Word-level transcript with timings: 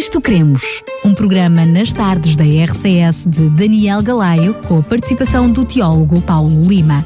Nisto 0.00 0.18
Cremos, 0.18 0.82
um 1.04 1.12
programa 1.12 1.66
nas 1.66 1.92
tardes 1.92 2.34
da 2.34 2.42
RCS 2.42 3.24
de 3.26 3.50
Daniel 3.50 4.02
Galaio, 4.02 4.54
com 4.66 4.78
a 4.78 4.82
participação 4.82 5.50
do 5.50 5.62
teólogo 5.62 6.22
Paulo 6.22 6.64
Lima. 6.64 7.04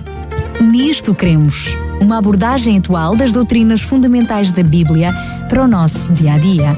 Nisto 0.60 1.12
Cremos, 1.12 1.76
uma 2.00 2.18
abordagem 2.18 2.78
atual 2.78 3.16
das 3.16 3.32
doutrinas 3.32 3.82
fundamentais 3.82 4.52
da 4.52 4.62
Bíblia 4.62 5.12
para 5.48 5.64
o 5.64 5.66
nosso 5.66 6.12
dia 6.12 6.34
a 6.34 6.38
dia. 6.38 6.76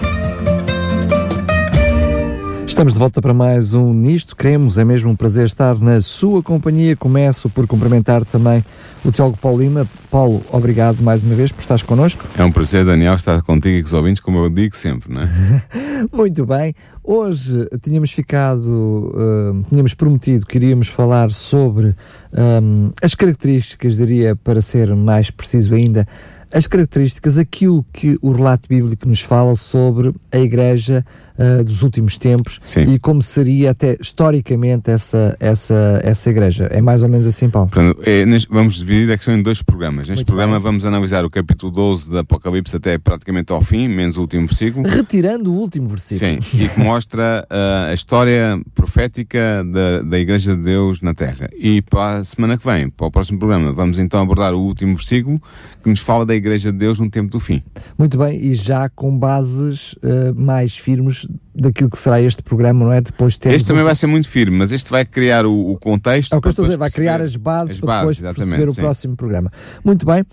Estamos 2.67 2.95
de 2.95 2.99
volta 2.99 3.21
para 3.21 3.35
mais 3.35 3.75
um 3.75 3.93
Nisto 3.93 4.35
Queremos. 4.35 4.79
É 4.79 4.85
mesmo 4.87 5.11
um 5.11 5.17
prazer 5.17 5.45
estar 5.45 5.79
na 5.79 6.01
sua 6.01 6.43
companhia. 6.43 6.97
Começo 6.97 7.51
por 7.51 7.67
cumprimentar 7.67 8.25
também 8.25 8.65
o 9.07 9.13
Teólogo 9.13 9.39
Paulo 9.39 9.63
Lima. 9.63 9.87
Paulo, 10.11 10.43
obrigado 10.51 11.01
mais 11.01 11.23
uma 11.23 11.35
vez 11.35 11.53
por 11.53 11.61
estares 11.61 11.83
connosco. 11.83 12.25
É 12.37 12.43
um 12.43 12.51
prazer, 12.51 12.85
Daniel, 12.85 13.15
estar 13.15 13.41
contigo 13.43 13.77
e 13.77 13.83
com 13.83 13.87
os 13.87 13.93
ouvintes, 13.93 14.21
como 14.21 14.39
eu 14.39 14.51
digo 14.51 14.77
sempre, 14.77 15.13
não 15.13 15.23
é? 15.23 15.29
Muito 16.13 16.45
bem. 16.45 16.75
Hoje 17.05 17.69
tínhamos 17.83 18.11
ficado, 18.11 19.13
uh, 19.15 19.63
tínhamos 19.69 19.95
prometido 19.95 20.45
que 20.45 20.59
iríamos 20.59 20.89
falar 20.89 21.31
sobre 21.31 21.95
um, 22.33 22.91
as 23.01 23.15
características, 23.15 23.97
diria, 23.97 24.35
para 24.35 24.61
ser 24.61 24.93
mais 24.97 25.31
preciso 25.31 25.73
ainda, 25.75 26.07
as 26.53 26.67
características, 26.67 27.39
aquilo 27.39 27.85
que 27.93 28.19
o 28.23 28.33
relato 28.33 28.69
bíblico 28.69 29.09
nos 29.09 29.21
fala 29.21 29.55
sobre 29.55 30.15
a 30.33 30.39
Igreja 30.39 31.05
uh, 31.39 31.63
dos 31.63 31.83
últimos 31.83 32.17
tempos 32.19 32.61
Sim. 32.63 32.95
e 32.95 32.99
como 32.99 33.23
seria 33.23 33.73
até 33.73 33.97
historicamente 34.01 34.91
essa, 34.91 35.37
essa, 35.39 36.01
essa 36.03 36.31
igreja. 36.31 36.67
É 36.71 36.81
mais 36.81 37.03
ou 37.03 37.09
menos 37.09 37.27
assim, 37.27 37.51
Paulo? 37.51 37.69
Portanto, 37.69 38.01
é, 38.07 38.25
vamos 38.49 38.77
dividir 38.77 38.96
a 39.05 39.17
questão 39.17 39.37
em 39.37 39.43
dois 39.43 39.63
programas. 39.63 40.09
Neste 40.09 40.21
Muito 40.21 40.27
programa 40.27 40.55
bem. 40.55 40.63
vamos 40.63 40.85
analisar 40.87 41.25
o 41.25 41.31
capítulo 41.31 41.71
12 41.71 42.11
da 42.11 42.21
Apocalipse 42.21 42.77
até 42.77 42.97
praticamente 42.97 43.53
ao 43.53 43.61
fim, 43.61 43.89
menos 43.89 44.17
o 44.17 44.23
último 44.23 44.47
versículo. 44.47 44.89
Retirando 44.89 45.53
o 45.53 45.57
último 45.57 45.89
versículo. 45.89 46.43
Sim, 46.43 46.59
e 46.59 46.69
que 46.69 46.81
mostra 46.81 47.47
uh, 47.51 47.91
a 47.91 47.95
história 47.95 48.59
profética 48.75 49.63
da, 49.65 50.03
da 50.03 50.19
Igreja 50.19 50.57
de 50.57 50.63
Deus 50.63 51.03
na 51.03 51.13
Terra. 51.13 51.49
E 51.55 51.83
para 51.83 52.19
a 52.19 52.25
semana 52.25 52.57
que 52.57 52.67
vem, 52.67 52.89
para 52.89 53.07
o 53.07 53.11
próximo 53.11 53.39
programa, 53.39 53.73
vamos 53.73 54.01
então 54.01 54.21
abordar 54.21 54.55
o 54.55 54.61
último 54.61 54.97
versículo 54.97 55.41
que 55.83 55.91
nos 55.91 56.01
fala 56.01 56.25
da 56.25 56.35
Igreja 56.35 56.73
de 56.73 56.79
Deus 56.79 56.99
no 56.99 57.11
tempo 57.11 57.31
do 57.31 57.39
fim. 57.39 57.63
Muito 57.99 58.17
bem, 58.17 58.43
e 58.43 58.55
já 58.55 58.89
com 58.89 59.17
bases 59.17 59.93
uh, 59.95 60.35
mais 60.35 60.77
firmes 60.77 61.29
daquilo 61.59 61.91
que 61.91 61.99
será 61.99 62.21
este 62.21 62.43
programa, 62.43 62.85
não 62.85 62.93
é? 62.93 63.01
Depois 63.01 63.33
de 63.35 63.41
termos 63.41 63.57
Este 63.57 63.67
também 63.69 63.83
vai 63.85 63.95
ser 63.95 64.07
muito 64.07 64.29
firme, 64.29 64.57
mas 64.59 64.73
este 64.73 64.91
vai 64.91 65.05
criar 65.05 65.47
o, 65.47 65.71
o 65.73 65.79
contexto. 65.79 66.35
É 66.35 66.37
o 66.37 66.41
que 66.41 66.49
eu 66.49 66.51
estou 66.51 66.65
a 66.65 66.67
para 66.67 66.69
dizer, 66.69 66.79
vai 66.79 66.89
depois 66.89 66.95
criar 66.95 67.23
as 67.23 67.37
bases 67.37 67.75
as 67.77 67.81
para 67.81 67.87
bases, 67.87 68.01
depois 68.01 68.19
exatamente, 68.19 68.49
perceber 68.49 68.71
o 68.71 68.75
sim. 68.75 68.81
próximo 68.81 69.17
programa. 69.17 69.53
Muito 69.85 70.05
bem, 70.07 70.25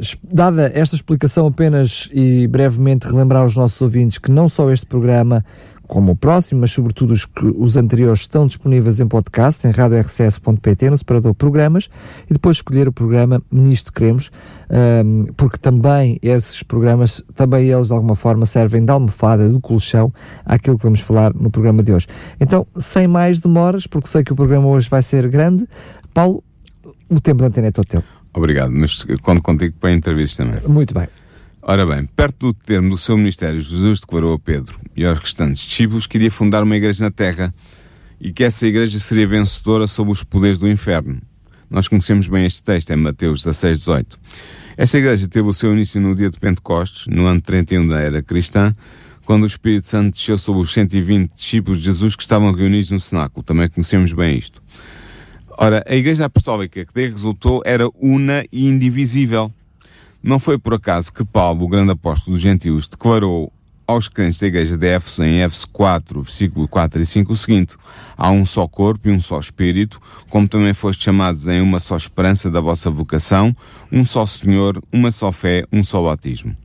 es- 0.00 0.16
dada 0.22 0.70
esta 0.74 0.96
explicação 0.96 1.46
apenas 1.46 2.08
e 2.12 2.46
brevemente 2.48 3.06
relembrar 3.06 3.42
aos 3.42 3.54
nossos 3.54 3.80
ouvintes 3.80 4.18
que 4.18 4.30
não 4.30 4.48
só 4.48 4.70
este 4.70 4.86
programa, 4.86 5.44
como 5.86 6.12
o 6.12 6.16
próximo, 6.16 6.60
mas 6.62 6.70
sobretudo 6.72 7.12
os, 7.12 7.26
que- 7.26 7.46
os 7.58 7.76
anteriores 7.76 8.20
estão 8.20 8.46
disponíveis 8.46 9.00
em 9.00 9.06
podcast, 9.06 9.66
em 9.66 9.70
radiorcs.pt, 9.70 10.90
no 10.90 10.98
separador 10.98 11.34
programas, 11.34 11.88
e 12.28 12.32
depois 12.32 12.56
escolher 12.58 12.88
o 12.88 12.92
programa 12.92 13.42
Nisto 13.50 13.92
Queremos, 13.92 14.30
ahm, 14.70 15.24
porque 15.36 15.58
também 15.58 16.18
esses 16.22 16.62
programas, 16.62 17.22
também 17.36 17.68
eles 17.68 17.88
de 17.88 17.92
alguma 17.92 18.16
forma 18.16 18.46
servem 18.46 18.84
de 18.84 18.90
almofada, 18.90 19.48
do 19.48 19.60
colchão, 19.60 20.12
àquilo 20.44 20.76
que 20.78 20.84
vamos 20.84 21.00
falar 21.00 21.34
no 21.34 21.50
programa 21.50 21.82
de 21.82 21.92
hoje. 21.92 22.06
Então, 22.40 22.66
sem 22.78 23.06
mais 23.06 23.40
demoras, 23.40 23.86
porque 23.86 24.08
sei 24.08 24.24
que 24.24 24.32
o 24.32 24.36
programa 24.36 24.66
hoje 24.68 24.88
vai 24.88 25.02
ser 25.02 25.28
grande, 25.28 25.66
Paulo, 26.12 26.42
o 27.08 27.20
tempo 27.20 27.40
da 27.42 27.46
antena 27.48 27.66
é 27.68 27.70
todo 27.70 27.86
teu. 27.86 28.02
Obrigado, 28.32 28.72
mas 28.72 29.04
conto 29.22 29.42
contigo 29.42 29.74
para 29.78 29.92
intervir 29.92 30.28
também. 30.34 30.60
Muito 30.66 30.92
bem. 30.94 31.06
Ora 31.66 31.86
bem, 31.86 32.04
perto 32.04 32.52
do 32.52 32.52
termo 32.52 32.90
do 32.90 32.98
seu 32.98 33.16
ministério, 33.16 33.58
Jesus 33.58 33.98
declarou 33.98 34.34
a 34.34 34.38
Pedro 34.38 34.78
e 34.94 35.02
aos 35.06 35.18
restantes 35.18 35.62
discípulos 35.62 36.06
que 36.06 36.18
iria 36.18 36.30
fundar 36.30 36.62
uma 36.62 36.76
igreja 36.76 37.02
na 37.02 37.10
terra 37.10 37.54
e 38.20 38.34
que 38.34 38.44
essa 38.44 38.66
igreja 38.66 39.00
seria 39.00 39.26
vencedora 39.26 39.86
sobre 39.86 40.12
os 40.12 40.22
poderes 40.22 40.58
do 40.58 40.68
inferno. 40.68 41.22
Nós 41.70 41.88
conhecemos 41.88 42.28
bem 42.28 42.44
este 42.44 42.62
texto, 42.62 42.90
é 42.90 42.96
Mateus 42.96 43.44
16, 43.44 43.78
18. 43.78 44.20
Esta 44.76 44.98
igreja 44.98 45.26
teve 45.26 45.48
o 45.48 45.54
seu 45.54 45.72
início 45.72 45.98
no 45.98 46.14
dia 46.14 46.28
de 46.28 46.38
Pentecostes, 46.38 47.06
no 47.06 47.24
ano 47.24 47.40
31 47.40 47.86
da 47.86 47.98
era 47.98 48.22
cristã, 48.22 48.74
quando 49.24 49.44
o 49.44 49.46
Espírito 49.46 49.88
Santo 49.88 50.12
desceu 50.12 50.36
sobre 50.36 50.60
os 50.60 50.70
120 50.70 51.32
discípulos 51.32 51.78
de 51.78 51.86
Jesus 51.86 52.14
que 52.14 52.22
estavam 52.22 52.52
reunidos 52.52 52.90
no 52.90 53.00
cenáculo. 53.00 53.42
Também 53.42 53.70
conhecemos 53.70 54.12
bem 54.12 54.36
isto. 54.36 54.62
Ora, 55.56 55.82
a 55.88 55.94
igreja 55.94 56.26
apostólica 56.26 56.84
que 56.84 56.92
daí 56.92 57.06
resultou 57.06 57.62
era 57.64 57.88
una 57.98 58.44
e 58.52 58.68
indivisível. 58.68 59.50
Não 60.26 60.38
foi 60.38 60.58
por 60.58 60.72
acaso 60.72 61.12
que 61.12 61.22
Paulo, 61.22 61.66
o 61.66 61.68
grande 61.68 61.92
apóstolo 61.92 62.34
dos 62.34 62.42
gentios, 62.42 62.88
declarou 62.88 63.52
aos 63.86 64.08
crentes 64.08 64.40
da 64.40 64.46
igreja 64.46 64.74
de 64.74 64.86
Éfeso, 64.86 65.22
em 65.22 65.42
Éfeso 65.42 65.68
4, 65.68 66.22
versículo 66.22 66.66
4 66.66 67.02
e 67.02 67.04
5, 67.04 67.30
o 67.30 67.36
seguinte: 67.36 67.76
Há 68.16 68.30
um 68.30 68.46
só 68.46 68.66
corpo 68.66 69.06
e 69.06 69.12
um 69.12 69.20
só 69.20 69.38
espírito, 69.38 70.00
como 70.30 70.48
também 70.48 70.72
foste 70.72 71.04
chamados 71.04 71.46
em 71.46 71.60
uma 71.60 71.78
só 71.78 71.94
esperança 71.94 72.50
da 72.50 72.58
vossa 72.58 72.90
vocação, 72.90 73.54
um 73.92 74.02
só 74.02 74.24
Senhor, 74.24 74.82
uma 74.90 75.10
só 75.10 75.30
fé, 75.30 75.66
um 75.70 75.84
só 75.84 76.02
batismo. 76.02 76.56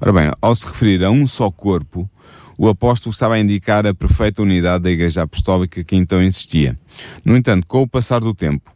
Ora 0.00 0.10
bem, 0.10 0.32
ao 0.40 0.54
se 0.54 0.66
referir 0.66 1.04
a 1.04 1.10
um 1.10 1.26
só 1.26 1.50
corpo, 1.50 2.08
o 2.56 2.70
apóstolo 2.70 3.12
estava 3.12 3.34
a 3.34 3.38
indicar 3.38 3.86
a 3.86 3.92
perfeita 3.92 4.40
unidade 4.40 4.84
da 4.84 4.90
igreja 4.90 5.24
apostólica 5.24 5.84
que 5.84 5.94
então 5.94 6.22
existia. 6.22 6.78
No 7.22 7.36
entanto, 7.36 7.66
com 7.66 7.82
o 7.82 7.86
passar 7.86 8.20
do 8.20 8.32
tempo, 8.32 8.74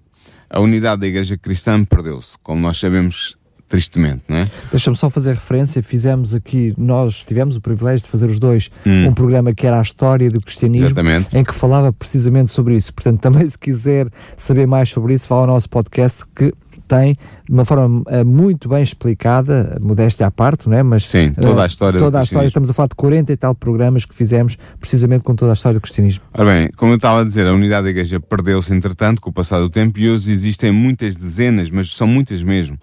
a 0.51 0.61
unidade 0.61 1.01
da 1.01 1.07
igreja 1.07 1.39
cristã 1.39 1.83
perdeu-se, 1.83 2.37
como 2.43 2.61
nós 2.61 2.77
sabemos 2.77 3.39
tristemente, 3.69 4.23
não 4.29 4.39
é? 4.39 4.49
Deixa-me 4.71 4.97
só 4.97 5.11
fazer 5.11 5.35
referência. 5.35 5.83
Fizemos 5.83 6.35
aqui, 6.35 6.75
nós 6.77 7.23
tivemos 7.27 7.57
o 7.57 7.61
privilégio 7.61 8.05
de 8.05 8.11
fazer 8.11 8.27
os 8.27 8.39
dois 8.39 8.71
um 8.87 9.13
programa 9.13 9.53
que 9.55 9.67
era 9.67 9.79
a 9.79 9.83
história 9.83 10.31
do 10.31 10.41
cristianismo, 10.41 10.87
Hum. 10.87 10.91
Exatamente. 10.91 11.37
em 11.37 11.45
que 11.45 11.55
falava 11.55 11.93
precisamente 11.93 12.51
sobre 12.51 12.77
isso. 12.77 12.93
Portanto, 12.95 13.21
também 13.21 13.49
se 13.49 13.59
quiser 13.59 14.09
saber 14.37 14.67
mais 14.67 14.89
sobre 14.89 15.15
isso, 15.15 15.29
vá 15.29 15.37
ao 15.37 15.47
nosso 15.47 15.69
podcast 15.69 16.25
que 16.35 16.53
tem 16.87 17.19
de 17.45 17.53
uma 17.53 17.67
forma 17.67 18.03
eh, 18.09 18.25
muito 18.25 18.67
bem 18.67 18.83
explicada, 18.83 19.77
modéstia 19.81 20.27
à 20.27 20.31
parte, 20.31 20.69
não 20.69 20.77
é? 20.77 20.83
Mas 20.83 21.07
Sim, 21.07 21.33
toda 21.33 21.61
a 21.61 21.65
eh, 21.65 21.67
história 21.67 21.99
do 21.99 22.05
toda 22.05 22.19
a 22.19 22.23
história. 22.23 22.47
Estamos 22.47 22.71
a 22.71 22.73
falar 22.73 22.89
de 22.89 22.95
40 22.95 23.31
e 23.33 23.37
tal 23.37 23.55
programas 23.55 24.07
que 24.07 24.15
fizemos 24.15 24.57
precisamente 24.81 25.23
com 25.23 25.35
toda 25.35 25.53
a 25.53 25.55
história 25.55 25.79
do 25.79 25.83
cristianismo. 25.83 26.25
Ora 26.33 26.51
bem, 26.51 26.71
como 26.77 26.93
eu 26.93 26.97
estava 26.97 27.21
a 27.21 27.25
dizer, 27.25 27.47
a 27.47 27.53
unidade 27.53 27.85
da 27.85 27.91
igreja 27.91 28.19
perdeu-se 28.19 28.73
entretanto 28.75 29.21
com 29.21 29.29
o 29.29 29.33
passar 29.33 29.61
do 29.61 29.69
tempo 29.69 29.99
e 29.99 30.09
hoje 30.11 30.33
existem 30.33 30.73
muitas 30.73 31.15
dezenas, 31.15 31.71
mas 31.71 31.95
são 31.95 32.07
muitas 32.07 32.43
mesmo, 32.43 32.79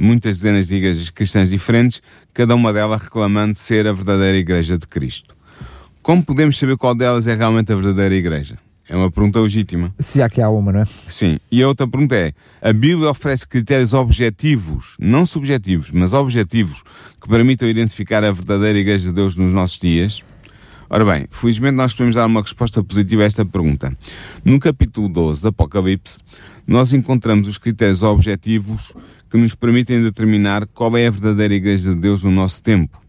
muitas 0.00 0.38
dezenas 0.38 0.68
de 0.68 0.76
igrejas 0.76 1.10
cristãs 1.10 1.50
diferentes, 1.50 2.00
cada 2.32 2.54
uma 2.54 2.72
delas 2.72 3.02
reclamando 3.02 3.54
ser 3.54 3.86
a 3.86 3.92
verdadeira 3.92 4.38
igreja 4.38 4.78
de 4.78 4.86
Cristo. 4.86 5.36
Como 6.02 6.24
podemos 6.24 6.58
saber 6.58 6.78
qual 6.78 6.94
delas 6.94 7.26
é 7.26 7.34
realmente 7.34 7.70
a 7.70 7.76
verdadeira 7.76 8.14
igreja? 8.14 8.56
É 8.88 8.96
uma 8.96 9.10
pergunta 9.10 9.38
legítima. 9.38 9.94
Se 10.00 10.20
há 10.20 10.28
que 10.28 10.40
há 10.40 10.48
uma, 10.48 10.72
não 10.72 10.80
é? 10.80 10.84
Sim. 11.06 11.38
E 11.52 11.62
a 11.62 11.68
outra 11.68 11.86
pergunta 11.86 12.16
é: 12.16 12.32
a 12.60 12.72
Bíblia 12.72 13.10
oferece 13.10 13.46
critérios 13.46 13.92
objetivos, 13.92 14.96
não 14.98 15.24
subjetivos, 15.24 15.92
mas 15.92 16.12
objetivos, 16.12 16.82
que 17.20 17.28
permitam 17.28 17.68
identificar 17.68 18.24
a 18.24 18.32
verdadeira 18.32 18.78
Igreja 18.78 19.10
de 19.10 19.12
Deus 19.12 19.36
nos 19.36 19.52
nossos 19.52 19.78
dias? 19.78 20.24
Ora 20.92 21.04
bem, 21.04 21.28
felizmente 21.30 21.76
nós 21.76 21.94
podemos 21.94 22.16
dar 22.16 22.26
uma 22.26 22.42
resposta 22.42 22.82
positiva 22.82 23.22
a 23.22 23.26
esta 23.26 23.44
pergunta. 23.46 23.96
No 24.44 24.58
capítulo 24.58 25.08
12 25.08 25.42
do 25.42 25.48
Apocalipse, 25.48 26.20
nós 26.66 26.92
encontramos 26.92 27.46
os 27.46 27.58
critérios 27.58 28.02
objetivos 28.02 28.92
que 29.30 29.38
nos 29.38 29.54
permitem 29.54 30.02
determinar 30.02 30.66
qual 30.66 30.96
é 30.96 31.06
a 31.06 31.10
verdadeira 31.10 31.54
Igreja 31.54 31.94
de 31.94 32.00
Deus 32.00 32.24
no 32.24 32.30
nosso 32.30 32.62
tempo. 32.62 33.00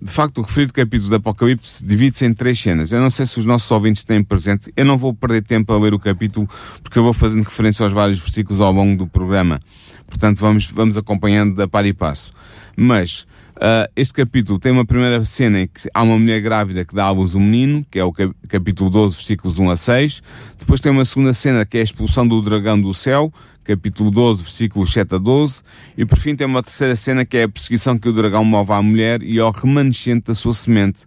De 0.00 0.10
facto, 0.10 0.38
o 0.38 0.42
referido 0.42 0.72
capítulo 0.72 1.10
do 1.10 1.16
Apocalipse 1.16 1.84
divide-se 1.84 2.24
em 2.24 2.32
três 2.32 2.58
cenas. 2.58 2.90
Eu 2.90 3.00
não 3.00 3.10
sei 3.10 3.24
se 3.24 3.38
os 3.38 3.44
nossos 3.44 3.70
ouvintes 3.70 4.04
têm 4.04 4.22
presente. 4.22 4.72
Eu 4.76 4.84
não 4.84 4.96
vou 4.96 5.14
perder 5.14 5.42
tempo 5.42 5.72
a 5.72 5.78
ler 5.78 5.94
o 5.94 5.98
capítulo, 5.98 6.48
porque 6.82 6.98
eu 6.98 7.04
vou 7.04 7.12
fazendo 7.12 7.44
referência 7.44 7.84
aos 7.84 7.92
vários 7.92 8.18
versículos 8.18 8.60
ao 8.60 8.72
longo 8.72 8.96
do 8.96 9.06
programa. 9.06 9.60
Portanto, 10.08 10.38
vamos, 10.38 10.70
vamos 10.72 10.96
acompanhando 10.96 11.54
da 11.54 11.68
par 11.68 11.86
e 11.86 11.92
passo. 11.92 12.32
Mas, 12.76 13.26
ah, 13.64 13.88
este 13.94 14.12
capítulo 14.12 14.58
tem 14.58 14.72
uma 14.72 14.84
primeira 14.84 15.24
cena 15.24 15.60
em 15.60 15.66
que 15.68 15.88
há 15.94 16.02
uma 16.02 16.18
mulher 16.18 16.40
grávida 16.40 16.84
que 16.84 16.94
dá 16.96 17.04
à 17.04 17.10
luz 17.10 17.36
um 17.36 17.40
menino, 17.40 17.86
que 17.88 17.96
é 17.96 18.04
o 18.04 18.12
cap- 18.12 18.34
capítulo 18.48 18.90
12, 18.90 19.14
versículos 19.16 19.58
1 19.60 19.70
a 19.70 19.76
6. 19.76 20.22
Depois 20.58 20.80
tem 20.80 20.90
uma 20.90 21.04
segunda 21.04 21.32
cena 21.32 21.64
que 21.64 21.76
é 21.78 21.80
a 21.80 21.84
expulsão 21.84 22.26
do 22.26 22.42
dragão 22.42 22.80
do 22.80 22.92
céu, 22.92 23.32
capítulo 23.62 24.10
12, 24.10 24.42
versículos 24.42 24.92
7 24.92 25.14
a 25.14 25.18
12. 25.18 25.62
E 25.96 26.04
por 26.04 26.18
fim 26.18 26.34
tem 26.34 26.44
uma 26.44 26.60
terceira 26.60 26.96
cena 26.96 27.24
que 27.24 27.36
é 27.36 27.44
a 27.44 27.48
perseguição 27.48 27.96
que 27.96 28.08
o 28.08 28.12
dragão 28.12 28.44
move 28.44 28.72
à 28.72 28.82
mulher 28.82 29.22
e 29.22 29.38
ao 29.38 29.52
remanescente 29.52 30.26
da 30.26 30.34
sua 30.34 30.54
semente, 30.54 31.04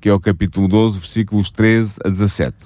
que 0.00 0.08
é 0.08 0.12
o 0.14 0.18
capítulo 0.18 0.66
12, 0.66 0.98
versículos 0.98 1.50
13 1.50 1.98
a 2.02 2.08
17. 2.08 2.56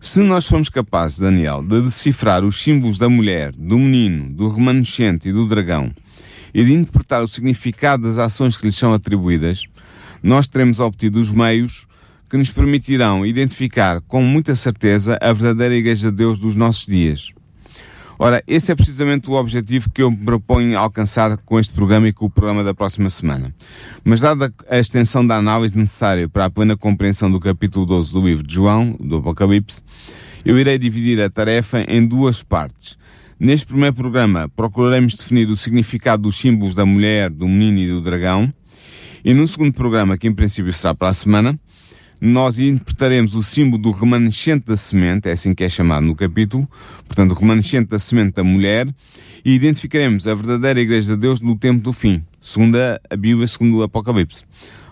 Se 0.00 0.22
nós 0.22 0.46
formos 0.46 0.68
capazes, 0.70 1.18
Daniel, 1.18 1.62
de 1.62 1.82
decifrar 1.82 2.44
os 2.44 2.62
símbolos 2.62 2.96
da 2.96 3.08
mulher, 3.08 3.52
do 3.52 3.78
menino, 3.78 4.32
do 4.32 4.48
remanescente 4.48 5.28
e 5.28 5.32
do 5.32 5.46
dragão, 5.46 5.92
e 6.56 6.64
de 6.64 6.72
interpretar 6.72 7.22
o 7.22 7.28
significado 7.28 8.04
das 8.04 8.16
ações 8.16 8.56
que 8.56 8.64
lhes 8.64 8.74
são 8.74 8.94
atribuídas, 8.94 9.66
nós 10.22 10.48
teremos 10.48 10.80
obtido 10.80 11.20
os 11.20 11.30
meios 11.30 11.86
que 12.30 12.36
nos 12.38 12.50
permitirão 12.50 13.26
identificar 13.26 14.00
com 14.00 14.22
muita 14.22 14.54
certeza 14.54 15.18
a 15.20 15.34
verdadeira 15.34 15.74
Igreja 15.74 16.10
de 16.10 16.16
Deus 16.16 16.38
dos 16.38 16.54
nossos 16.54 16.86
dias. 16.86 17.28
Ora, 18.18 18.42
esse 18.46 18.72
é 18.72 18.74
precisamente 18.74 19.28
o 19.28 19.34
objetivo 19.34 19.90
que 19.90 20.00
eu 20.00 20.10
me 20.10 20.16
proponho 20.16 20.78
alcançar 20.78 21.36
com 21.36 21.60
este 21.60 21.74
programa 21.74 22.08
e 22.08 22.12
com 22.14 22.24
o 22.24 22.30
programa 22.30 22.64
da 22.64 22.72
próxima 22.72 23.10
semana. 23.10 23.54
Mas 24.02 24.22
dada 24.22 24.50
a 24.70 24.78
extensão 24.78 25.26
da 25.26 25.36
análise 25.36 25.76
necessária 25.76 26.26
para 26.26 26.46
a 26.46 26.50
plena 26.50 26.74
compreensão 26.74 27.30
do 27.30 27.38
capítulo 27.38 27.84
12 27.84 28.14
do 28.14 28.26
livro 28.26 28.46
de 28.46 28.54
João, 28.54 28.96
do 28.98 29.18
Apocalipse, 29.18 29.82
eu 30.42 30.58
irei 30.58 30.78
dividir 30.78 31.20
a 31.20 31.28
tarefa 31.28 31.84
em 31.86 32.06
duas 32.06 32.42
partes. 32.42 32.96
Neste 33.38 33.66
primeiro 33.66 33.94
programa, 33.94 34.48
procuraremos 34.48 35.14
definir 35.14 35.50
o 35.50 35.56
significado 35.58 36.22
dos 36.22 36.38
símbolos 36.38 36.74
da 36.74 36.86
mulher, 36.86 37.28
do 37.28 37.46
menino 37.46 37.90
e 37.90 37.92
do 37.92 38.00
dragão. 38.00 38.50
E 39.22 39.34
no 39.34 39.46
segundo 39.46 39.74
programa, 39.74 40.16
que 40.16 40.26
em 40.26 40.32
princípio 40.32 40.72
será 40.72 40.94
para 40.94 41.08
a 41.08 41.12
semana, 41.12 41.58
nós 42.18 42.58
interpretaremos 42.58 43.34
o 43.34 43.42
símbolo 43.42 43.82
do 43.82 43.90
remanescente 43.90 44.64
da 44.64 44.76
semente, 44.76 45.28
é 45.28 45.32
assim 45.32 45.54
que 45.54 45.62
é 45.62 45.68
chamado 45.68 46.06
no 46.06 46.14
capítulo, 46.14 46.66
portanto, 47.06 47.32
o 47.32 47.34
remanescente 47.34 47.90
da 47.90 47.98
semente 47.98 48.36
da 48.36 48.44
mulher, 48.44 48.88
e 49.44 49.52
identificaremos 49.52 50.26
a 50.26 50.34
verdadeira 50.34 50.80
Igreja 50.80 51.14
de 51.14 51.20
Deus 51.20 51.38
no 51.38 51.56
tempo 51.56 51.82
do 51.82 51.92
fim, 51.92 52.24
segundo 52.40 52.78
a 52.78 53.16
Bíblia, 53.16 53.46
segundo 53.46 53.76
o 53.76 53.82
Apocalipse. 53.82 54.44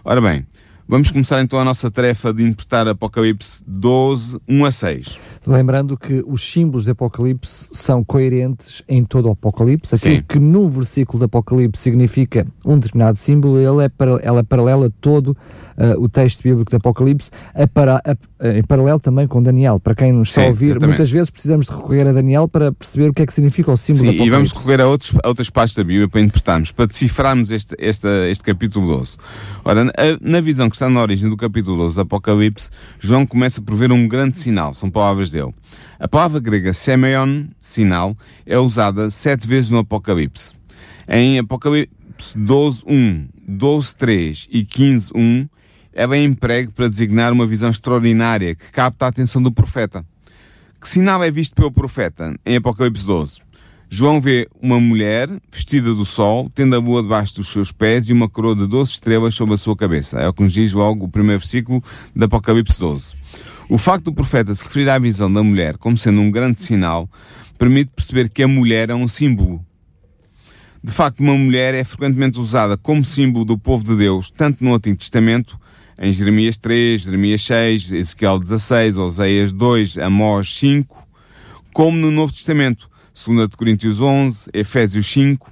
Ora 0.04 0.20
bem, 0.20 0.44
Vamos 0.86 1.10
começar 1.10 1.40
então 1.40 1.58
a 1.58 1.64
nossa 1.64 1.90
tarefa 1.90 2.30
de 2.30 2.42
interpretar 2.42 2.86
Apocalipse 2.86 3.62
12, 3.66 4.38
1 4.46 4.64
a 4.66 4.70
6. 4.70 5.18
Lembrando 5.46 5.96
que 5.96 6.24
os 6.26 6.50
símbolos 6.50 6.84
de 6.84 6.92
Apocalipse 6.92 7.68
são 7.72 8.02
coerentes 8.02 8.82
em 8.88 9.04
todo 9.04 9.28
o 9.28 9.32
Apocalipse. 9.32 9.94
Aquilo 9.94 10.16
Sim. 10.16 10.24
que 10.26 10.38
num 10.38 10.68
versículo 10.70 11.18
de 11.18 11.24
Apocalipse 11.26 11.82
significa 11.82 12.46
um 12.64 12.78
determinado 12.78 13.18
símbolo, 13.18 13.58
ele 13.58 13.84
é, 13.84 13.88
para, 13.88 14.12
ela 14.22 14.40
é 14.40 14.42
paralela 14.42 14.86
a 14.86 14.90
todo 15.00 15.36
uh, 15.76 16.02
o 16.02 16.08
texto 16.08 16.42
bíblico 16.42 16.70
de 16.70 16.76
Apocalipse, 16.76 17.30
a 17.54 17.66
para, 17.66 17.96
a, 18.04 18.48
em 18.56 18.62
paralelo 18.62 18.98
também 18.98 19.26
com 19.26 19.42
Daniel. 19.42 19.78
Para 19.78 19.94
quem 19.94 20.12
nos 20.12 20.28
está 20.28 20.42
Sim, 20.42 20.46
a 20.46 20.50
ouvir, 20.50 20.66
exatamente. 20.66 20.88
muitas 20.88 21.10
vezes 21.10 21.30
precisamos 21.30 21.66
de 21.66 21.72
recorrer 21.72 22.06
a 22.06 22.12
Daniel 22.12 22.48
para 22.48 22.72
perceber 22.72 23.10
o 23.10 23.14
que 23.14 23.22
é 23.22 23.26
que 23.26 23.34
significa 23.34 23.70
o 23.70 23.76
símbolo 23.76 23.98
Sim, 23.98 24.04
de 24.04 24.08
Apocalipse. 24.16 24.28
E 24.28 24.30
vamos 24.30 24.52
recorrer 24.52 24.80
a, 24.80 24.88
outros, 24.88 25.14
a 25.22 25.28
outras 25.28 25.50
partes 25.50 25.76
da 25.76 25.84
Bíblia 25.84 26.08
para 26.08 26.20
interpretarmos, 26.20 26.72
para 26.72 26.86
decifrarmos 26.86 27.50
este, 27.50 27.74
este, 27.78 28.08
este 28.30 28.44
capítulo 28.44 28.86
12. 28.86 29.16
Ora, 29.64 29.92
na 30.20 30.40
visão 30.40 30.70
que 30.70 30.76
está 30.76 30.88
na 30.88 31.00
origem 31.00 31.28
do 31.28 31.36
capítulo 31.36 31.76
12 31.78 31.96
do 31.96 32.00
Apocalipse, 32.00 32.70
João 32.98 33.26
começa 33.26 33.60
por 33.60 33.74
ver 33.74 33.92
um 33.92 34.08
grande 34.08 34.38
sinal, 34.38 34.72
são 34.72 34.90
palavras 34.90 35.30
dele. 35.34 35.54
A 35.98 36.08
palavra 36.08 36.40
grega 36.40 36.72
semeion, 36.72 37.44
sinal, 37.60 38.16
é 38.46 38.58
usada 38.58 39.10
sete 39.10 39.46
vezes 39.46 39.70
no 39.70 39.78
Apocalipse. 39.78 40.52
Em 41.08 41.38
Apocalipse 41.38 41.92
12, 42.36 42.84
1, 42.86 43.28
12, 43.46 43.96
3 43.96 44.48
e 44.50 44.64
15, 44.64 45.12
1, 45.14 45.48
é 45.92 46.06
bem 46.06 46.24
emprego 46.24 46.72
para 46.72 46.88
designar 46.88 47.32
uma 47.32 47.46
visão 47.46 47.70
extraordinária 47.70 48.54
que 48.54 48.70
capta 48.72 49.04
a 49.04 49.08
atenção 49.08 49.42
do 49.42 49.52
profeta. 49.52 50.04
Que 50.80 50.88
sinal 50.88 51.22
é 51.22 51.30
visto 51.30 51.54
pelo 51.54 51.70
profeta 51.70 52.34
em 52.44 52.56
Apocalipse 52.56 53.04
12? 53.04 53.40
João 53.88 54.20
vê 54.20 54.48
uma 54.60 54.80
mulher 54.80 55.28
vestida 55.52 55.94
do 55.94 56.04
sol, 56.04 56.50
tendo 56.52 56.74
a 56.74 56.80
lua 56.80 57.00
debaixo 57.00 57.36
dos 57.36 57.48
seus 57.48 57.70
pés 57.70 58.08
e 58.08 58.12
uma 58.12 58.28
coroa 58.28 58.56
de 58.56 58.66
doze 58.66 58.92
estrelas 58.92 59.34
sobre 59.34 59.54
a 59.54 59.56
sua 59.56 59.76
cabeça. 59.76 60.18
É 60.18 60.28
o 60.28 60.32
que 60.32 60.42
nos 60.42 60.52
diz 60.52 60.72
logo 60.72 61.04
o 61.04 61.08
primeiro 61.08 61.38
versículo 61.38 61.82
de 62.14 62.24
Apocalipse 62.24 62.78
12. 62.78 63.14
O 63.68 63.78
facto 63.78 64.04
do 64.04 64.14
profeta 64.14 64.52
se 64.54 64.62
referir 64.64 64.90
à 64.90 64.98
visão 64.98 65.32
da 65.32 65.42
mulher 65.42 65.78
como 65.78 65.96
sendo 65.96 66.20
um 66.20 66.30
grande 66.30 66.58
sinal 66.58 67.08
permite 67.58 67.90
perceber 67.94 68.28
que 68.28 68.42
a 68.42 68.48
mulher 68.48 68.90
é 68.90 68.94
um 68.94 69.08
símbolo. 69.08 69.64
De 70.82 70.90
facto, 70.90 71.20
uma 71.20 71.34
mulher 71.34 71.74
é 71.74 71.82
frequentemente 71.82 72.38
usada 72.38 72.76
como 72.76 73.04
símbolo 73.04 73.44
do 73.44 73.56
povo 73.56 73.82
de 73.82 73.96
Deus, 73.96 74.30
tanto 74.30 74.62
no 74.62 74.74
Antigo 74.74 74.98
Testamento 74.98 75.58
em 75.98 76.12
Jeremias 76.12 76.58
3, 76.58 77.00
Jeremias 77.00 77.42
6, 77.42 77.92
Ezequiel 77.92 78.38
16, 78.38 78.98
Oséias 78.98 79.52
2, 79.52 79.96
Amós 79.98 80.54
5, 80.58 81.02
como 81.72 81.96
no 81.96 82.10
Novo 82.10 82.32
Testamento, 82.32 82.90
2 83.14 83.48
Coríntios 83.56 84.00
11, 84.00 84.50
Efésios 84.52 85.06
5. 85.06 85.50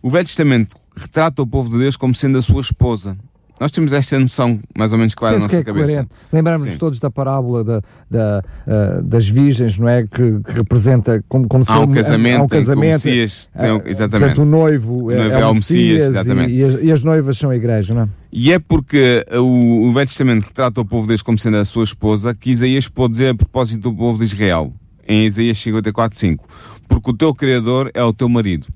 O 0.00 0.10
Velho 0.10 0.24
Testamento 0.24 0.76
retrata 0.94 1.42
o 1.42 1.46
povo 1.46 1.70
de 1.70 1.78
Deus 1.78 1.96
como 1.96 2.14
sendo 2.14 2.38
a 2.38 2.42
sua 2.42 2.60
esposa. 2.60 3.16
Nós 3.60 3.70
temos 3.70 3.92
esta 3.92 4.18
noção 4.18 4.58
mais 4.76 4.92
ou 4.92 4.98
menos 4.98 5.14
clara 5.14 5.36
Penso 5.36 5.46
na 5.46 5.52
nossa 5.52 5.60
é 5.60 5.64
cabeça. 5.64 6.08
Lembramos-nos 6.32 6.76
todos 6.76 6.98
da 6.98 7.08
parábola 7.08 7.62
da, 7.62 7.82
da, 8.10 8.44
uh, 8.66 9.02
das 9.02 9.28
virgens, 9.28 9.78
não 9.78 9.88
é? 9.88 10.02
Que, 10.02 10.40
que 10.40 10.52
representa 10.52 11.24
como, 11.28 11.46
como 11.46 11.62
há 11.68 11.80
um 11.80 11.92
casamento, 11.92 12.40
há 12.40 12.44
um 12.44 12.48
casamento 12.48 12.92
Messias, 12.92 13.48
tem, 13.58 13.70
uh, 13.70 13.82
exatamente. 13.86 14.34
Portanto, 14.34 14.42
o 14.42 14.44
noivo, 14.44 15.10
é, 15.10 15.16
noivo 15.18 15.34
é, 15.36 15.40
é, 15.40 15.46
o 15.46 15.54
Messias, 15.54 16.12
Messias 16.12 16.48
e, 16.48 16.52
e, 16.52 16.64
as, 16.64 16.82
e, 16.82 16.92
as, 16.92 17.02
noivas 17.04 17.38
são 17.38 17.50
a 17.50 17.56
igreja, 17.56 17.94
não 17.94 18.02
é? 18.02 18.08
E 18.32 18.52
é 18.52 18.58
porque 18.58 19.24
o, 19.32 19.88
o 19.88 19.92
Velho 19.92 20.06
Testamento 20.06 20.46
retrata 20.46 20.80
o 20.80 20.84
povo 20.84 21.02
de 21.02 21.08
Deus 21.08 21.22
como 21.22 21.38
sendo 21.38 21.58
a 21.58 21.64
sua 21.64 21.84
esposa 21.84 22.34
que 22.34 22.50
Isaías 22.50 22.88
pode 22.88 23.12
dizer 23.12 23.28
a 23.28 23.34
propósito 23.36 23.82
do 23.82 23.96
povo 23.96 24.18
de 24.18 24.24
Israel, 24.24 24.72
em 25.06 25.24
Isaías 25.24 25.58
54, 25.58 26.18
5. 26.18 26.44
Porque 26.88 27.10
o 27.10 27.14
teu 27.14 27.32
Criador 27.32 27.88
é 27.94 28.02
o 28.02 28.12
teu 28.12 28.28
marido. 28.28 28.66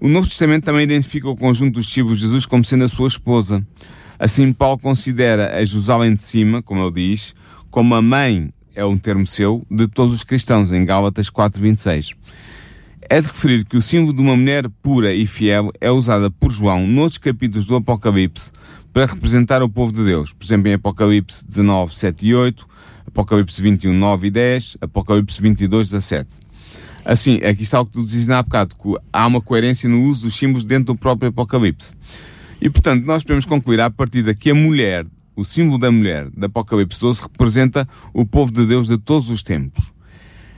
O 0.00 0.08
Novo 0.08 0.28
Testamento 0.28 0.64
também 0.64 0.84
identifica 0.84 1.28
o 1.28 1.36
conjunto 1.36 1.74
dos 1.74 1.86
discípulos 1.86 2.18
de 2.18 2.26
Jesus 2.26 2.44
como 2.44 2.64
sendo 2.64 2.84
a 2.84 2.88
sua 2.88 3.08
esposa. 3.08 3.66
Assim, 4.18 4.52
Paulo 4.52 4.78
considera 4.78 5.56
a 5.56 5.64
Jerusalém 5.64 6.14
de 6.14 6.22
cima, 6.22 6.62
como 6.62 6.82
ele 6.82 6.92
diz, 6.92 7.34
como 7.70 7.94
a 7.94 8.02
mãe, 8.02 8.52
é 8.74 8.84
um 8.84 8.98
termo 8.98 9.26
seu, 9.26 9.66
de 9.70 9.88
todos 9.88 10.14
os 10.14 10.24
cristãos, 10.24 10.70
em 10.70 10.84
Gálatas 10.84 11.30
4.26. 11.30 12.14
É 13.08 13.20
de 13.20 13.26
referir 13.26 13.64
que 13.64 13.76
o 13.76 13.82
símbolo 13.82 14.12
de 14.12 14.20
uma 14.20 14.36
mulher 14.36 14.68
pura 14.82 15.14
e 15.14 15.26
fiel 15.26 15.70
é 15.80 15.90
usada 15.90 16.30
por 16.30 16.50
João 16.50 16.86
noutros 16.86 17.18
capítulos 17.18 17.64
do 17.64 17.76
Apocalipse 17.76 18.50
para 18.92 19.06
representar 19.06 19.62
o 19.62 19.68
povo 19.68 19.92
de 19.92 20.04
Deus. 20.04 20.32
Por 20.32 20.44
exemplo, 20.44 20.68
em 20.68 20.74
Apocalipse 20.74 21.46
19, 21.46 21.94
7 21.94 22.26
e 22.26 22.34
8, 22.34 22.68
Apocalipse 23.06 23.62
21, 23.62 23.92
9 23.92 24.26
e 24.26 24.30
10, 24.30 24.78
Apocalipse 24.80 25.40
22, 25.40 25.90
17. 25.90 26.45
Assim, 27.06 27.36
aqui 27.36 27.62
está 27.62 27.80
o 27.80 27.86
que 27.86 27.92
tu 27.92 28.04
dizes 28.04 28.28
há 28.28 28.42
bocado, 28.42 28.74
que 28.74 28.96
há 29.12 29.26
uma 29.28 29.40
coerência 29.40 29.88
no 29.88 30.02
uso 30.02 30.22
dos 30.22 30.34
símbolos 30.34 30.64
dentro 30.64 30.86
do 30.86 30.96
próprio 30.96 31.28
Apocalipse. 31.28 31.94
E, 32.60 32.68
portanto, 32.68 33.04
nós 33.04 33.22
podemos 33.22 33.46
concluir 33.46 33.80
à 33.80 33.88
partida 33.88 34.34
que 34.34 34.50
a 34.50 34.54
mulher, 34.56 35.06
o 35.36 35.44
símbolo 35.44 35.78
da 35.78 35.92
mulher 35.92 36.28
da 36.36 36.46
Apocalipse 36.46 37.00
12, 37.00 37.22
representa 37.22 37.88
o 38.12 38.26
povo 38.26 38.50
de 38.50 38.66
Deus 38.66 38.88
de 38.88 38.98
todos 38.98 39.30
os 39.30 39.44
tempos. 39.44 39.94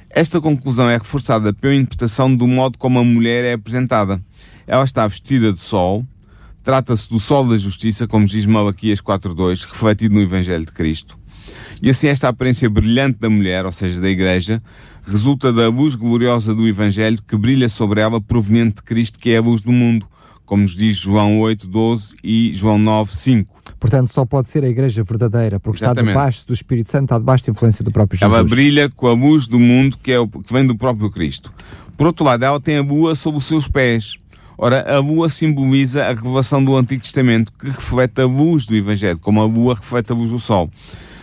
Esta 0.09 0.41
conclusão 0.41 0.89
é 0.89 0.97
reforçada 0.97 1.53
pela 1.53 1.75
interpretação 1.75 2.35
do 2.35 2.49
modo 2.49 2.79
como 2.79 2.99
a 2.99 3.05
mulher 3.05 3.45
é 3.45 3.53
apresentada. 3.53 4.19
Ela 4.67 4.85
está 4.85 5.07
vestida 5.07 5.53
de 5.53 5.61
sol, 5.61 6.03
trata-se 6.63 7.11
do 7.11 7.21
sol 7.21 7.47
da 7.47 7.59
justiça, 7.59 8.07
como 8.07 8.25
diz 8.25 8.47
Malaquias 8.47 9.03
4.2, 9.03 9.69
refletido 9.71 10.15
no 10.15 10.23
Evangelho 10.23 10.65
de 10.65 10.73
Cristo. 10.73 11.19
E 11.83 11.91
assim 11.91 12.09
esta 12.09 12.29
aparência 12.29 12.69
brilhante 12.69 13.19
da 13.19 13.31
mulher, 13.31 13.65
ou 13.65 13.73
seja, 13.73 14.01
da 14.01 14.09
Igreja, 14.09 14.63
resulta 15.03 15.53
da 15.53 15.69
luz 15.69 15.95
gloriosa 15.95 16.55
do 16.55 16.67
Evangelho 16.67 17.19
que 17.27 17.37
brilha 17.37 17.69
sobre 17.69 18.01
ela 18.01 18.21
proveniente 18.21 18.77
de 18.77 18.83
Cristo, 18.83 19.19
que 19.19 19.31
é 19.31 19.39
a 19.39 19.41
luz 19.41 19.61
do 19.61 19.73
mundo, 19.73 20.07
como 20.45 20.63
nos 20.63 20.75
diz 20.75 20.97
João 20.97 21.39
8, 21.41 21.67
12 21.67 22.17
e 22.25 22.53
João 22.55 22.79
9, 22.79 23.15
5. 23.15 23.59
Portanto, 23.79 24.13
só 24.13 24.25
pode 24.25 24.49
ser 24.49 24.65
a 24.65 24.69
igreja 24.69 25.05
verdadeira, 25.05 25.61
porque 25.61 25.85
Exatamente. 25.85 26.11
está 26.11 26.21
debaixo 26.21 26.47
do 26.47 26.53
Espírito 26.53 26.91
Santo, 26.91 27.05
está 27.05 27.19
debaixo 27.19 27.47
da 27.47 27.53
influência 27.53 27.85
do 27.85 27.93
próprio 27.93 28.19
Jesus. 28.19 28.35
Ela 28.35 28.45
brilha 28.45 28.89
com 28.89 29.07
a 29.07 29.13
luz 29.13 29.47
do 29.47 29.61
mundo 29.61 29.97
que, 30.03 30.11
é 30.11 30.19
o, 30.19 30.27
que 30.27 30.53
vem 30.53 30.67
do 30.67 30.77
próprio 30.77 31.11
Cristo. 31.11 31.53
Por 31.97 32.07
outro 32.07 32.25
lado, 32.25 32.45
ela 32.45 32.61
tem 32.61 32.79
a 32.79 32.83
lua 32.83 33.15
sob 33.15 33.39
os 33.39 33.45
seus 33.45 33.69
pés. 33.69 34.17
Ora, 34.57 34.83
a 34.93 34.99
lua 34.99 35.29
simboliza 35.29 36.05
a 36.05 36.09
revelação 36.09 36.65
do 36.65 36.77
Antigo 36.77 37.03
Testamento, 37.03 37.53
que 37.53 37.67
reflete 37.67 38.21
a 38.21 38.27
luz 38.27 38.67
do 38.67 38.75
Evangelho, 38.75 39.19
como 39.19 39.41
a 39.41 39.45
lua 39.45 39.75
reflete 39.75 40.11
a 40.11 40.15
luz 40.15 40.31
do 40.31 40.39
Sol. 40.39 40.69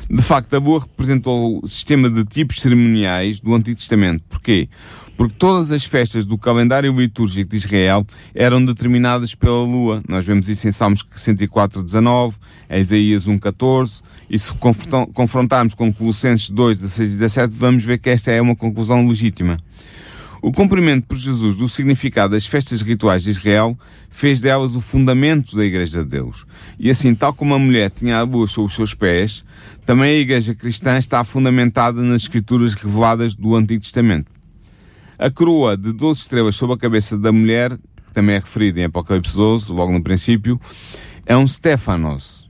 De 0.09 0.21
facto, 0.21 0.55
a 0.55 0.59
boa 0.59 0.81
representou 0.81 1.59
o 1.63 1.67
sistema 1.67 2.09
de 2.09 2.23
tipos 2.23 2.61
cerimoniais 2.61 3.39
do 3.39 3.55
Antigo 3.55 3.77
Testamento. 3.77 4.23
Porquê? 4.29 4.69
Porque 5.17 5.33
todas 5.37 5.71
as 5.71 5.83
festas 5.85 6.25
do 6.25 6.37
calendário 6.37 6.93
litúrgico 6.95 7.49
de 7.49 7.57
Israel 7.57 8.05
eram 8.35 8.63
determinadas 8.63 9.33
pela 9.33 9.63
lua. 9.63 10.03
Nós 10.07 10.25
vemos 10.25 10.47
isso 10.47 10.67
em 10.67 10.71
Salmos 10.71 11.03
104, 11.15 11.81
19, 11.81 12.37
em 12.69 12.79
Isaías 12.81 13.27
1, 13.27 13.37
14. 13.39 14.01
E 14.29 14.37
se 14.37 14.53
confrontarmos 15.13 15.73
com 15.73 15.91
Colossenses 15.91 16.49
2, 16.49 16.79
16 16.79 17.09
e 17.09 17.13
17, 17.13 17.55
vamos 17.55 17.83
ver 17.83 17.97
que 17.97 18.09
esta 18.09 18.29
é 18.29 18.39
uma 18.39 18.55
conclusão 18.55 19.07
legítima. 19.07 19.57
O 20.41 20.51
cumprimento 20.51 21.07
por 21.07 21.17
Jesus 21.17 21.55
do 21.55 21.67
significado 21.67 22.33
das 22.33 22.45
festas 22.45 22.83
rituais 22.83 23.23
de 23.23 23.31
Israel 23.31 23.75
fez 24.11 24.39
delas 24.39 24.75
o 24.75 24.81
fundamento 24.81 25.55
da 25.55 25.65
Igreja 25.65 26.03
de 26.03 26.09
Deus. 26.09 26.45
E 26.77 26.87
assim, 26.87 27.15
tal 27.15 27.33
como 27.33 27.55
a 27.55 27.59
mulher 27.59 27.89
tinha 27.89 28.19
a 28.19 28.21
lua 28.21 28.45
sob 28.45 28.67
os 28.67 28.75
seus 28.75 28.93
pés, 28.93 29.43
também 29.85 30.15
a 30.15 30.19
Igreja 30.19 30.55
cristã 30.55 30.97
está 30.97 31.23
fundamentada 31.23 32.01
nas 32.01 32.23
escrituras 32.23 32.73
reveladas 32.73 33.35
do 33.35 33.55
Antigo 33.55 33.81
Testamento. 33.81 34.31
A 35.17 35.29
coroa 35.29 35.77
de 35.77 35.93
12 35.93 36.21
estrelas 36.21 36.55
sobre 36.55 36.75
a 36.75 36.79
cabeça 36.79 37.17
da 37.17 37.31
mulher, 37.31 37.77
que 38.05 38.11
também 38.13 38.35
é 38.35 38.39
referida 38.39 38.81
em 38.81 38.85
Apocalipse 38.85 39.35
12, 39.35 39.71
logo 39.71 39.93
no 39.93 40.03
princípio, 40.03 40.59
é 41.25 41.37
um 41.37 41.47
Stefanos. 41.47 42.49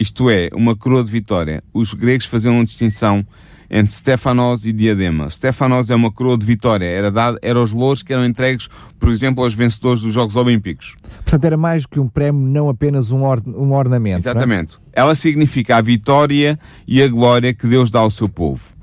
Isto 0.00 0.28
é, 0.28 0.50
uma 0.52 0.76
coroa 0.76 1.02
de 1.04 1.10
vitória. 1.10 1.62
Os 1.72 1.94
gregos 1.94 2.26
faziam 2.26 2.54
uma 2.56 2.64
distinção 2.64 3.24
entre 3.70 3.92
Stefanos 3.92 4.66
e 4.66 4.72
Diadema. 4.72 5.28
Stefanos 5.28 5.90
é 5.90 5.94
uma 5.94 6.10
coroa 6.10 6.38
de 6.38 6.46
vitória, 6.46 6.86
era 6.86 7.10
dado, 7.10 7.38
eram 7.42 7.62
os 7.62 7.72
louros 7.72 8.02
que 8.02 8.12
eram 8.12 8.24
entregues, 8.24 8.68
por 8.98 9.10
exemplo, 9.10 9.44
aos 9.44 9.54
vencedores 9.54 10.00
dos 10.00 10.12
Jogos 10.12 10.36
Olímpicos. 10.36 10.96
Portanto, 11.24 11.44
era 11.44 11.56
mais 11.56 11.84
que 11.86 12.00
um 12.00 12.08
prémio, 12.08 12.40
não 12.40 12.68
apenas 12.68 13.10
um, 13.10 13.22
or, 13.22 13.42
um 13.46 13.72
ornamento. 13.72 14.16
É? 14.16 14.30
Exatamente. 14.30 14.76
É? 14.92 15.00
Ela 15.00 15.14
significa 15.14 15.76
a 15.76 15.80
vitória 15.80 16.58
e 16.86 17.02
a 17.02 17.08
glória 17.08 17.52
que 17.52 17.66
Deus 17.66 17.90
dá 17.90 18.00
ao 18.00 18.10
seu 18.10 18.28
povo. 18.28 18.78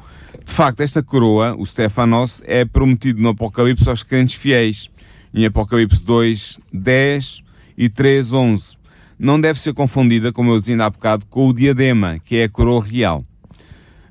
De 0.46 0.54
facto, 0.54 0.82
esta 0.82 1.02
coroa, 1.02 1.56
o 1.58 1.66
Stefanos, 1.66 2.42
é 2.46 2.64
prometido 2.64 3.20
no 3.20 3.30
Apocalipse 3.30 3.90
aos 3.90 4.04
crentes 4.04 4.36
fiéis, 4.36 4.92
em 5.34 5.46
Apocalipse 5.46 6.04
2, 6.04 6.60
10 6.72 7.42
e 7.76 7.90
3, 7.90 8.32
11. 8.32 8.78
Não 9.18 9.42
deve 9.42 9.60
ser 9.60 9.74
confundida, 9.74 10.32
como 10.32 10.52
eu 10.52 10.60
dizia 10.60 10.82
há 10.84 10.90
bocado, 10.90 11.26
com 11.26 11.48
o 11.48 11.54
diadema, 11.54 12.20
que 12.24 12.38
é 12.38 12.44
a 12.44 12.50
coroa 12.50 12.84
real. 12.84 13.24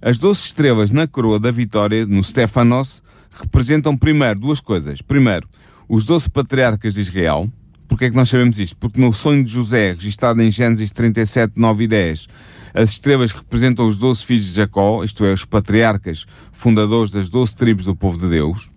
As 0.06 0.18
doze 0.18 0.40
estrelas 0.40 0.90
na 0.90 1.06
coroa 1.06 1.40
da 1.40 1.50
vitória, 1.50 2.04
no 2.04 2.23
Stefanos, 2.23 3.02
representam 3.30 3.96
primeiro 3.96 4.38
duas 4.38 4.61
coisas. 4.61 5.00
Primeiro, 5.00 5.49
os 5.88 6.04
doze 6.04 6.28
patriarcas 6.28 6.92
de 6.92 7.00
Israel. 7.00 7.50
Porquê 7.88 8.04
é 8.04 8.11
que 8.11 8.16
nós 8.16 8.28
sabemos 8.28 8.58
isto? 8.58 8.76
Porque 8.76 9.00
no 9.00 9.14
sonho 9.14 9.42
de 9.42 9.50
José, 9.50 9.92
registrado 9.92 10.42
em 10.42 10.50
Gênesis 10.50 10.90
37, 10.90 11.54
9 11.56 11.84
e 11.84 11.87
10, 11.87 12.28
as 12.75 12.90
estrelas 12.90 13.32
representam 13.32 13.87
os 13.87 13.96
doze 13.96 14.26
filhos 14.26 14.44
de 14.44 14.52
Jacó, 14.52 15.02
isto 15.02 15.25
é, 15.25 15.32
os 15.32 15.46
patriarcas 15.46 16.26
fundadores 16.52 17.11
das 17.11 17.30
doze 17.30 17.56
tribos 17.56 17.87
do 17.87 17.96
povo 17.96 18.18
de 18.18 18.28
Deus. 18.28 18.70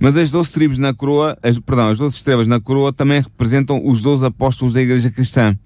Mas 0.00 0.16
as 0.16 0.32
doze 0.32 0.50
tribos 0.50 0.78
na 0.78 0.92
coroa, 0.92 1.38
as, 1.44 1.60
perdão, 1.60 1.90
as 1.90 1.98
doze 1.98 2.16
estrelas 2.16 2.48
na 2.48 2.58
coroa 2.58 2.92
também 2.92 3.20
representam 3.20 3.80
os 3.86 4.02
doze 4.02 4.26
apóstolos 4.26 4.74
da 4.74 4.82
Igreja 4.82 5.12
Cristã. 5.12 5.56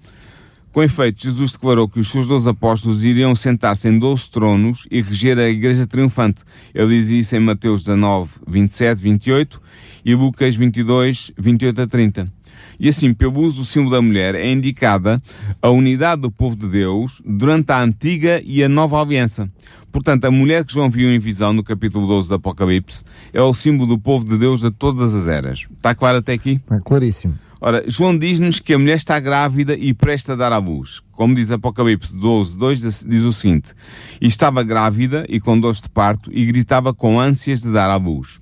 Com 0.75 0.83
efeito, 0.83 1.23
Jesus 1.23 1.53
declarou 1.53 1.87
que 1.87 2.01
os 2.01 2.11
seus 2.11 2.27
doze 2.27 2.49
apóstolos 2.49 3.05
iriam 3.05 3.33
sentar-se 3.33 3.87
em 3.87 3.97
doze 3.97 4.29
tronos 4.29 4.85
e 4.91 5.01
reger 5.01 5.39
a 5.39 5.47
Igreja 5.47 5.87
triunfante. 5.87 6.43
Ele 6.73 6.89
diz 6.89 7.07
isso 7.07 7.33
em 7.33 7.39
Mateus 7.39 7.85
19, 7.85 8.31
27, 8.45 9.01
28 9.01 9.61
e 10.03 10.13
Lucas 10.13 10.53
22, 10.57 11.31
28 11.37 11.81
a 11.81 11.87
30. 11.87 12.33
E 12.77 12.89
assim, 12.89 13.13
pelo 13.13 13.39
uso 13.39 13.59
do 13.59 13.65
símbolo 13.65 13.91
da 13.91 14.01
mulher, 14.01 14.35
é 14.35 14.51
indicada 14.51 15.23
a 15.61 15.69
unidade 15.69 16.23
do 16.23 16.29
povo 16.29 16.57
de 16.57 16.67
Deus 16.67 17.21
durante 17.25 17.71
a 17.71 17.81
antiga 17.81 18.41
e 18.43 18.61
a 18.61 18.67
nova 18.67 18.99
aliança. 18.99 19.49
Portanto, 19.93 20.25
a 20.25 20.31
mulher 20.31 20.65
que 20.65 20.73
João 20.73 20.89
viu 20.89 21.09
em 21.09 21.19
visão 21.19 21.53
no 21.53 21.63
capítulo 21.63 22.05
12 22.05 22.27
do 22.27 22.35
Apocalipse 22.35 23.05
é 23.31 23.41
o 23.41 23.53
símbolo 23.53 23.87
do 23.87 23.97
povo 23.97 24.25
de 24.25 24.37
Deus 24.37 24.59
de 24.59 24.71
todas 24.71 25.13
as 25.13 25.25
eras. 25.25 25.67
Está 25.73 25.95
claro 25.95 26.17
até 26.17 26.33
aqui? 26.33 26.59
É 26.69 26.79
claríssimo. 26.83 27.44
Ora, 27.59 27.83
João 27.87 28.17
diz-nos 28.17 28.59
que 28.59 28.73
a 28.73 28.79
mulher 28.79 28.95
está 28.95 29.19
grávida 29.19 29.75
e 29.75 29.93
presta 29.93 30.33
a 30.33 30.35
dar 30.35 30.51
à 30.51 30.57
luz. 30.57 31.01
Como 31.11 31.33
diz 31.33 31.51
Apocalipse 31.51 32.15
12, 32.15 32.57
2, 32.57 33.03
diz 33.05 33.23
o 33.23 33.33
seguinte: 33.33 33.73
E 34.21 34.27
estava 34.27 34.63
grávida 34.63 35.25
e 35.29 35.39
com 35.39 35.59
dores 35.59 35.81
de 35.81 35.89
parto 35.89 36.29
e 36.33 36.45
gritava 36.45 36.93
com 36.93 37.19
ânsias 37.19 37.61
de 37.61 37.71
dar 37.71 37.89
à 37.89 37.95
luz. 37.95 38.39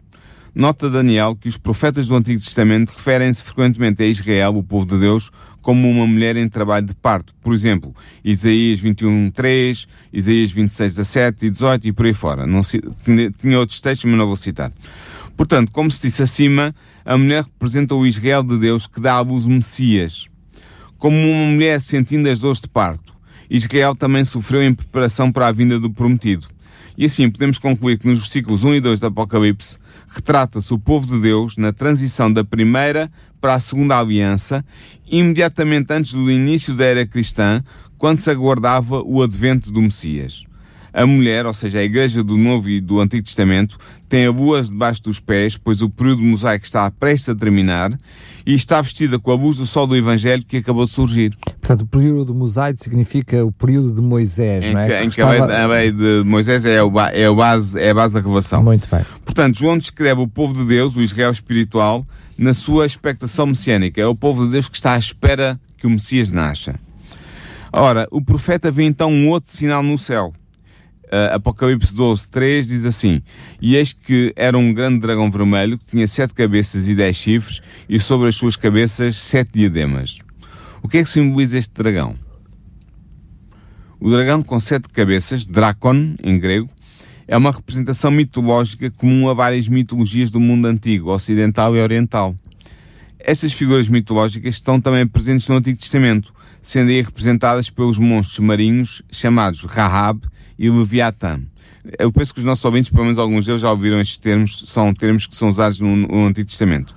Nota 0.56 0.88
Daniel 0.88 1.36
que 1.36 1.48
os 1.48 1.58
profetas 1.58 2.08
do 2.08 2.16
Antigo 2.16 2.40
Testamento 2.40 2.92
referem-se 2.92 3.42
frequentemente 3.42 4.04
a 4.04 4.06
Israel, 4.06 4.56
o 4.56 4.64
povo 4.64 4.86
de 4.86 5.00
Deus, 5.00 5.32
como 5.64 5.90
uma 5.90 6.06
mulher 6.06 6.38
em 6.38 6.48
trabalho 6.48 6.86
de 6.86 6.94
parto. 6.94 7.34
Por 7.42 7.56
exemplo, 7.56 7.96
Isaías 8.24 8.80
21, 8.80 9.32
3, 9.32 9.88
Isaías 10.12 10.52
26, 10.52 10.96
17 10.98 11.46
e 11.48 11.50
18 11.50 11.88
e 11.88 11.92
por 11.92 12.06
aí 12.06 12.14
fora. 12.14 12.46
Não, 12.46 12.62
tinha, 13.42 13.60
outros 13.60 13.82
textos, 13.82 14.06
mas 14.06 14.16
não 14.16 14.28
vou 14.28 14.36
citar. 14.36 14.72
Portanto, 15.36 15.72
como 15.72 15.90
se 15.90 16.02
disse 16.02 16.24
acima, 16.24 16.74
a 17.04 17.18
mulher 17.18 17.44
representa 17.44 17.96
o 17.96 18.06
Israel 18.06 18.44
de 18.44 18.58
Deus 18.58 18.88
que 18.88 19.02
dá 19.02 19.14
à 19.14 19.22
luz 19.22 19.46
o 19.46 19.50
Messias. 19.50 20.28
Como 20.98 21.18
uma 21.18 21.52
mulher 21.52 21.82
sentindo 21.82 22.30
as 22.30 22.40
dores 22.40 22.62
de 22.62 22.70
parto, 22.70 23.14
Israel 23.50 23.96
também 23.96 24.24
sofreu 24.24 24.64
em 24.64 24.74
preparação 24.74 25.32
para 25.32 25.48
a 25.48 25.52
vinda 25.52 25.80
do 25.80 25.92
prometido. 25.92 26.48
E 26.98 27.06
assim 27.06 27.30
podemos 27.30 27.58
concluir 27.58 27.98
que 27.98 28.08
nos 28.08 28.20
versículos 28.20 28.64
1 28.64 28.76
e 28.76 28.80
2 28.80 29.00
do 29.00 29.08
Apocalipse 29.08 29.78
retrata-se 30.08 30.72
o 30.74 30.80
povo 30.80 31.08
de 31.08 31.20
Deus 31.20 31.58
na 31.58 31.74
transição 31.74 32.32
da 32.32 32.44
primeira 32.44 33.12
para 33.42 33.56
a 33.56 33.60
segunda 33.60 34.00
aliança, 34.00 34.64
imediatamente 35.10 35.92
antes 35.92 36.14
do 36.14 36.30
início 36.30 36.76
da 36.76 36.86
era 36.86 37.06
cristã, 37.06 37.64
quando 37.98 38.18
se 38.18 38.30
aguardava 38.30 39.02
o 39.02 39.24
advento 39.24 39.72
do 39.72 39.82
Messias. 39.82 40.46
A 40.94 41.08
mulher, 41.08 41.46
ou 41.48 41.54
seja, 41.54 41.80
a 41.80 41.84
igreja 41.84 42.24
do 42.24 42.38
Novo 42.38 42.70
e 42.70 42.80
do 42.80 43.00
Antigo 43.00 43.24
Testamento, 43.24 43.78
tem 44.08 44.28
a 44.28 44.32
lua 44.32 44.62
debaixo 44.62 45.02
dos 45.02 45.20
pés, 45.20 45.58
pois 45.58 45.82
o 45.82 45.90
período 45.90 46.22
mosaico 46.22 46.66
está 46.66 46.90
prestes 46.92 47.30
a 47.30 47.36
terminar, 47.36 47.98
e 48.46 48.54
está 48.54 48.80
vestida 48.80 49.18
com 49.18 49.32
a 49.32 49.36
luz 49.36 49.58
do 49.58 49.66
sol 49.66 49.88
do 49.88 49.96
Evangelho 49.96 50.44
que 50.46 50.58
acabou 50.58 50.86
de 50.86 50.92
surgir. 50.92 51.36
Portanto, 51.60 51.82
o 51.82 51.88
período 51.88 52.36
mosaico 52.36 52.84
significa 52.84 53.44
o 53.44 53.52
período 53.52 53.92
de 53.92 54.02
Moisés, 54.02 54.64
em 54.64 54.74
não 54.74 54.82
é? 54.82 54.88
Que, 54.88 55.06
em 55.06 55.10
que 55.10 55.22
estava... 55.22 55.52
a, 55.52 55.66
lei, 55.66 55.92
de 55.92 56.24
Moisés 56.24 56.64
é, 56.66 56.84
o, 56.84 56.92
é, 57.00 57.26
a 57.26 57.34
base, 57.34 57.80
é 57.80 57.90
a 57.90 57.94
base 57.94 58.14
da 58.14 58.20
revelação. 58.20 58.62
Muito 58.62 58.88
bem. 58.92 59.02
Portanto, 59.26 59.58
João 59.58 59.78
descreve 59.78 60.22
o 60.22 60.28
povo 60.28 60.54
de 60.54 60.66
Deus, 60.66 60.96
o 60.96 61.02
Israel 61.02 61.32
espiritual, 61.32 62.06
na 62.38 62.54
sua 62.54 62.86
expectação 62.86 63.48
messiânica. 63.48 64.00
É 64.00 64.06
o 64.06 64.16
povo 64.16 64.46
de 64.46 64.52
Deus 64.52 64.70
que 64.70 64.76
está 64.76 64.94
à 64.94 64.98
espera 65.00 65.60
que 65.78 65.88
o 65.88 65.90
Messias 65.90 66.30
nasça. 66.30 66.76
Ora, 67.72 68.08
o 68.12 68.22
profeta 68.22 68.70
vê 68.70 68.84
então 68.84 69.12
um 69.12 69.30
outro 69.30 69.52
sinal 69.52 69.82
no 69.82 69.98
céu 69.98 70.34
uh, 71.14 71.36
Apocalipse 71.36 71.94
12, 71.94 72.28
3 72.30 72.68
diz 72.68 72.86
assim: 72.86 73.22
E 73.62 73.76
eis 73.76 73.94
que 73.94 74.34
era 74.36 74.58
um 74.58 74.74
grande 74.74 75.00
dragão 75.00 75.30
vermelho 75.30 75.78
que 75.78 75.86
tinha 75.86 76.08
sete 76.08 76.34
cabeças 76.34 76.90
e 76.90 76.96
dez 76.96 77.16
chifres, 77.16 77.62
e 77.88 78.00
sobre 78.00 78.28
as 78.28 78.36
suas 78.36 78.56
cabeças 78.56 79.16
sete 79.16 79.52
diademas. 79.54 80.20
O 80.82 80.90
que 80.90 80.98
é 80.98 81.04
que 81.04 81.10
simboliza 81.10 81.58
este 81.58 81.74
dragão? 81.74 82.16
O 84.00 84.10
dragão 84.10 84.42
com 84.42 84.60
sete 84.60 84.90
cabeças, 84.90 85.48
Dracon, 85.48 86.16
em 86.22 86.38
grego, 86.38 86.70
é 87.26 87.38
uma 87.38 87.52
representação 87.52 88.12
mitológica 88.12 88.92
comum 88.92 89.30
a 89.30 89.34
várias 89.34 89.66
mitologias 89.70 90.30
do 90.30 90.42
mundo 90.42 90.66
antigo, 90.66 91.10
ocidental 91.10 91.74
e 91.74 91.80
oriental. 91.80 92.36
Estas 93.18 93.54
figuras 93.54 93.88
mitológicas 93.88 94.56
estão 94.56 94.82
também 94.82 95.08
presentes 95.08 95.48
no 95.48 95.56
Antigo 95.56 95.80
Testamento, 95.80 96.34
sendo 96.62 96.90
aí 96.90 97.02
representadas 97.02 97.70
pelos 97.70 97.98
monstros 97.98 98.40
marinhos 98.40 99.02
chamados 99.10 99.64
Rahab 99.64 100.28
e 100.58 100.70
Leviatã. 100.70 101.42
Eu 102.00 102.12
penso 102.12 102.34
que 102.34 102.40
os 102.40 102.46
nossos 102.46 102.64
ouvintes, 102.64 102.90
pelo 102.90 103.04
menos 103.04 103.20
alguns 103.20 103.46
deles, 103.46 103.62
já 103.62 103.70
ouviram 103.70 104.00
estes 104.00 104.18
termos, 104.18 104.66
são 104.68 104.94
termos 104.94 105.28
que 105.28 105.36
são 105.36 105.50
usados 105.50 105.80
no, 105.80 105.96
no 105.96 106.26
Antigo 106.26 106.48
Testamento. 106.48 106.96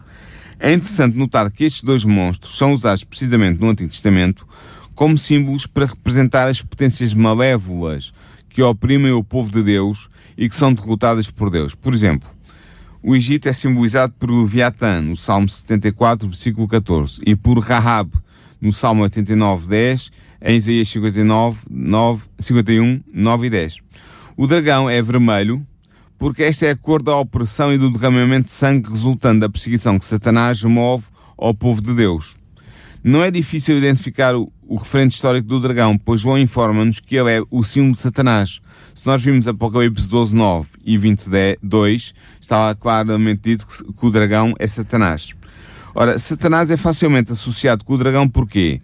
É 0.59 0.73
interessante 0.73 1.17
notar 1.17 1.51
que 1.51 1.65
estes 1.65 1.83
dois 1.83 2.05
monstros 2.05 2.57
são 2.57 2.73
usados 2.73 3.05
precisamente 3.05 3.61
no 3.61 3.69
Antigo 3.69 3.91
Testamento 3.91 4.47
como 4.95 5.19
símbolos 5.19 5.67
para 5.67 5.87
representar 5.87 6.49
as 6.49 6.63
potências 6.63 7.13
malévolas 7.13 8.13
que 8.49 8.63
oprimem 8.63 9.13
o 9.13 9.23
povo 9.23 9.51
de 9.51 9.63
Deus 9.63 10.09
e 10.39 10.49
que 10.49 10.55
são 10.55 10.73
derrotadas 10.73 11.31
por 11.31 11.51
Deus. 11.51 11.75
Por 11.75 11.93
exemplo, 11.93 12.29
o 13.03 13.15
Egito 13.15 13.49
é 13.49 13.53
simbolizado 13.53 14.15
por 14.19 14.31
Leviatã, 14.31 15.03
no 15.03 15.15
Salmo 15.15 15.49
74, 15.49 16.27
versículo 16.27 16.67
14, 16.67 17.21
e 17.27 17.37
por 17.37 17.59
Rahab, 17.59 18.11
no 18.61 18.73
Salmo 18.73 19.03
89, 19.03 19.69
10 19.69 20.11
em 20.47 20.57
Isaías 20.57 20.89
59, 20.89 21.63
9, 21.69 22.25
51, 22.39 23.01
9 23.13 23.47
e 23.47 23.51
10. 23.51 23.79
O 24.37 24.47
dragão 24.47 24.89
é 24.89 25.03
vermelho 25.03 25.67
porque 26.17 26.45
esta 26.45 26.67
é 26.67 26.71
a 26.71 26.77
cor 26.77 27.03
da 27.03 27.17
opressão 27.17 27.73
e 27.73 27.77
do 27.77 27.91
derramamento 27.91 28.45
de 28.45 28.51
sangue 28.51 28.89
resultante 28.89 29.41
da 29.41 29.51
perseguição 29.51 29.99
que 29.99 30.05
Satanás 30.05 30.63
move 30.63 31.05
ao 31.37 31.53
povo 31.53 31.83
de 31.83 31.93
Deus. 31.93 32.37
Não 33.03 33.23
é 33.23 33.31
difícil 33.31 33.77
identificar 33.77 34.35
o, 34.35 34.51
o 34.67 34.77
referente 34.77 35.15
histórico 35.15 35.47
do 35.47 35.61
dragão, 35.61 35.99
pois 35.99 36.21
João 36.21 36.39
informa-nos 36.39 37.01
que 37.01 37.17
ele 37.17 37.39
é 37.39 37.43
o 37.51 37.63
símbolo 37.63 37.95
de 37.95 38.01
Satanás. 38.01 38.61
Se 38.95 39.07
nós 39.07 39.23
vimos 39.23 39.47
Apocalipse 39.47 40.09
12, 40.09 40.35
9 40.35 40.69
e 40.85 40.97
22, 40.97 42.15
está 42.41 42.75
claramente 42.75 43.43
dito 43.43 43.67
que, 43.67 43.93
que 43.93 44.07
o 44.07 44.11
dragão 44.11 44.55
é 44.59 44.67
Satanás. 44.67 45.35
Ora, 45.95 46.19
Satanás 46.19 46.71
é 46.71 46.77
facilmente 46.77 47.33
associado 47.33 47.85
com 47.85 47.95
o 47.95 47.99
dragão 47.99 48.29
porquê? 48.29 48.81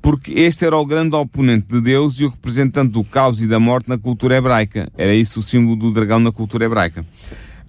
Porque 0.00 0.32
este 0.32 0.64
era 0.64 0.76
o 0.76 0.86
grande 0.86 1.14
oponente 1.14 1.66
de 1.68 1.80
Deus 1.80 2.20
e 2.20 2.24
o 2.24 2.28
representante 2.28 2.92
do 2.92 3.04
caos 3.04 3.42
e 3.42 3.46
da 3.46 3.58
morte 3.58 3.88
na 3.88 3.98
cultura 3.98 4.36
hebraica. 4.36 4.90
Era 4.96 5.14
isso 5.14 5.40
o 5.40 5.42
símbolo 5.42 5.76
do 5.76 5.90
dragão 5.90 6.20
na 6.20 6.32
cultura 6.32 6.64
hebraica. 6.64 7.04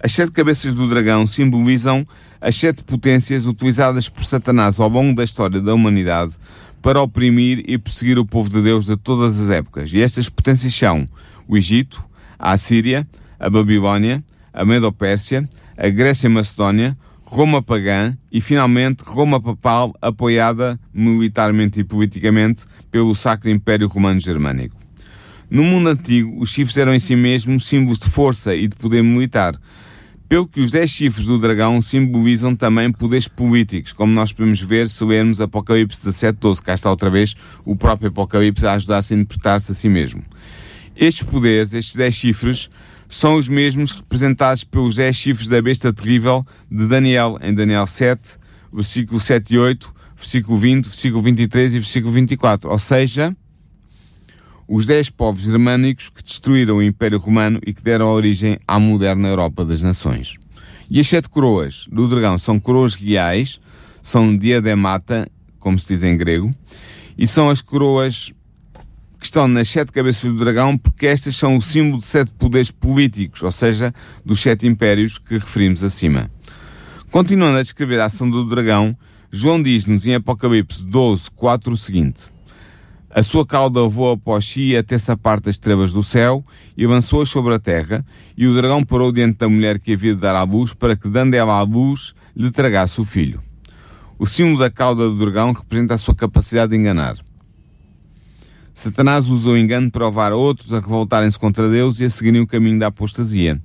As 0.01 0.11
sete 0.11 0.31
cabeças 0.31 0.73
do 0.73 0.87
dragão 0.87 1.27
simbolizam 1.27 2.07
as 2.39 2.55
sete 2.55 2.83
potências 2.83 3.45
utilizadas 3.45 4.07
por 4.07 4.23
Satanás 4.23 4.79
ao 4.79 4.87
longo 4.87 5.13
da 5.13 5.23
história 5.23 5.59
da 5.59 5.73
humanidade 5.73 6.35
para 6.81 7.01
oprimir 7.01 7.63
e 7.67 7.77
perseguir 7.77 8.17
o 8.17 8.25
povo 8.25 8.49
de 8.49 8.61
Deus 8.61 8.85
de 8.85 8.95
todas 8.95 9.39
as 9.39 9.49
épocas. 9.49 9.91
E 9.93 10.01
estas 10.01 10.29
potências 10.29 10.73
são 10.73 11.07
o 11.47 11.57
Egito, 11.57 12.01
a 12.37 12.51
Assíria, 12.51 13.05
a 13.37 13.49
Babilónia, 13.49 14.23
a 14.53 14.63
Medo-Pérsia, 14.63 15.47
a 15.77 15.89
Grécia 15.89 16.29
Macedónia, 16.29 16.97
Roma 17.31 17.61
pagã 17.61 18.17
e, 18.31 18.41
finalmente, 18.41 19.03
Roma 19.03 19.39
papal, 19.39 19.93
apoiada 20.01 20.79
militarmente 20.91 21.79
e 21.79 21.83
politicamente 21.83 22.63
pelo 22.89 23.13
Sacro 23.13 23.51
Império 23.51 23.87
Romano 23.87 24.19
Germânico. 24.19 24.75
No 25.47 25.63
mundo 25.63 25.89
antigo, 25.89 26.41
os 26.41 26.49
chifres 26.49 26.75
eram 26.75 26.91
em 26.91 26.97
si 26.97 27.15
mesmos 27.15 27.67
símbolos 27.67 27.99
de 27.99 28.09
força 28.09 28.55
e 28.55 28.67
de 28.67 28.75
poder 28.75 29.03
militar, 29.03 29.55
pelo 30.27 30.47
que 30.47 30.59
os 30.59 30.71
dez 30.71 30.89
chifres 30.89 31.27
do 31.27 31.37
dragão 31.37 31.79
simbolizam 31.83 32.55
também 32.55 32.91
poderes 32.91 33.27
políticos, 33.27 33.93
como 33.93 34.11
nós 34.11 34.33
podemos 34.33 34.59
ver 34.59 34.89
se 34.89 35.03
lermos 35.03 35.39
Apocalipse 35.39 36.03
17, 36.05 36.39
12. 36.39 36.63
Cá 36.63 36.73
está 36.73 36.89
outra 36.89 37.11
vez 37.11 37.35
o 37.63 37.75
próprio 37.75 38.09
Apocalipse 38.09 38.65
a 38.65 38.73
ajudar-se 38.73 39.13
a 39.13 39.17
interpretar-se 39.17 39.71
a 39.71 39.75
si 39.75 39.87
mesmo. 39.87 40.23
Estes 40.95 41.21
poderes, 41.21 41.75
estes 41.75 41.95
dez 41.95 42.15
chifres, 42.15 42.71
são 43.09 43.35
os 43.35 43.49
mesmos 43.49 43.91
representados 43.91 44.63
pelos 44.63 44.95
dez 44.95 45.15
chifres 45.15 45.47
da 45.47 45.59
besta 45.59 45.91
terrível 45.91 46.45
de 46.71 46.87
Daniel, 46.87 47.39
em 47.41 47.51
Daniel 47.51 47.87
7, 47.87 48.37
versículo 48.71 49.19
7 49.19 49.55
e 49.55 49.57
8, 49.57 49.93
versículo 50.15 50.57
20, 50.59 50.85
versículo 50.85 51.23
23 51.23 51.73
e 51.73 51.79
versículo 51.79 52.13
24. 52.13 52.69
Ou 52.69 52.77
seja, 52.77 53.35
os 54.67 54.85
dez 54.85 55.09
povos 55.09 55.41
germânicos 55.41 56.09
que 56.09 56.21
destruíram 56.21 56.77
o 56.77 56.83
Império 56.83 57.17
Romano 57.17 57.59
e 57.65 57.73
que 57.73 57.81
deram 57.81 58.05
origem 58.05 58.59
à 58.67 58.79
moderna 58.79 59.27
Europa 59.27 59.65
das 59.65 59.81
Nações. 59.81 60.35
E 60.91 60.99
as 60.99 61.07
sete 61.07 61.27
coroas 61.27 61.87
do 61.91 62.07
dragão 62.07 62.37
são 62.37 62.59
coroas 62.59 62.93
reais, 62.93 63.59
são 64.03 64.37
diademata, 64.37 65.27
como 65.57 65.79
se 65.79 65.87
diz 65.87 66.03
em 66.03 66.15
grego, 66.15 66.53
e 67.17 67.25
são 67.25 67.49
as 67.49 67.61
coroas 67.61 68.31
que 69.19 69.25
estão 69.25 69.47
nas 69.47 69.67
sete 69.67 69.91
cabeças 69.91 70.31
do 70.31 70.37
dragão, 70.37 70.77
porque 70.77 71.05
estas 71.05 71.35
são 71.35 71.57
o 71.57 71.61
símbolo 71.61 71.99
de 71.99 72.05
sete 72.05 72.31
poderes 72.33 72.71
políticos, 72.71 73.43
ou 73.43 73.51
seja, 73.51 73.93
dos 74.23 74.39
sete 74.39 74.65
impérios 74.65 75.19
que 75.19 75.33
referimos 75.33 75.83
acima. 75.83 76.31
Continuando 77.11 77.57
a 77.57 77.61
descrever 77.61 77.99
a 77.99 78.05
ação 78.05 78.29
do 78.29 78.45
dragão, 78.45 78.95
João 79.31 79.61
diz-nos 79.61 80.07
em 80.07 80.15
Apocalipse 80.15 80.83
12, 80.83 81.31
4 81.31 81.73
o 81.73 81.77
seguinte: 81.77 82.31
A 83.09 83.21
sua 83.21 83.45
cauda 83.45 83.87
voou 83.87 84.13
após 84.13 84.45
si 84.45 84.75
a 84.77 84.81
terça 84.81 85.17
parte 85.17 85.45
das 85.45 85.57
trevas 85.57 85.91
do 85.91 86.01
céu 86.01 86.45
e 86.77 86.85
avançou 86.85 87.25
sobre 87.25 87.53
a 87.53 87.59
terra, 87.59 88.05
e 88.37 88.47
o 88.47 88.55
dragão 88.55 88.83
parou 88.83 89.11
diante 89.11 89.39
da 89.39 89.49
mulher 89.49 89.79
que 89.79 89.93
havia 89.93 90.15
de 90.15 90.21
dar 90.21 90.35
à 90.35 90.43
luz, 90.43 90.73
para 90.73 90.95
que, 90.95 91.09
dando 91.09 91.33
ela 91.33 91.59
à 91.59 91.61
luz, 91.61 92.13
lhe 92.35 92.49
tragasse 92.51 93.01
o 93.01 93.05
filho. 93.05 93.43
O 94.17 94.25
símbolo 94.25 94.59
da 94.59 94.69
cauda 94.69 95.09
do 95.09 95.15
dragão 95.15 95.51
representa 95.51 95.95
a 95.95 95.97
sua 95.97 96.15
capacidade 96.15 96.71
de 96.71 96.77
enganar. 96.77 97.17
Satanás 98.79 99.27
usou 99.27 99.55
o 99.55 99.57
engano 99.57 99.91
para 99.91 100.05
levar 100.05 100.31
outros 100.31 100.71
a 100.71 100.79
revoltarem-se 100.79 101.37
contra 101.37 101.69
Deus 101.69 101.99
e 101.99 102.05
a 102.05 102.09
seguirem 102.09 102.39
o 102.39 102.47
caminho 102.47 102.79
da 102.79 102.87
apostasia. 102.87 103.61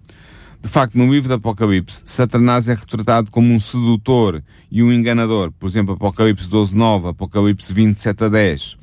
De 0.60 0.68
facto, 0.68 0.98
no 0.98 1.08
livro 1.08 1.28
do 1.28 1.34
Apocalipse, 1.34 2.02
Satanás 2.04 2.68
é 2.68 2.74
retratado 2.74 3.30
como 3.30 3.54
um 3.54 3.60
sedutor 3.60 4.42
e 4.68 4.82
um 4.82 4.92
enganador. 4.92 5.52
Por 5.52 5.68
exemplo, 5.68 5.94
Apocalipse 5.94 6.50
12, 6.50 6.74
9, 6.74 7.08
Apocalipse 7.10 7.72
27 7.72 8.24
a 8.24 8.28
10. 8.28 8.76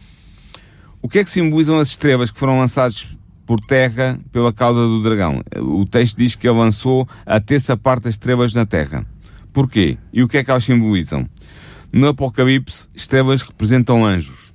O 1.02 1.10
que 1.10 1.20
é 1.20 1.24
que 1.26 1.30
simbolizam 1.30 1.78
as 1.78 1.90
estrelas 1.90 2.32
que 2.32 2.40
foram 2.40 2.60
lançadas 2.60 3.06
por 3.46 3.60
terra 3.60 4.18
pela 4.32 4.54
cauda 4.54 4.88
do 4.88 5.04
dragão? 5.04 5.44
O 5.58 5.84
texto 5.84 6.16
diz 6.16 6.34
que 6.34 6.48
ele 6.48 6.60
lançou 6.60 7.06
a 7.26 7.42
terça 7.42 7.76
parte 7.76 8.04
das 8.04 8.14
estrelas 8.14 8.54
na 8.54 8.66
terra. 8.66 9.06
Porquê? 9.52 9.98
E 10.14 10.24
o 10.24 10.30
que 10.30 10.38
é 10.38 10.46
que 10.46 10.50
elas 10.50 10.64
simbolizam? 10.64 11.30
No 11.92 12.08
Apocalipse, 12.08 12.88
estrelas 12.96 13.42
representam 13.42 14.06
anjos. 14.06 14.51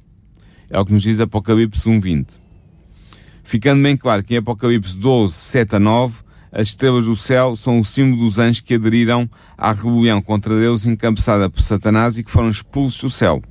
É 0.70 0.78
o 0.78 0.84
que 0.84 0.92
nos 0.92 1.02
diz 1.02 1.20
Apocalipse 1.20 1.88
1.20. 1.88 2.40
Ficando 3.44 3.82
bem 3.82 3.96
claro 3.96 4.24
que 4.24 4.34
em 4.34 4.38
Apocalipse 4.38 4.98
12, 4.98 5.32
7 5.32 5.76
a 5.76 5.78
9, 5.78 6.26
as 6.50 6.68
estrelas 6.68 7.04
do 7.04 7.14
céu 7.14 7.54
são 7.54 7.78
o 7.78 7.84
símbolo 7.84 8.24
dos 8.24 8.38
anjos 8.38 8.60
que 8.60 8.74
aderiram 8.74 9.28
à 9.56 9.72
rebelião 9.72 10.22
contra 10.22 10.58
Deus 10.58 10.86
encabeçada 10.86 11.50
por 11.50 11.62
Satanás 11.62 12.18
e 12.18 12.24
que 12.24 12.30
foram 12.30 12.48
expulsos 12.48 13.00
do 13.00 13.10
céu. 13.10 13.42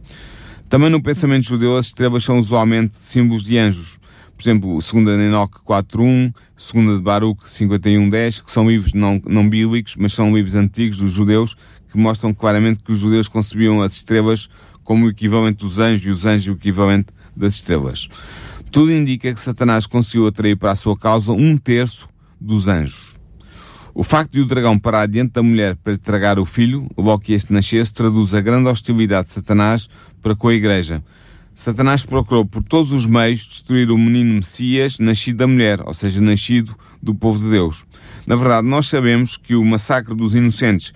Também 0.68 0.90
no 0.90 1.02
pensamento 1.02 1.46
judeu, 1.46 1.78
as 1.78 1.88
estrelas 1.88 2.24
são 2.24 2.40
usualmente 2.40 2.98
símbolos 2.98 3.44
de 3.44 3.58
anjos. 3.58 4.00
Por 4.36 4.44
exemplo, 4.44 4.70
2 4.72 5.06
de 5.06 5.24
Enoque 5.28 5.60
4.1, 5.60 6.34
2 6.74 6.98
de 6.98 7.04
Baruch 7.04 7.46
51.10, 7.46 8.44
que 8.44 8.52
são 8.52 8.70
livros 8.70 8.94
não, 8.94 9.22
não 9.26 9.48
bíblicos, 9.48 9.96
mas 9.96 10.14
são 10.14 10.36
livros 10.36 10.56
antigos 10.56 10.98
dos 10.98 11.12
judeus, 11.12 11.56
que 11.90 11.98
mostram 11.98 12.34
claramente 12.34 12.84
que 12.84 12.92
os 12.92 13.00
judeus 13.00 13.30
concebiam 13.30 13.82
as 13.82 13.96
estrelas 13.96 14.50
como 14.86 15.06
o 15.06 15.10
equivalente 15.10 15.58
dos 15.58 15.80
anjos 15.80 16.06
e 16.06 16.10
os 16.10 16.26
anjos 16.26 16.48
o 16.48 16.58
equivalente 16.58 17.08
das 17.36 17.56
estrelas. 17.56 18.08
Tudo 18.72 18.94
indica 18.94 19.34
que 19.34 19.40
Satanás 19.40 19.86
conseguiu 19.86 20.28
atrair 20.28 20.56
para 20.56 20.72
a 20.72 20.76
sua 20.76 20.96
causa 20.96 21.34
um 21.34 21.58
terço 21.58 22.08
dos 22.40 22.70
anjos. 22.70 23.18
O 23.94 24.04
facto 24.04 24.34
de 24.34 24.42
o 24.42 24.46
dragão 24.46 24.78
parar 24.78 25.08
diante 25.08 25.32
da 25.32 25.42
mulher 25.42 25.76
para 25.78 25.98
tragar 25.98 26.38
o 26.38 26.46
filho, 26.46 26.88
logo 26.98 27.24
que 27.24 27.34
este 27.34 27.52
nascesse, 27.52 27.92
traduz 27.92 28.36
a 28.36 28.42
grande 28.42 28.70
hostilidade 28.70 29.28
de 29.28 29.34
Satanás 29.34 29.90
para 30.22 30.36
com 30.36 30.50
a 30.50 30.54
igreja. 30.54 31.04
Satanás 31.54 32.06
procurou 32.06 32.46
por 32.46 32.62
todos 32.62 32.92
os 32.92 33.06
meios 33.06 33.48
destruir 33.48 33.90
o 33.90 33.98
menino 33.98 34.34
Messias 34.34 35.00
nascido 35.00 35.38
da 35.38 35.48
mulher, 35.48 35.80
ou 35.86 35.94
seja, 35.94 36.20
nascido 36.20 36.76
do 37.02 37.16
povo 37.16 37.40
de 37.40 37.50
Deus. 37.50 37.86
Na 38.28 38.36
verdade, 38.36 38.68
nós 38.68 38.88
sabemos 38.88 39.38
que 39.38 39.56
o 39.56 39.64
massacre 39.64 40.14
dos 40.14 40.36
inocentes 40.36 40.94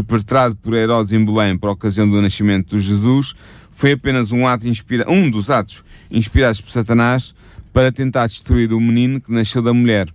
perpetrado 0.00 0.56
por 0.56 0.74
Herodes 0.74 1.12
em 1.12 1.24
Belém 1.24 1.58
por 1.58 1.68
ocasião 1.68 2.08
do 2.08 2.22
nascimento 2.22 2.76
de 2.76 2.82
Jesus, 2.82 3.34
foi 3.70 3.92
apenas 3.92 4.32
um 4.32 4.46
ato 4.46 4.66
inspira 4.68 5.10
um 5.10 5.30
dos 5.30 5.50
atos 5.50 5.84
inspirados 6.10 6.60
por 6.60 6.70
Satanás 6.70 7.34
para 7.72 7.90
tentar 7.90 8.26
destruir 8.26 8.72
o 8.72 8.80
menino 8.80 9.20
que 9.20 9.32
nasceu 9.32 9.60
da 9.60 9.72
mulher. 9.72 10.08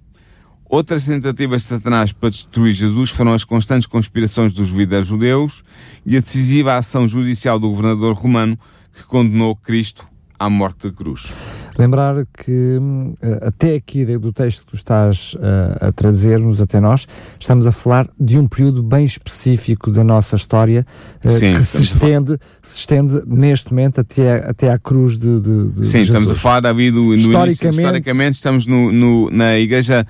Outras 0.70 1.06
tentativas 1.06 1.62
de 1.62 1.70
Satanás 1.70 2.12
para 2.12 2.30
destruir 2.30 2.74
Jesus 2.74 3.10
foram 3.10 3.34
as 3.34 3.44
constantes 3.44 3.88
conspirações 3.88 4.52
dos 4.52 4.70
líderes 4.70 5.08
judeus 5.08 5.64
e 6.06 6.18
a 6.18 6.20
decisiva 6.20 6.76
ação 6.76 7.08
judicial 7.08 7.58
do 7.58 7.70
governador 7.70 8.14
romano 8.14 8.60
que 8.94 9.04
condenou 9.04 9.56
Cristo 9.56 10.06
à 10.38 10.50
morte 10.50 10.90
da 10.90 10.94
cruz. 10.94 11.34
Lembrar 11.78 12.26
que 12.26 12.80
eh, 13.22 13.40
até 13.42 13.76
aqui 13.76 14.06
do 14.18 14.34
texto 14.34 14.66
que 14.66 14.72
tu 14.72 14.76
estás 14.76 15.36
uh, 15.36 15.88
a 15.88 15.92
trazer-nos 15.92 16.60
até 16.60 16.80
nós, 16.80 17.08
estamos 17.40 17.68
a 17.68 17.72
falar 17.72 18.10
de 18.20 18.38
um 18.38 18.48
período 18.48 18.82
bem 18.82 19.06
específico 19.06 19.92
da 19.92 20.04
nossa 20.04 20.36
história 20.36 20.86
uh, 21.24 21.30
Sim, 21.30 21.54
que 21.54 21.64
se 21.64 21.84
estende, 21.84 22.40
se 22.64 22.80
estende 22.80 23.22
neste 23.28 23.72
momento 23.72 24.02
até, 24.02 24.50
até 24.50 24.72
à 24.72 24.80
cruz 24.80 25.20
de, 25.20 25.40
de, 25.40 25.68
de 25.68 25.86
Sim, 25.86 26.00
de 26.00 26.04
estamos 26.06 26.32
a 26.32 26.36
falar, 26.36 26.62
Davi, 26.62 26.90
do, 26.90 27.04
no 27.04 27.16
historicamente, 27.16 27.64
início, 27.64 27.82
historicamente 27.82 28.36
estamos 28.38 28.66
no, 28.66 28.92
no, 28.92 29.30
na 29.30 29.58
igreja 29.60 30.06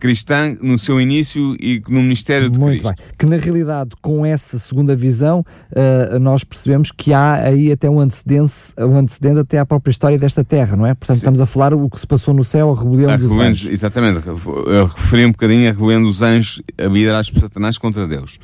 cristã 0.00 0.56
no 0.60 0.78
seu 0.78 1.00
início 1.00 1.54
e 1.60 1.82
no 1.88 2.02
ministério 2.02 2.50
de 2.50 2.58
Muito 2.58 2.82
Cristo. 2.82 2.96
Bem. 2.96 3.06
Que 3.18 3.26
na 3.26 3.36
realidade, 3.36 3.90
com 4.00 4.24
essa 4.24 4.58
segunda 4.58 4.96
visão, 4.96 5.44
uh, 5.70 6.18
nós 6.18 6.42
percebemos 6.42 6.90
que 6.90 7.12
há 7.12 7.34
aí 7.34 7.70
até 7.70 7.88
um 7.88 8.00
antecedente, 8.00 8.54
um 8.78 8.96
antecedente 8.96 9.38
até 9.38 9.58
à 9.58 9.66
própria 9.66 9.90
história 9.90 10.18
desta 10.18 10.42
terra, 10.42 10.76
não 10.76 10.86
é? 10.86 10.94
Portanto, 10.94 11.16
Sim. 11.16 11.20
estamos 11.20 11.40
a 11.40 11.46
falar 11.46 11.74
o 11.74 11.88
que 11.88 12.00
se 12.00 12.06
passou 12.06 12.32
no 12.32 12.42
céu, 12.42 12.72
a 12.72 12.82
rebelião 12.82 13.10
a 13.10 13.16
dos 13.16 13.24
rebelião, 13.24 13.50
anjos. 13.50 13.70
Exatamente, 13.70 14.26
eu 14.26 14.86
referi 14.86 15.26
um 15.26 15.32
bocadinho 15.32 15.68
a 15.68 15.72
rebelião 15.72 16.02
dos 16.02 16.22
anjos 16.22 16.62
liderados 16.78 17.30
por 17.30 17.40
Satanás 17.40 17.76
contra 17.78 18.08
Deus. 18.08 18.38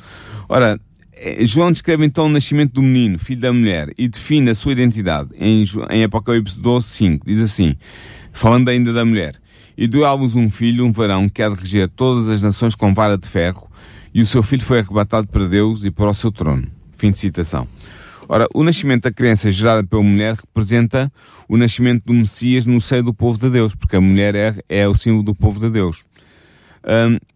Ora, 0.47 0.79
eh, 1.13 1.45
João 1.45 1.71
descreve 1.71 2.05
então 2.05 2.27
o 2.27 2.29
nascimento 2.29 2.73
do 2.73 2.81
menino, 2.83 3.17
filho 3.17 3.41
da 3.41 3.51
mulher, 3.51 3.89
e 3.97 4.07
define 4.07 4.51
a 4.51 4.55
sua 4.55 4.71
identidade 4.71 5.29
em, 5.37 5.65
em 5.89 6.03
Apocalipse 6.03 6.59
12, 6.59 6.87
5. 6.87 7.25
Diz 7.25 7.39
assim, 7.39 7.75
falando 8.31 8.69
ainda 8.69 8.93
da 8.93 9.03
mulher, 9.03 9.35
e 9.77 9.87
deu 9.87 10.05
à 10.05 10.13
luz 10.13 10.35
um 10.35 10.49
filho, 10.49 10.85
um 10.85 10.91
varão, 10.91 11.29
que 11.29 11.41
há 11.43 11.49
de 11.49 11.55
reger 11.55 11.87
todas 11.87 12.27
as 12.29 12.41
nações 12.41 12.75
com 12.75 12.93
vara 12.93 13.17
de 13.17 13.27
ferro, 13.27 13.69
e 14.13 14.21
o 14.21 14.25
seu 14.25 14.41
filho 14.41 14.63
foi 14.63 14.79
arrebatado 14.79 15.27
para 15.27 15.47
Deus 15.47 15.83
e 15.83 15.91
para 15.91 16.09
o 16.09 16.15
seu 16.15 16.31
trono. 16.31 16.67
Fim 16.91 17.11
de 17.11 17.19
citação. 17.19 17.67
Ora, 18.27 18.47
o 18.53 18.63
nascimento 18.63 19.03
da 19.03 19.11
criança 19.11 19.51
gerada 19.51 19.87
pela 19.87 20.03
mulher 20.03 20.35
representa 20.35 21.11
o 21.47 21.55
nascimento 21.55 22.03
do 22.05 22.13
Messias 22.13 22.65
no 22.65 22.81
seio 22.81 23.03
do 23.03 23.13
povo 23.13 23.39
de 23.39 23.49
Deus, 23.49 23.75
porque 23.75 23.95
a 23.95 24.01
mulher 24.01 24.35
é, 24.35 24.55
é 24.67 24.87
o 24.87 24.93
símbolo 24.93 25.23
do 25.23 25.35
povo 25.35 25.59
de 25.59 25.69
Deus. 25.69 26.03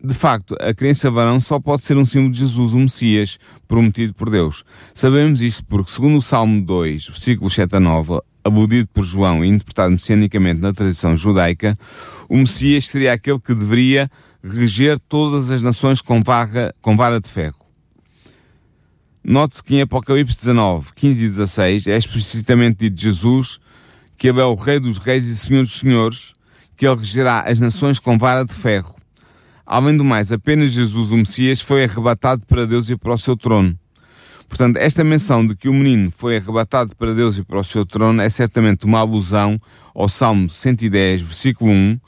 De 0.02 0.14
facto, 0.14 0.56
a 0.60 0.74
criança 0.74 1.12
varão 1.12 1.40
só 1.40 1.60
pode 1.60 1.84
ser 1.84 1.98
um 1.98 2.06
símbolo 2.06 2.32
de 2.32 2.40
Jesus, 2.40 2.74
o 2.74 2.80
Messias, 2.80 3.38
prometido 3.68 4.14
por 4.14 4.30
Deus. 4.30 4.64
Sabemos 4.94 5.42
isto 5.42 5.66
porque, 5.66 5.92
segundo 5.92 6.18
o 6.18 6.22
Salmo 6.22 6.62
2, 6.62 7.08
versículos 7.08 7.54
7 7.54 7.76
a 7.76 7.80
9, 7.80 8.20
aludido 8.44 8.88
por 8.94 9.04
João 9.04 9.44
e 9.44 9.48
interpretado 9.48 9.92
messianicamente 9.92 10.60
na 10.60 10.74
tradição 10.74 11.16
judaica, 11.16 11.76
o 12.28 12.38
Messias 12.38 12.88
seria 12.88 13.14
aquele 13.14 13.40
que 13.40 13.54
deveria 13.54 14.10
reger 14.44 15.00
todas 15.00 15.50
as 15.50 15.62
nações 15.62 16.02
com, 16.02 16.22
varra, 16.22 16.74
com 16.82 16.98
vara 16.98 17.20
de 17.20 17.30
ferro. 17.30 17.66
Note-se 19.24 19.64
que 19.64 19.76
em 19.76 19.82
Apocalipse 19.82 20.40
19, 20.40 20.94
15 20.96 21.24
e 21.24 21.30
16 21.30 21.88
é 21.88 21.98
explicitamente 21.98 22.80
dito 22.80 22.96
de 22.96 23.04
Jesus 23.04 23.60
que 24.22 24.30
ele 24.30 24.40
é 24.40 24.44
o 24.44 24.54
Rei 24.54 24.80
dos 24.80 25.00
Reis 25.00 25.26
e 25.26 25.36
Senhor 25.36 25.64
dos 25.64 25.80
Senhores, 25.80 26.36
que 26.78 26.86
ele 26.86 26.96
regerá 26.96 27.42
as 27.42 27.60
nações 27.60 27.98
com 27.98 28.20
vara 28.20 28.46
de 28.46 28.54
ferro. 28.54 28.96
Além 29.66 29.98
do 29.98 30.04
mais, 30.04 30.32
apenas 30.32 30.70
Jesus, 30.70 31.12
o 31.12 31.18
Messias, 31.18 31.60
foi 31.60 31.84
arrebatado 31.84 32.46
para 32.46 32.68
Deus 32.68 32.88
e 32.92 32.96
para 32.96 33.16
o 33.16 33.18
seu 33.18 33.36
trono. 33.36 33.76
Portanto, 34.52 34.76
esta 34.76 35.02
menção 35.02 35.48
de 35.48 35.56
que 35.56 35.70
o 35.70 35.74
menino 35.74 36.12
foi 36.12 36.36
arrebatado 36.36 36.94
para 36.98 37.14
Deus 37.14 37.38
e 37.38 37.44
para 37.44 37.62
o 37.62 37.64
seu 37.64 37.86
trono 37.86 38.22
é 38.22 38.28
certamente 38.28 38.86
uma 38.86 39.00
alusão 39.00 39.58
ao 39.96 40.10
Salmo 40.10 40.50
110, 40.50 41.22
versículo 41.22 41.72
1, 41.72 42.00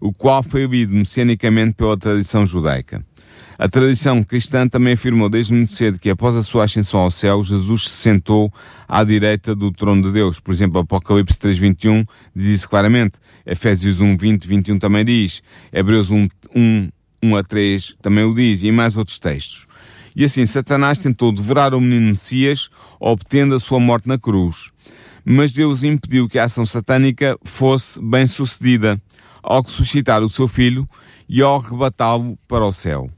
o 0.00 0.10
qual 0.10 0.42
foi 0.42 0.64
ouvido 0.64 0.94
messianicamente 0.94 1.74
pela 1.74 1.98
tradição 1.98 2.46
judaica. 2.46 3.04
A 3.58 3.68
tradição 3.68 4.22
cristã 4.22 4.66
também 4.66 4.94
afirmou 4.94 5.28
desde 5.28 5.52
muito 5.52 5.74
cedo 5.74 5.98
que 5.98 6.08
após 6.08 6.34
a 6.34 6.42
sua 6.42 6.64
ascensão 6.64 7.00
ao 7.00 7.10
céu, 7.10 7.44
Jesus 7.44 7.82
se 7.82 7.90
sentou 7.90 8.50
à 8.88 9.04
direita 9.04 9.54
do 9.54 9.70
trono 9.70 10.02
de 10.02 10.10
Deus. 10.10 10.40
Por 10.40 10.52
exemplo, 10.54 10.80
Apocalipse 10.80 11.38
3.21 11.38 12.08
diz 12.34 12.46
isso 12.46 12.70
claramente. 12.70 13.18
Efésios 13.44 14.00
1, 14.00 14.16
20, 14.16 14.48
21 14.48 14.78
também 14.78 15.04
diz. 15.04 15.42
Hebreus 15.70 16.10
1, 16.10 16.28
1, 16.56 16.88
1 17.22 17.36
a 17.36 17.44
3 17.44 17.96
também 18.00 18.24
o 18.24 18.34
diz. 18.34 18.64
E 18.64 18.72
mais 18.72 18.96
outros 18.96 19.18
textos. 19.18 19.68
E 20.14 20.24
assim, 20.24 20.44
Satanás 20.46 20.98
tentou 20.98 21.32
devorar 21.32 21.74
o 21.74 21.80
menino 21.80 22.08
Messias, 22.10 22.68
obtendo 22.98 23.54
a 23.54 23.60
sua 23.60 23.78
morte 23.78 24.08
na 24.08 24.18
cruz. 24.18 24.70
Mas 25.24 25.52
Deus 25.52 25.82
impediu 25.82 26.28
que 26.28 26.38
a 26.38 26.44
ação 26.44 26.64
satânica 26.66 27.38
fosse 27.44 28.00
bem 28.00 28.26
sucedida, 28.26 29.00
ao 29.42 29.66
suscitar 29.66 30.22
o 30.22 30.28
seu 30.28 30.48
filho 30.48 30.88
e 31.28 31.40
ao 31.40 31.56
arrebatá-lo 31.56 32.38
para 32.48 32.66
o 32.66 32.72
céu. 32.72 33.10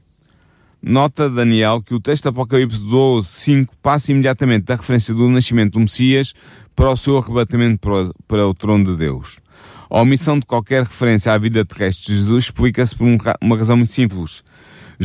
Nota 0.81 1.29
Daniel 1.29 1.81
que 1.81 1.93
o 1.93 1.99
texto 1.99 2.23
de 2.23 2.29
Apocalipse 2.29 2.83
12, 2.83 3.25
5 3.25 3.77
passa 3.81 4.11
imediatamente 4.11 4.65
da 4.65 4.75
referência 4.75 5.13
do 5.13 5.29
nascimento 5.29 5.73
do 5.73 5.79
Messias 5.79 6.33
para 6.75 6.91
o 6.91 6.97
seu 6.97 7.17
arrebatamento 7.17 7.87
para 8.27 8.45
o 8.45 8.53
trono 8.53 8.91
de 8.91 8.97
Deus. 8.97 9.39
A 9.89 10.01
omissão 10.01 10.37
de 10.37 10.45
qualquer 10.45 10.83
referência 10.83 11.31
à 11.31 11.37
vida 11.37 11.63
terrestre 11.63 12.07
de 12.07 12.19
Jesus 12.19 12.45
explica-se 12.45 12.95
por 12.95 13.07
uma 13.41 13.57
razão 13.57 13.77
muito 13.77 13.93
simples. 13.93 14.43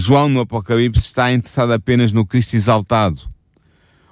João, 0.00 0.28
no 0.28 0.38
Apocalipse, 0.38 1.06
está 1.06 1.32
interessado 1.32 1.72
apenas 1.72 2.12
no 2.12 2.24
Cristo 2.24 2.54
exaltado, 2.54 3.18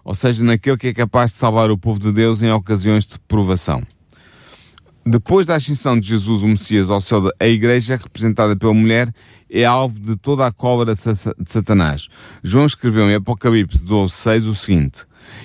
ou 0.02 0.16
seja, 0.16 0.42
naquele 0.42 0.76
que 0.76 0.88
é 0.88 0.92
capaz 0.92 1.30
de 1.30 1.36
salvar 1.36 1.70
o 1.70 1.78
povo 1.78 2.00
de 2.00 2.10
Deus 2.10 2.42
em 2.42 2.50
ocasiões 2.50 3.06
de 3.06 3.20
provação. 3.20 3.84
Depois 5.06 5.46
da 5.46 5.54
ascensão 5.54 5.96
de 5.96 6.08
Jesus, 6.08 6.42
o 6.42 6.48
Messias, 6.48 6.90
ao 6.90 7.00
céu, 7.00 7.30
a 7.38 7.46
igreja, 7.46 7.94
representada 7.94 8.56
pela 8.56 8.74
mulher, 8.74 9.14
é 9.48 9.64
alvo 9.64 10.00
de 10.00 10.16
toda 10.16 10.44
a 10.44 10.50
cólera 10.50 10.92
de 10.92 11.48
Satanás. 11.48 12.08
João 12.42 12.66
escreveu 12.66 13.08
em 13.08 13.14
Apocalipse 13.14 13.84
12, 13.84 14.12
6 14.12 14.46
o 14.46 14.54
seguinte, 14.56 15.04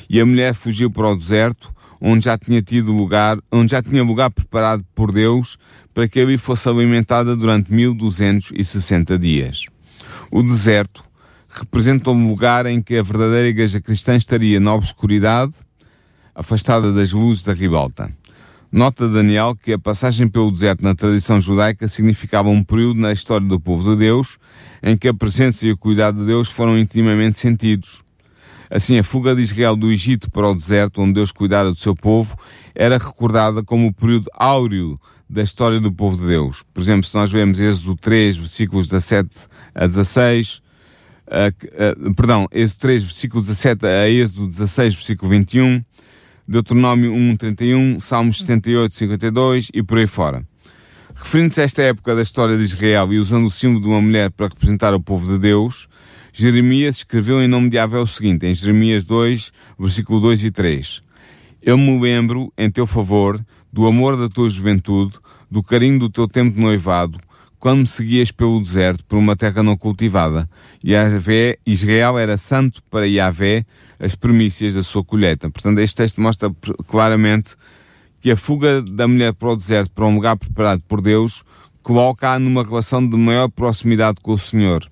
E 0.09 0.19
a 0.19 0.25
mulher 0.25 0.55
fugiu 0.55 0.89
para 0.89 1.11
o 1.11 1.15
deserto, 1.15 1.71
onde 2.01 2.25
já 2.25 2.35
tinha 2.35 2.63
tido 2.63 2.91
lugar, 2.91 3.37
onde 3.51 3.73
já 3.73 3.83
tinha 3.83 4.03
lugar 4.03 4.31
preparado 4.31 4.83
por 4.95 5.11
Deus, 5.11 5.59
para 5.93 6.07
que 6.07 6.19
ali 6.19 6.35
fosse 6.35 6.67
alimentada 6.67 7.35
durante 7.35 7.71
1260 7.71 9.19
dias. 9.19 9.67
O 10.33 10.41
deserto 10.41 11.03
representa 11.49 12.09
um 12.09 12.29
lugar 12.29 12.65
em 12.65 12.81
que 12.81 12.95
a 12.95 13.03
verdadeira 13.03 13.49
igreja 13.49 13.81
cristã 13.81 14.15
estaria 14.15 14.61
na 14.61 14.73
obscuridade, 14.73 15.51
afastada 16.33 16.93
das 16.93 17.11
luzes 17.11 17.43
da 17.43 17.53
ribalta. 17.53 18.09
Nota 18.71 19.09
Daniel 19.09 19.53
que 19.53 19.73
a 19.73 19.77
passagem 19.77 20.29
pelo 20.29 20.49
deserto 20.49 20.81
na 20.81 20.95
tradição 20.95 21.41
judaica 21.41 21.85
significava 21.89 22.47
um 22.47 22.63
período 22.63 23.01
na 23.01 23.11
história 23.11 23.45
do 23.45 23.59
povo 23.59 23.91
de 23.91 23.97
Deus 23.97 24.37
em 24.81 24.95
que 24.95 25.09
a 25.09 25.13
presença 25.13 25.67
e 25.67 25.73
o 25.73 25.77
cuidado 25.77 26.21
de 26.21 26.25
Deus 26.25 26.49
foram 26.49 26.77
intimamente 26.77 27.37
sentidos. 27.37 28.01
Assim, 28.69 28.97
a 28.97 29.03
fuga 29.03 29.35
de 29.35 29.41
Israel 29.41 29.75
do 29.75 29.91
Egito 29.91 30.31
para 30.31 30.49
o 30.49 30.55
deserto, 30.55 31.01
onde 31.01 31.15
Deus 31.15 31.33
cuidara 31.33 31.69
do 31.69 31.77
seu 31.77 31.93
povo, 31.93 32.37
era 32.73 32.97
recordada 32.97 33.61
como 33.61 33.87
o 33.87 33.93
período 33.93 34.29
áureo 34.33 34.97
da 35.31 35.41
história 35.41 35.79
do 35.79 35.91
povo 35.93 36.17
de 36.17 36.27
Deus. 36.27 36.61
Por 36.73 36.81
exemplo, 36.81 37.05
se 37.05 37.15
nós 37.15 37.31
vemos 37.31 37.57
Êxodo 37.57 37.95
3, 37.95 38.35
versículos 38.35 38.89
17 38.89 39.29
a 39.73 39.87
16, 39.87 40.61
uh, 41.27 42.09
uh, 42.09 42.13
perdão, 42.13 42.47
Êxodo 42.51 42.79
3, 42.81 43.03
versículo 43.03 43.41
17 43.41 43.85
a 43.85 44.09
Êxodo 44.09 44.47
16, 44.47 44.93
versículo 44.93 45.31
21, 45.31 45.81
Deuteronômio 46.45 47.13
1, 47.13 47.37
31, 47.37 47.99
Salmos 48.01 48.39
78, 48.39 48.93
52 48.93 49.69
e 49.73 49.81
por 49.81 49.99
aí 49.99 50.07
fora. 50.07 50.45
Referindo-se 51.15 51.61
a 51.61 51.63
esta 51.63 51.81
época 51.81 52.13
da 52.13 52.21
história 52.21 52.57
de 52.57 52.63
Israel 52.63 53.13
e 53.13 53.17
usando 53.17 53.45
o 53.45 53.51
símbolo 53.51 53.81
de 53.81 53.87
uma 53.87 54.01
mulher 54.01 54.31
para 54.31 54.47
representar 54.47 54.93
o 54.93 54.99
povo 54.99 55.31
de 55.31 55.39
Deus, 55.39 55.87
Jeremias 56.33 56.97
escreveu 56.97 57.41
em 57.41 57.47
nome 57.47 57.69
de 57.69 57.77
Yahvé 57.77 57.99
o 57.99 58.07
seguinte, 58.07 58.45
em 58.45 58.53
Jeremias 58.53 59.05
2, 59.05 59.53
versículo 59.79 60.19
2 60.19 60.43
e 60.43 60.51
3. 60.51 61.01
Eu 61.61 61.77
me 61.77 62.01
lembro, 62.01 62.51
em 62.57 62.69
teu 62.69 62.85
favor, 62.85 63.39
do 63.71 63.87
amor 63.87 64.17
da 64.17 64.27
tua 64.27 64.49
juventude, 64.49 65.17
do 65.49 65.63
carinho 65.63 65.99
do 65.99 66.09
teu 66.09 66.27
tempo 66.27 66.55
de 66.55 66.61
noivado, 66.61 67.19
quando 67.59 67.81
me 67.81 67.87
seguias 67.87 68.31
pelo 68.31 68.59
deserto, 68.59 69.05
por 69.05 69.17
uma 69.17 69.35
terra 69.35 69.61
não 69.61 69.77
cultivada. 69.77 70.49
Yahvé, 70.83 71.57
Israel 71.65 72.17
era 72.17 72.35
santo 72.35 72.81
para 72.89 73.05
Yahvé, 73.05 73.65
as 73.99 74.15
premissas 74.15 74.73
da 74.73 74.81
sua 74.81 75.03
colheita. 75.03 75.49
Portanto, 75.49 75.77
este 75.79 75.97
texto 75.97 76.19
mostra 76.19 76.49
claramente 76.87 77.55
que 78.19 78.31
a 78.31 78.35
fuga 78.35 78.81
da 78.81 79.07
mulher 79.07 79.33
para 79.33 79.49
o 79.49 79.55
deserto, 79.55 79.91
para 79.91 80.07
um 80.07 80.15
lugar 80.15 80.37
preparado 80.37 80.81
por 80.87 81.01
Deus, 81.01 81.43
coloca-a 81.83 82.39
numa 82.39 82.63
relação 82.63 83.07
de 83.07 83.15
maior 83.15 83.47
proximidade 83.49 84.17
com 84.21 84.33
o 84.33 84.37
Senhor. 84.39 84.89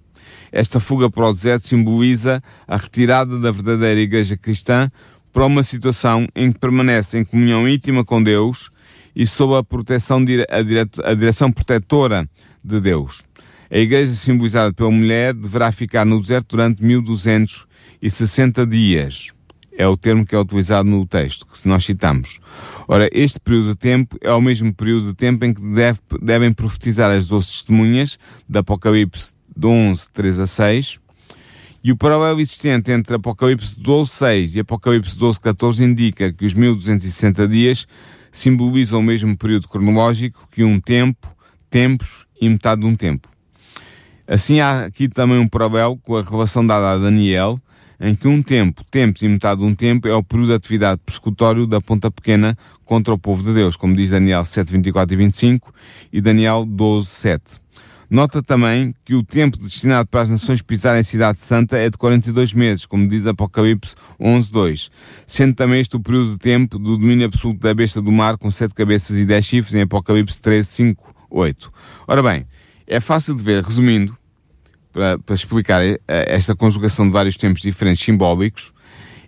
Esta 0.52 0.80
fuga 0.80 1.10
para 1.10 1.28
o 1.28 1.34
deserto 1.34 1.68
simboliza 1.68 2.42
a 2.68 2.78
retirada 2.78 3.40
da 3.40 3.52
verdadeira 3.52 4.00
igreja 4.00 4.38
cristã 4.38 4.92
para 5.40 5.46
uma 5.46 5.64
situação 5.64 6.28
em 6.36 6.52
que 6.52 6.60
permanece 6.60 7.18
em 7.18 7.24
comunhão 7.24 7.66
íntima 7.66 8.04
com 8.04 8.22
Deus 8.22 8.70
e 9.16 9.26
sob 9.26 9.56
a 9.56 9.64
proteção, 9.64 10.20
a 10.50 11.14
direção 11.14 11.50
protetora 11.50 12.30
de 12.62 12.82
Deus. 12.82 13.24
A 13.72 13.78
igreja 13.78 14.12
simbolizada 14.16 14.74
pela 14.74 14.92
mulher 14.92 15.34
deverá 15.34 15.72
ficar 15.72 16.06
no 16.06 16.20
deserto 16.20 16.58
durante 16.58 16.84
1200 16.84 17.66
e 18.02 18.10
60 18.10 18.68
dias. 18.68 19.30
É 19.78 19.88
o 19.88 19.96
termo 19.96 20.26
que 20.26 20.36
é 20.36 20.38
utilizado 20.38 20.90
no 20.90 21.06
texto, 21.06 21.46
que 21.46 21.66
nós 21.70 21.86
citamos. 21.86 22.42
Ora, 22.86 23.08
este 23.14 23.40
período 23.40 23.70
de 23.70 23.78
tempo 23.78 24.18
é 24.20 24.34
o 24.34 24.42
mesmo 24.42 24.74
período 24.74 25.08
de 25.08 25.14
tempo 25.14 25.46
em 25.46 25.54
que 25.54 25.62
deve, 25.62 26.00
devem 26.22 26.52
profetizar 26.52 27.12
as 27.12 27.30
doze 27.30 27.48
testemunhas 27.48 28.20
de 28.46 28.60
Apocalipse 28.60 29.32
de 29.56 29.68
11, 29.68 30.06
3 30.12 30.40
a 30.42 30.48
6. 30.48 31.00
E 31.84 31.92
o 31.92 31.98
paralelo 31.98 32.42
existente 32.42 32.92
entre 32.92 33.16
Apocalipse 33.16 33.80
12, 33.80 34.12
6 34.12 34.56
e 34.56 34.60
Apocalipse 34.60 35.18
12, 35.18 35.40
14 35.40 35.84
indica 35.84 36.32
que 36.34 36.46
os 36.46 36.54
1260 36.54 37.48
dias 37.48 37.88
simbolizam 38.32 39.00
o 39.00 39.04
mesmo 39.04 39.38
período 39.38 39.68
cronológico 39.68 40.48
que 40.52 40.64
um 40.64 40.80
tempo, 40.80 41.34
tempos 41.70 42.26
e 42.40 42.50
metade 42.50 42.82
de 42.82 42.88
um 42.88 42.96
tempo. 42.96 43.30
Assim 44.28 44.60
há 44.60 44.86
aqui 44.86 45.08
também 45.08 45.40
um 45.40 45.48
paralelo 45.48 45.98
com 45.98 46.18
a 46.18 46.22
revelação 46.22 46.66
dada 46.66 46.92
a 46.92 46.98
Daniel, 46.98 47.58
em 48.00 48.14
que 48.14 48.28
um 48.28 48.42
tempo, 48.42 48.84
tempos 48.90 49.22
e 49.22 49.28
metade 49.28 49.62
de 49.62 49.66
um 49.66 49.74
tempo 49.74 50.08
é 50.08 50.14
o 50.14 50.24
período 50.24 50.50
de 50.50 50.54
atividade 50.56 51.02
persecutório 51.06 51.66
da 51.66 51.82
ponta 51.82 52.12
pequena 52.12 52.58
contra 52.86 53.14
o 53.14 53.18
povo 53.18 53.42
de 53.42 53.54
Deus, 53.54 53.76
como 53.76 53.96
diz 53.96 54.10
Daniel 54.10 54.46
7, 54.46 54.72
24 54.72 55.14
e 55.14 55.18
25 55.18 55.74
e 56.12 56.22
Daniel 56.22 56.66
12, 56.66 57.08
7. 57.08 57.44
Nota 58.10 58.42
também 58.42 58.96
que 59.06 59.14
o 59.14 59.24
tempo 59.24 59.58
destinado 59.58 60.10
para 60.10 60.22
as 60.22 60.32
nações 60.32 60.64
pisarem 60.64 61.02
a 61.02 61.04
cidade 61.04 61.42
santa 61.42 61.78
é 61.78 61.92
de 61.92 61.98
42 61.98 62.54
meses, 62.54 62.86
como 62.88 63.08
diz 63.08 63.28
Apocalipse 63.28 63.96
11, 64.20 64.52
2, 64.52 64.92
sendo 65.28 65.54
também 65.54 65.80
este 65.80 65.96
o 65.96 66.00
período 66.00 66.32
de 66.32 66.40
tempo 66.40 66.80
do 66.80 66.98
domínio 66.98 67.28
absoluto 67.28 67.60
da 67.60 67.72
besta 67.72 68.02
do 68.02 68.12
mar 68.12 68.38
com 68.38 68.50
sete 68.50 68.74
cabeças 68.74 69.20
e 69.20 69.26
dez 69.26 69.46
chifres 69.46 69.76
em 69.76 69.82
Apocalipse 69.82 70.42
13, 70.42 70.68
5, 70.68 71.16
8. 71.30 71.72
Ora 72.08 72.24
bem, 72.24 72.48
é 72.88 73.00
fácil 73.00 73.36
de 73.36 73.44
ver, 73.44 73.64
resumindo, 73.64 74.18
para, 74.92 75.20
para 75.20 75.36
explicar 75.36 75.84
eh, 75.84 76.00
esta 76.08 76.56
conjugação 76.56 77.06
de 77.06 77.14
vários 77.14 77.38
tempos 77.38 77.62
diferentes 77.62 78.04
simbólicos, 78.04 78.74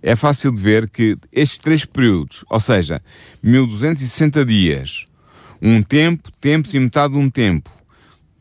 é 0.02 0.16
fácil 0.16 0.52
de 0.52 0.60
ver 0.60 0.90
que 0.90 1.16
estes 1.32 1.60
três 1.60 1.86
períodos, 1.86 2.44
ou 2.50 2.60
seja, 2.60 3.00
1260 3.44 4.44
dias, 4.44 5.06
um 5.62 5.84
tempo, 5.84 6.32
tempos 6.42 6.74
e 6.74 6.80
metade 6.80 7.14
de 7.14 7.20
um 7.20 7.30
tempo, 7.30 7.70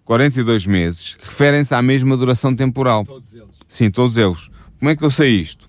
42 0.04 0.66
meses, 0.66 1.16
referem-se 1.20 1.74
à 1.74 1.82
mesma 1.82 2.16
duração 2.16 2.54
temporal. 2.54 3.04
Todos 3.04 3.34
eles. 3.34 3.58
Sim, 3.68 3.90
todos 3.90 4.16
eles. 4.16 4.48
Como 4.78 4.90
é 4.90 4.96
que 4.96 5.04
eu 5.04 5.10
sei 5.10 5.40
isto? 5.40 5.68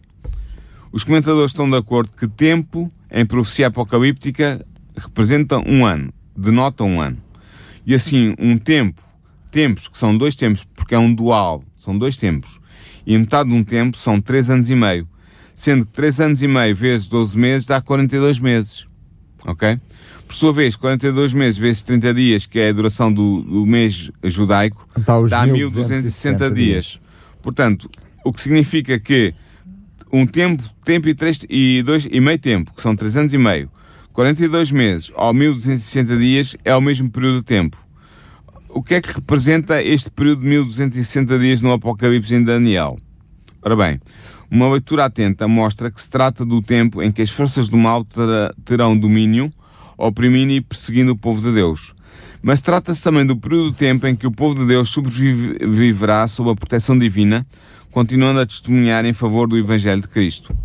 Os 0.91 1.04
comentadores 1.04 1.52
estão 1.52 1.70
de 1.70 1.78
acordo 1.78 2.12
que 2.13 2.28
tempo, 2.28 2.91
em 3.12 3.26
profecia 3.26 3.67
apocalíptica, 3.67 4.65
representa 4.96 5.58
um 5.60 5.86
ano, 5.86 6.13
denota 6.36 6.84
um 6.84 7.00
ano. 7.00 7.17
E 7.86 7.96
assim, 7.96 8.36
um 8.39 8.58
tempo 8.58 9.02
tempos, 9.52 9.88
que 9.88 9.98
são 9.98 10.17
dois 10.17 10.36
tempos, 10.36 10.65
porque 10.76 10.96
é 10.96 11.00
um 11.00 11.13
dual, 11.13 11.63
são 11.76 11.96
dois 11.96 12.17
tempos, 12.17 12.60
e 13.06 13.17
metade 13.17 13.50
de 13.50 13.56
um 13.56 13.63
tempo 13.63 13.98
são 13.98 14.20
três 14.20 14.50
anos 14.50 14.70
e 14.70 14.76
meio. 14.76 15.08
Sendo 15.54 15.86
que 15.86 15.91
três 15.91 16.20
anos 16.20 16.41
e 16.41 16.48
meio 16.48 16.74
vezes 16.74 17.08
12 17.08 17.38
meses 17.38 17.67
dá 17.67 17.82
42 17.82 18.39
meses. 18.39 18.86
Ok? 19.46 19.78
Por 20.32 20.38
sua 20.38 20.54
vez, 20.54 20.78
42 20.78 21.34
meses 21.34 21.58
vezes 21.58 21.82
30 21.82 22.13
dias, 22.13 22.46
que 22.46 22.58
é 22.58 22.70
a 22.70 22.72
duração 22.72 23.12
do, 23.12 23.41
do 23.41 23.65
mês 23.65 24.10
judaico, 24.24 24.88
dá 25.30 25.46
1260 25.46 26.50
dias. 26.52 26.56
dias. 26.56 27.00
Portanto, 27.41 27.89
o 28.24 28.32
que 28.32 28.39
significa 28.39 28.98
que 28.98 29.34
um 30.10 30.26
tempo, 30.26 30.63
tempo 30.86 31.10
e, 31.10 31.13
três, 31.13 31.46
e, 31.50 31.84
dois, 31.84 32.08
e 32.10 32.22
meio 32.22 32.39
tempo, 32.39 32.74
que 32.74 32.82
são 32.82 32.96
3 32.96 33.17
anos 33.17 33.34
e 33.34 33.38
meio, 33.38 33.70
42 34.13 34.72
meses 34.72 35.12
ou 35.17 35.34
1260 35.34 36.15
dias 36.15 36.56
é 36.63 36.74
o 36.74 36.80
mesmo 36.80 37.12
período 37.12 37.39
de 37.39 37.44
tempo 37.44 37.78
o 38.70 38.82
que 38.82 38.96
é 38.96 39.02
que 39.02 39.12
representa 39.12 39.84
este 39.84 40.10
período 40.10 40.44
de 40.44 40.48
1260 40.48 41.39
dias 41.39 41.62
no 41.62 41.74
Apocalipse 41.74 42.34
em 42.34 42.41
Daniel? 42.41 42.98
Ora 43.62 43.76
bem, 43.76 44.00
uma 44.50 44.72
leitura 44.72 45.04
atenta 45.04 45.46
mostra 45.46 45.91
que 45.91 46.02
se 46.02 46.10
trata 46.10 46.46
do 46.46 46.62
tempo 46.62 47.04
em 47.04 47.12
que 47.12 47.22
as 47.22 47.30
forças 47.30 47.67
do 47.67 47.76
mal 47.78 48.08
terão 48.63 48.98
domínio, 48.98 49.52
oprimindo 50.02 50.52
e 50.52 50.62
perseguindo 50.62 51.12
o 51.12 51.18
povo 51.18 51.42
de 51.42 51.54
Deus. 51.54 51.94
Mas 52.42 52.60
trata-se 52.60 53.04
também 53.04 53.26
do 53.26 53.38
período 53.38 53.72
de 53.72 53.78
tempo 53.78 54.08
em 54.08 54.16
que 54.16 54.26
o 54.26 54.32
povo 54.32 54.56
de 54.56 54.66
Deus 54.66 54.90
sobreviverá 54.90 56.28
sob 56.28 56.50
a 56.50 56.56
proteção 56.56 56.98
divina, 56.98 57.46
continuando 57.92 58.40
a 58.40 58.46
testemunhar 58.46 59.06
em 59.06 59.14
favor 59.14 59.48
do 59.48 59.58
Evangelho 59.58 60.02
de 60.02 60.08
Cristo. 60.08 60.56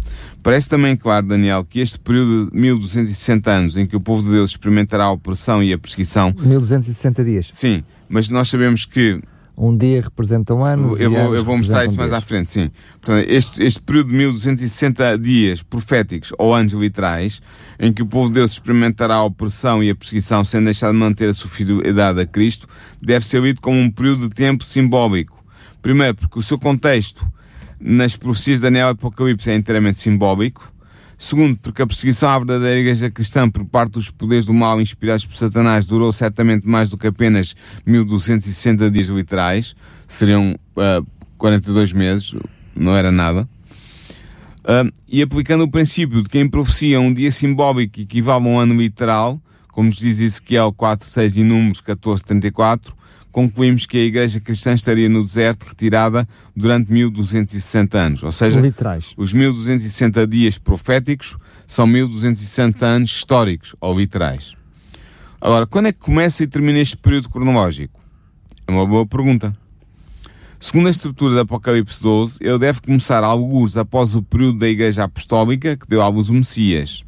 Parece 0.43 0.69
também 0.69 0.97
claro, 0.97 1.27
Daniel, 1.27 1.65
que 1.65 1.81
este 1.81 1.99
período 1.99 2.51
de 2.51 2.57
1260 2.57 3.51
anos 3.51 3.77
em 3.77 3.87
que 3.87 3.97
o 3.97 4.01
povo 4.01 4.23
de 4.23 4.31
Deus 4.31 4.51
experimentará 4.51 5.05
a 5.05 5.11
opressão 5.11 5.63
e 5.63 5.73
a 5.73 5.79
perseguição. 5.79 6.35
1260 6.39 7.25
dias. 7.25 7.49
Sim, 7.53 7.83
mas 8.09 8.31
nós 8.31 8.49
sabemos 8.49 8.85
que 8.85 9.21
um 9.57 9.73
dia 9.73 10.03
representa 10.03 10.55
um 10.55 10.65
ano. 10.65 10.97
Eu 10.99 11.11
vou, 11.11 11.35
eu 11.35 11.45
vou 11.45 11.57
mostrar 11.57 11.85
isso 11.85 11.97
mais 11.97 12.13
à 12.13 12.21
frente, 12.21 12.51
sim. 12.51 12.71
Portanto, 13.01 13.27
este, 13.29 13.63
este 13.63 13.81
período 13.81 14.11
de 14.11 14.17
1260 14.17 15.19
dias 15.19 15.63
proféticos 15.63 16.33
ou 16.39 16.55
anos 16.55 16.75
literais, 16.75 17.41
em 17.79 17.93
que 17.93 18.03
o 18.03 18.07
povo 18.07 18.29
de 18.29 18.35
Deus 18.35 18.53
experimentará 18.53 19.15
a 19.15 19.25
opressão 19.25 19.83
e 19.83 19.89
a 19.89 19.95
perseguição 19.95 20.45
sem 20.45 20.63
deixar 20.63 20.93
de 20.93 20.99
manter 20.99 21.31
a 21.31 21.35
sua 21.35 21.51
fidelidade 21.51 22.21
a 22.21 22.27
Cristo, 22.27 22.69
deve 23.01 23.25
ser 23.25 23.41
lido 23.43 23.61
como 23.61 23.79
um 23.79 23.91
período 23.91 24.29
de 24.29 24.35
tempo 24.35 24.65
simbólico. 24.65 25.43
Primeiro, 25.81 26.15
porque 26.15 26.39
o 26.39 26.43
seu 26.43 26.59
contexto 26.59 27.27
nas 27.81 28.17
profecias 28.17 28.59
de 28.59 28.63
Daniel 28.63 28.89
e 28.89 28.91
Apocalipse 28.91 29.51
é 29.51 29.55
inteiramente 29.55 29.99
simbólico. 29.99 30.73
Segundo, 31.19 31.57
porque 31.59 31.81
a 31.81 31.87
perseguição 31.87 32.29
à 32.29 32.39
verdadeira 32.39 32.79
Igreja 32.79 33.11
Cristã 33.11 33.49
por 33.49 33.65
parte 33.65 33.93
dos 33.93 34.11
poderes 34.11 34.45
do 34.45 34.53
mal 34.53 34.81
inspirados 34.81 35.25
por 35.25 35.35
Satanás 35.35 35.87
durou 35.87 36.13
certamente 36.13 36.69
mais 36.69 36.91
do 36.91 36.99
que 36.99 37.07
apenas 37.07 37.55
1260 37.87 38.91
dias 38.91 39.07
literais, 39.07 39.75
seriam 40.07 40.55
uh, 40.77 41.07
42 41.39 41.93
meses, 41.93 42.35
não 42.75 42.95
era 42.95 43.11
nada. 43.11 43.49
Uh, 44.63 44.93
e 45.09 45.23
aplicando 45.23 45.63
o 45.63 45.71
princípio 45.71 46.23
de 46.23 46.29
que 46.29 46.39
em 46.39 46.49
profecia 46.49 47.01
um 47.01 47.15
dia 47.15 47.31
simbólico 47.31 48.01
equivale 48.01 48.45
a 48.45 48.49
um 48.49 48.59
ano 48.59 48.77
literal, 48.77 49.41
como 49.69 49.87
nos 49.87 49.97
diz 49.97 50.21
Ezequiel 50.21 50.73
4, 50.73 51.07
6 51.07 51.37
e 51.37 51.45
Números 51.45 51.81
14, 51.81 52.25
34, 52.25 52.96
concluímos 53.37 53.85
que 53.85 53.99
a 53.99 54.03
Igreja 54.03 54.41
Cristã 54.41 54.73
estaria 54.73 55.11
no 55.11 55.23
deserto 55.23 55.65
retirada 55.65 56.27
durante 56.57 56.91
1260 56.91 57.99
anos. 57.99 58.23
Ou 58.23 58.33
seja, 58.33 58.59
Literais. 58.59 59.13
os 59.15 59.35
1260 59.35 60.27
dias 60.27 60.57
proféticos 60.57 61.37
são 61.67 61.87
1260 61.87 62.87
anos 62.87 63.11
históricos 63.11 63.77
ou 63.79 63.99
literais. 63.99 64.55
Agora, 65.39 65.67
quando 65.67 65.89
é 65.89 65.93
que 65.93 65.99
começa 65.99 66.45
e 66.45 66.47
termina 66.47 66.79
este 66.79 66.97
período 66.97 67.29
cronológico? 67.29 68.01
É 68.67 68.73
uma 68.73 68.87
boa 68.87 69.07
pergunta. 69.07 69.55
Segundo 70.59 70.87
a 70.87 70.91
estrutura 70.91 71.35
do 71.35 71.41
Apocalipse 71.41 72.03
12, 72.03 72.39
ele 72.41 72.59
deve 72.59 72.81
começar 72.81 73.23
alguns 73.23 73.77
após 73.77 74.15
o 74.15 74.23
período 74.23 74.61
da 74.61 74.69
Igreja 74.69 75.05
Apostólica, 75.05 75.77
que 75.77 75.87
deu 75.87 76.01
à 76.01 76.09
luz 76.09 76.31
o 76.31 76.33
Messias. 76.33 77.05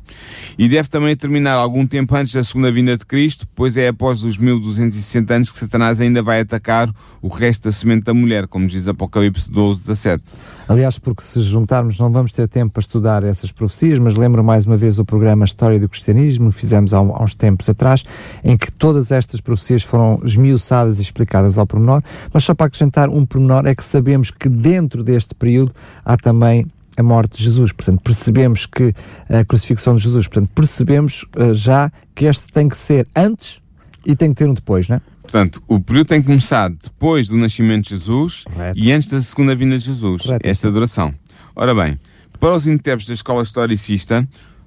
E 0.59 0.69
deve 0.69 0.89
também 0.89 1.15
terminar 1.15 1.55
algum 1.55 1.87
tempo 1.87 2.15
antes 2.15 2.33
da 2.33 2.43
segunda 2.43 2.71
vinda 2.71 2.97
de 2.97 3.07
Cristo, 3.07 3.47
pois 3.55 3.77
é 3.77 3.89
após 3.89 4.25
os 4.25 4.39
1260 4.39 5.35
anos 5.35 5.53
que 5.53 5.59
Satanás 5.59 6.01
ainda 6.01 6.23
vai 6.23 6.41
atacar 6.41 6.91
o 7.23 7.29
resto 7.29 7.65
da 7.65 7.73
semente 7.73 8.05
da 8.05 8.15
mulher, 8.15 8.47
como 8.47 8.67
diz 8.67 8.89
Apocalipse 8.89 9.51
12, 9.51 9.81
17. 9.81 10.23
Aliás, 10.69 10.99
porque 10.99 11.23
se 11.23 11.41
juntarmos 11.43 11.99
não 11.99 12.11
vamos 12.11 12.33
ter 12.33 12.49
tempo 12.49 12.75
para 12.75 12.81
estudar 12.81 13.25
essas 13.25 13.51
profecias, 13.51 13.99
mas 13.99 14.15
lembro 14.15 14.43
mais 14.45 14.67
uma 14.67 14.77
vez 14.77 14.99
o 14.99 15.05
programa 15.05 15.45
História 15.45 15.79
do 15.79 15.89
Cristianismo, 15.89 16.51
que 16.51 16.57
fizemos 16.57 16.93
há, 16.93 17.01
uns 17.01 17.35
tempos 17.35 17.69
atrás, 17.69 18.05
em 18.45 18.57
que 18.57 18.71
todas 18.71 19.13
estas 19.13 19.41
profecias 19.41 19.83
foram 19.83 20.21
esmiuçadas 20.25 20.99
e 20.99 21.03
explicadas 21.03 21.57
ao 21.57 21.67
pormenor, 21.67 22.03
mas 22.33 22.45
só 22.45 22.55
para 22.55 22.67
acrescentar 22.67 23.09
um 23.09 23.25
pormenor 23.25 23.67
é 23.67 23.75
que 23.75 23.85
sabemos 23.85 24.31
que 24.31 24.49
dentro 24.49 25.03
deste 25.03 25.35
período 25.35 25.73
há 26.05 26.17
também 26.17 26.67
a 26.99 27.03
morte 27.03 27.39
de 27.39 27.45
Jesus. 27.45 27.73
Portanto, 27.73 28.01
percebemos 28.03 28.67
que 28.67 28.93
a 29.29 29.45
crucifixão 29.45 29.95
de 29.95 30.03
Jesus, 30.03 30.27
portanto, 30.27 30.51
percebemos 30.55 31.25
uh, 31.37 31.55
já 31.55 31.91
que 32.15 32.27
este 32.27 32.53
tem 32.53 32.69
que 32.69 32.77
ser 32.77 33.07
antes 33.15 33.61
e 34.05 34.17
tem 34.17 34.31
que 34.31 34.37
ter 34.37 34.49
um 34.49 34.55
depois, 34.55 34.89
não 34.89 34.97
é? 34.97 35.01
Portanto, 35.23 35.63
o 35.69 35.79
período 35.79 36.09
tem 36.09 36.21
que 36.21 36.27
começar 36.27 36.71
depois 36.71 37.29
do 37.29 37.37
nascimento 37.37 37.85
de 37.85 37.91
Jesus 37.91 38.45
Correto. 38.45 38.79
e 38.79 38.91
antes 38.91 39.11
da 39.11 39.21
segunda 39.21 39.55
vinda 39.55 39.79
de 39.79 39.85
Jesus, 39.85 40.23
Correto. 40.23 40.49
esta 40.49 40.71
duração. 40.71 41.15
Ora 41.55 41.75
bem, 41.75 42.01
para 42.41 42.57
os 42.57 42.67
intérpretes 42.67 43.09
da 43.09 43.15
escola 43.15 43.43
historicista, 43.43 44.27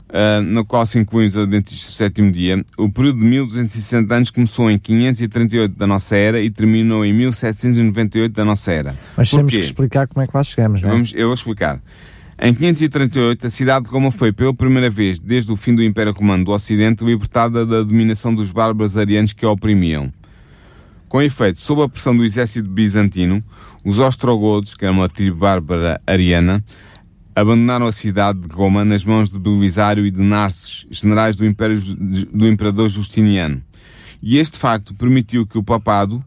uh, 0.09 0.41
na 0.43 0.63
qual 0.63 0.85
se 0.85 0.99
incluem 0.99 1.27
os 1.27 1.35
adventistas 1.35 1.87
do 1.93 1.97
sétimo 1.97 2.31
dia, 2.31 2.63
o 2.77 2.89
período 2.89 3.19
de 3.19 3.25
1260 3.25 4.13
anos 4.13 4.29
começou 4.29 4.69
em 4.69 4.77
538 4.77 5.75
da 5.75 5.87
nossa 5.87 6.15
era 6.15 6.39
e 6.39 6.49
terminou 6.49 7.03
em 7.03 7.13
1798 7.13 8.31
da 8.33 8.45
nossa 8.45 8.71
era. 8.71 8.95
Mas 9.17 9.29
temos 9.29 9.45
Porquê? 9.45 9.59
que 9.59 9.65
explicar 9.65 10.07
como 10.07 10.23
é 10.23 10.27
que 10.27 10.37
lá 10.37 10.43
chegamos, 10.43 10.81
não 10.81 10.89
é? 10.89 10.91
Vamos, 10.93 11.13
eu 11.15 11.27
vou 11.27 11.33
explicar. 11.33 11.81
Em 12.43 12.55
538, 12.55 13.45
a 13.45 13.49
cidade 13.51 13.85
de 13.85 13.91
Roma 13.91 14.09
foi, 14.09 14.31
pela 14.31 14.51
primeira 14.51 14.89
vez 14.89 15.19
desde 15.19 15.51
o 15.51 15.55
fim 15.55 15.75
do 15.75 15.83
Império 15.83 16.11
Romano 16.11 16.43
do 16.43 16.51
Ocidente, 16.51 17.05
libertada 17.05 17.63
da 17.67 17.83
dominação 17.83 18.33
dos 18.33 18.51
bárbaros 18.51 18.97
arianos 18.97 19.31
que 19.31 19.45
a 19.45 19.51
oprimiam. 19.51 20.11
Com 21.07 21.21
efeito, 21.21 21.61
sob 21.61 21.83
a 21.83 21.87
pressão 21.87 22.17
do 22.17 22.25
exército 22.25 22.67
bizantino, 22.67 23.43
os 23.85 23.99
ostrogodos, 23.99 24.73
que 24.73 24.83
era 24.83 24.91
uma 24.91 25.07
tribo 25.07 25.37
bárbara 25.37 26.01
ariana, 26.07 26.65
abandonaram 27.35 27.85
a 27.85 27.91
cidade 27.91 28.39
de 28.39 28.55
Roma 28.55 28.83
nas 28.83 29.05
mãos 29.05 29.29
de 29.29 29.37
Belisário 29.37 30.03
e 30.03 30.09
de 30.09 30.21
Narses, 30.21 30.87
generais 30.89 31.35
do, 31.35 31.45
Império, 31.45 31.79
do 32.33 32.47
imperador 32.47 32.89
Justiniano. 32.89 33.61
E 34.23 34.39
este 34.39 34.57
facto 34.57 34.95
permitiu 34.95 35.45
que 35.45 35.59
o 35.59 35.63
papado 35.63 36.25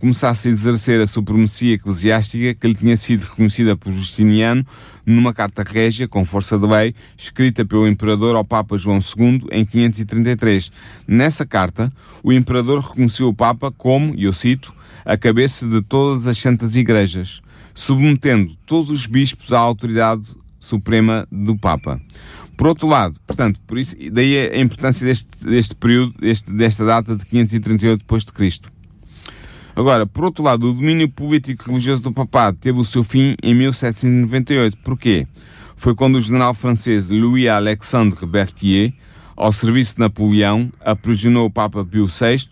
começasse 0.00 0.48
a 0.48 0.50
exercer 0.50 1.00
a 1.00 1.06
supremacia 1.06 1.74
eclesiástica 1.74 2.52
que 2.52 2.66
lhe 2.66 2.74
tinha 2.74 2.96
sido 2.96 3.22
reconhecida 3.22 3.76
por 3.76 3.92
Justiniano 3.92 4.66
numa 5.04 5.32
carta 5.32 5.62
régia, 5.62 6.08
com 6.08 6.24
força 6.24 6.58
de 6.58 6.66
lei, 6.66 6.94
escrita 7.16 7.64
pelo 7.64 7.86
imperador 7.86 8.36
ao 8.36 8.44
Papa 8.44 8.76
João 8.76 8.98
II 8.98 9.46
em 9.50 9.64
533. 9.64 10.70
Nessa 11.06 11.44
carta, 11.44 11.92
o 12.22 12.32
imperador 12.32 12.80
reconheceu 12.80 13.28
o 13.28 13.34
Papa 13.34 13.70
como, 13.70 14.14
e 14.14 14.24
eu 14.24 14.32
cito, 14.32 14.74
a 15.04 15.16
cabeça 15.16 15.66
de 15.66 15.82
todas 15.82 16.26
as 16.26 16.38
santas 16.38 16.76
igrejas, 16.76 17.42
submetendo 17.74 18.56
todos 18.66 18.90
os 18.90 19.06
bispos 19.06 19.52
à 19.52 19.58
autoridade 19.58 20.36
suprema 20.60 21.26
do 21.30 21.56
Papa. 21.56 22.00
Por 22.56 22.68
outro 22.68 22.86
lado, 22.86 23.18
portanto, 23.26 23.60
por 23.66 23.78
isso, 23.78 23.96
daí 24.12 24.38
a 24.38 24.60
importância 24.60 25.04
deste, 25.04 25.44
deste 25.44 25.74
período, 25.74 26.14
deste, 26.20 26.52
desta 26.52 26.84
data 26.84 27.16
de 27.16 27.24
538 27.26 27.98
depois 27.98 28.24
de 28.24 28.32
Cristo. 28.32 28.70
Agora, 29.74 30.06
por 30.06 30.24
outro 30.24 30.44
lado, 30.44 30.68
o 30.68 30.72
domínio 30.72 31.08
político 31.08 31.70
religioso 31.70 32.02
do 32.02 32.12
papado 32.12 32.58
teve 32.60 32.78
o 32.78 32.84
seu 32.84 33.02
fim 33.02 33.34
em 33.42 33.54
1798. 33.54 34.76
Porquê? 34.78 35.26
Foi 35.76 35.94
quando 35.94 36.16
o 36.16 36.20
general 36.20 36.54
francês 36.54 37.08
Louis-Alexandre 37.08 38.26
Berthier, 38.26 38.92
ao 39.34 39.52
serviço 39.52 39.94
de 39.94 40.00
Napoleão, 40.00 40.70
aprisionou 40.80 41.46
o 41.46 41.50
Papa 41.50 41.84
Pio 41.84 42.06
VI 42.06 42.48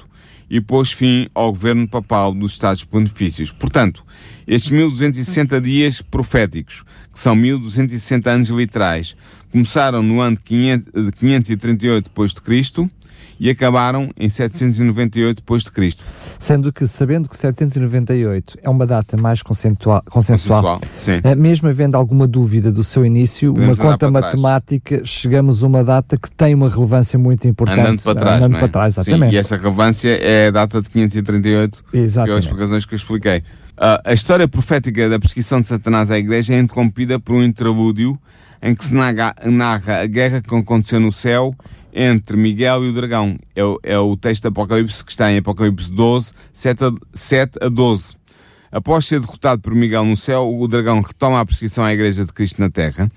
e 0.49 0.61
pôs 0.61 0.91
fim 0.91 1.29
ao 1.35 1.53
governo 1.53 1.87
papal 1.87 2.35
dos 2.35 2.53
Estados 2.53 2.83
Pontifícios. 2.83 3.53
Portanto, 3.53 4.05
estes 4.47 4.71
1260 4.73 5.61
dias 5.61 6.03
proféticos, 6.03 6.83
que 7.13 7.21
são 7.21 7.37
1260 7.37 8.31
anos 8.31 8.49
literais, 8.49 9.15
começaram 9.53 10.03
no 10.03 10.21
ano 10.21 10.37
de 10.37 11.13
538 11.13 12.05
depois 12.05 12.33
de 12.33 12.41
Cristo 12.41 12.91
e 13.41 13.49
acabaram 13.49 14.11
em 14.19 14.29
798 14.29 15.37
depois 15.39 15.63
de 15.63 15.73
Cristo. 15.73 16.05
Sendo 16.39 16.71
que, 16.71 16.87
sabendo 16.87 17.27
que 17.27 17.39
798 17.39 18.59
é 18.63 18.69
uma 18.69 18.87
data 18.87 19.17
mais 19.17 19.43
consensual, 19.43 20.03
consensual, 20.11 20.79
Consensual, 20.79 20.81
sim. 20.99 21.21
eh, 21.25 21.35
mesmo 21.35 21.69
havendo 21.71 21.97
alguma 21.97 22.27
dúvida 22.29 22.71
do 22.71 22.85
seu 22.85 23.05
início, 23.05 23.55
Podemos 23.55 23.79
uma 23.79 23.93
conta 23.93 24.13
para 24.13 24.21
trás. 24.21 24.35
matemática, 24.35 25.01
chegamos 25.05 25.65
a 25.65 25.67
uma 25.67 25.83
data 25.83 26.19
que 26.19 26.31
tem 26.31 26.55
uma 26.55 26.69
relevância 26.69 27.19
muito 27.19 27.49
importante. 27.49 27.81
Andando 27.81 28.03
para 28.03 28.15
trás, 28.15 28.37
Andando 28.43 28.57
é? 28.57 28.59
para 28.59 28.69
trás, 28.69 28.95
Sim, 28.95 29.01
exatamente. 29.01 29.35
e 29.35 29.39
essa 29.39 29.57
relevância 29.57 30.11
é 30.11 30.49
a 30.49 30.51
data 30.51 30.83
de 30.83 30.91
538, 30.91 31.85
Exatamente. 31.95 32.47
pelas 32.49 32.61
razões 32.61 32.85
que 32.85 32.93
eu 32.95 32.97
expliquei. 32.97 33.43
Ah, 33.79 34.03
a 34.05 34.13
história 34.13 34.47
profética 34.47 35.09
da 35.09 35.19
perseguição 35.19 35.63
de 35.63 35.67
Satanás 35.67 36.11
à 36.11 36.19
Igreja 36.19 36.53
é 36.53 36.59
interrompida 36.59 37.19
por 37.19 37.35
um 37.35 37.43
interlúdio 37.43 38.19
em 38.63 38.75
que 38.75 38.85
se 38.85 38.93
narra 38.95 39.35
a 40.03 40.07
guerra 40.07 40.43
que 40.43 40.55
aconteceu 40.55 41.01
no 41.01 41.11
céu 41.11 41.55
entre 41.93 42.37
Miguel 42.37 42.85
e 42.85 42.89
o 42.91 42.93
dragão. 42.93 43.37
É, 43.55 43.65
o- 43.65 43.79
é 43.83 43.99
o 43.99 44.17
texto 44.17 44.43
de 44.43 44.49
Apocalipse 44.49 45.05
que 45.05 45.11
está 45.11 45.31
em 45.33 45.39
Apocalipse 45.39 45.91
12, 45.93 46.33
7 46.53 46.85
a, 46.85 46.93
7 47.13 47.59
a 47.63 47.69
12. 47.69 48.19
Após 48.73 49.05
ser 49.05 49.19
derrotado 49.19 49.61
por 49.61 49.75
Miguel 49.75 50.05
no 50.05 50.17
céu, 50.17 50.49
o 50.49 50.69
dragão 50.69 51.01
retoma 51.01 51.41
a 51.41 51.45
perseguição 51.45 51.83
à 51.85 51.93
Igreja 51.93 52.25
de 52.25 52.33
Cristo 52.33 52.61
na 52.61 52.71
Terra. 52.71 53.11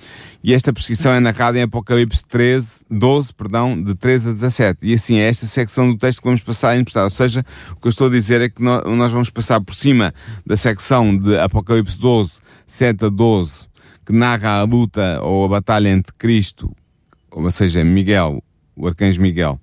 E 0.44 0.52
esta 0.52 0.74
perseguição 0.74 1.12
é 1.12 1.20
narrada 1.20 1.60
em 1.60 1.62
Apocalipse 1.62 2.26
13, 2.28 2.84
12, 2.90 3.32
perdão, 3.36 3.80
de 3.80 3.94
13 3.94 4.30
a 4.30 4.32
17. 4.32 4.80
E 4.88 4.96
assim, 4.96 5.18
é 5.18 5.30
esta 5.30 5.46
secção 5.46 5.92
do 5.92 5.96
texto 5.96 6.22
que 6.22 6.26
vamos 6.28 6.42
passar 6.42 6.70
a 6.70 6.76
interpretar. 6.76 7.04
Ou 7.04 7.12
seja, 7.12 7.46
o 7.72 7.76
que 7.76 7.86
eu 7.88 7.92
estou 7.92 8.08
a 8.08 8.10
dizer 8.10 8.42
é 8.42 8.50
que 8.50 8.64
nó- 8.64 8.82
nós 8.96 9.12
vamos 9.12 9.30
passar 9.30 9.62
por 9.62 9.76
cima 9.76 10.12
da 10.44 10.58
secção 10.58 11.16
de 11.16 11.38
Apocalipse 11.38 12.00
12, 12.00 12.32
7 12.66 13.06
a 13.06 13.10
12, 13.10 13.68
que 14.04 14.12
narra 14.12 14.60
a 14.60 14.64
luta 14.64 15.20
ou 15.22 15.46
a 15.46 15.48
batalha 15.50 15.90
entre 15.90 16.12
Cristo, 16.18 16.76
ou 17.30 17.52
seja, 17.52 17.84
Miguel, 17.84 18.44
o 18.76 18.88
arcanjo 18.88 19.22
Miguel, 19.22 19.60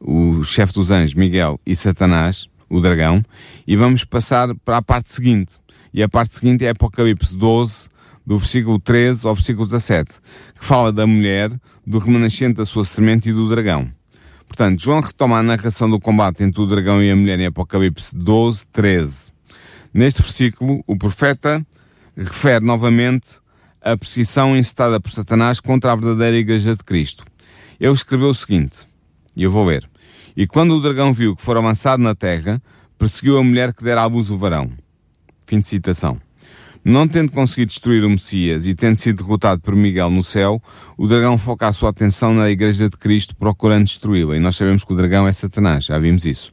o 0.00 0.42
chefe 0.44 0.72
dos 0.72 0.90
anjos, 0.90 1.14
Miguel, 1.14 1.60
e 1.66 1.76
Satanás, 1.76 2.48
o 2.68 2.80
dragão, 2.80 3.24
e 3.66 3.76
vamos 3.76 4.04
passar 4.04 4.54
para 4.64 4.78
a 4.78 4.82
parte 4.82 5.10
seguinte. 5.10 5.54
E 5.92 6.02
a 6.02 6.08
parte 6.08 6.34
seguinte 6.34 6.64
é 6.64 6.70
Apocalipse 6.70 7.36
12, 7.36 7.88
do 8.24 8.38
versículo 8.38 8.78
13 8.78 9.26
ao 9.26 9.34
versículo 9.34 9.66
17, 9.66 10.20
que 10.58 10.64
fala 10.64 10.92
da 10.92 11.06
mulher, 11.06 11.50
do 11.86 11.98
remanescente 11.98 12.54
da 12.54 12.64
sua 12.64 12.84
semente 12.84 13.30
e 13.30 13.32
do 13.32 13.48
dragão. 13.48 13.90
Portanto, 14.46 14.82
João 14.82 15.00
retoma 15.00 15.38
a 15.38 15.42
narração 15.42 15.88
do 15.88 16.00
combate 16.00 16.42
entre 16.42 16.60
o 16.60 16.66
dragão 16.66 17.02
e 17.02 17.10
a 17.10 17.16
mulher 17.16 17.38
em 17.40 17.46
Apocalipse 17.46 18.14
12, 18.16 18.66
13. 18.72 19.32
Neste 19.92 20.22
versículo, 20.22 20.82
o 20.86 20.96
profeta 20.96 21.64
refere 22.16 22.64
novamente 22.64 23.38
a 23.80 23.96
perseguição 23.96 24.56
incitada 24.56 25.00
por 25.00 25.10
Satanás 25.10 25.58
contra 25.58 25.92
a 25.92 25.96
verdadeira 25.96 26.36
Igreja 26.36 26.76
de 26.76 26.84
Cristo. 26.84 27.24
Ele 27.80 27.92
escreveu 27.92 28.28
o 28.28 28.34
seguinte, 28.34 28.86
e 29.34 29.42
eu 29.42 29.50
vou 29.50 29.64
ler. 29.64 29.88
E 30.36 30.46
quando 30.46 30.76
o 30.76 30.80
dragão 30.80 31.12
viu 31.12 31.34
que 31.34 31.42
fora 31.42 31.60
lançado 31.60 32.00
na 32.02 32.14
terra, 32.14 32.62
perseguiu 32.98 33.38
a 33.38 33.42
mulher 33.42 33.72
que 33.72 33.82
dera 33.82 34.02
à 34.02 34.06
luz 34.06 34.30
o 34.30 34.36
varão. 34.36 34.70
Fim 35.46 35.58
de 35.60 35.66
citação. 35.66 36.20
Não 36.84 37.06
tendo 37.06 37.30
conseguido 37.32 37.68
destruir 37.68 38.04
o 38.04 38.08
Messias 38.08 38.66
e 38.66 38.74
tendo 38.74 38.96
sido 38.96 39.22
derrotado 39.22 39.60
por 39.60 39.76
Miguel 39.76 40.08
no 40.08 40.22
céu, 40.22 40.62
o 40.96 41.06
dragão 41.06 41.36
foca 41.36 41.68
a 41.68 41.72
sua 41.72 41.90
atenção 41.90 42.32
na 42.32 42.48
Igreja 42.48 42.88
de 42.88 42.96
Cristo 42.96 43.36
procurando 43.36 43.84
destruí-la. 43.84 44.36
E 44.36 44.40
nós 44.40 44.56
sabemos 44.56 44.84
que 44.84 44.92
o 44.92 44.96
dragão 44.96 45.28
é 45.28 45.32
Satanás, 45.32 45.84
já 45.84 45.98
vimos 45.98 46.24
isso. 46.24 46.50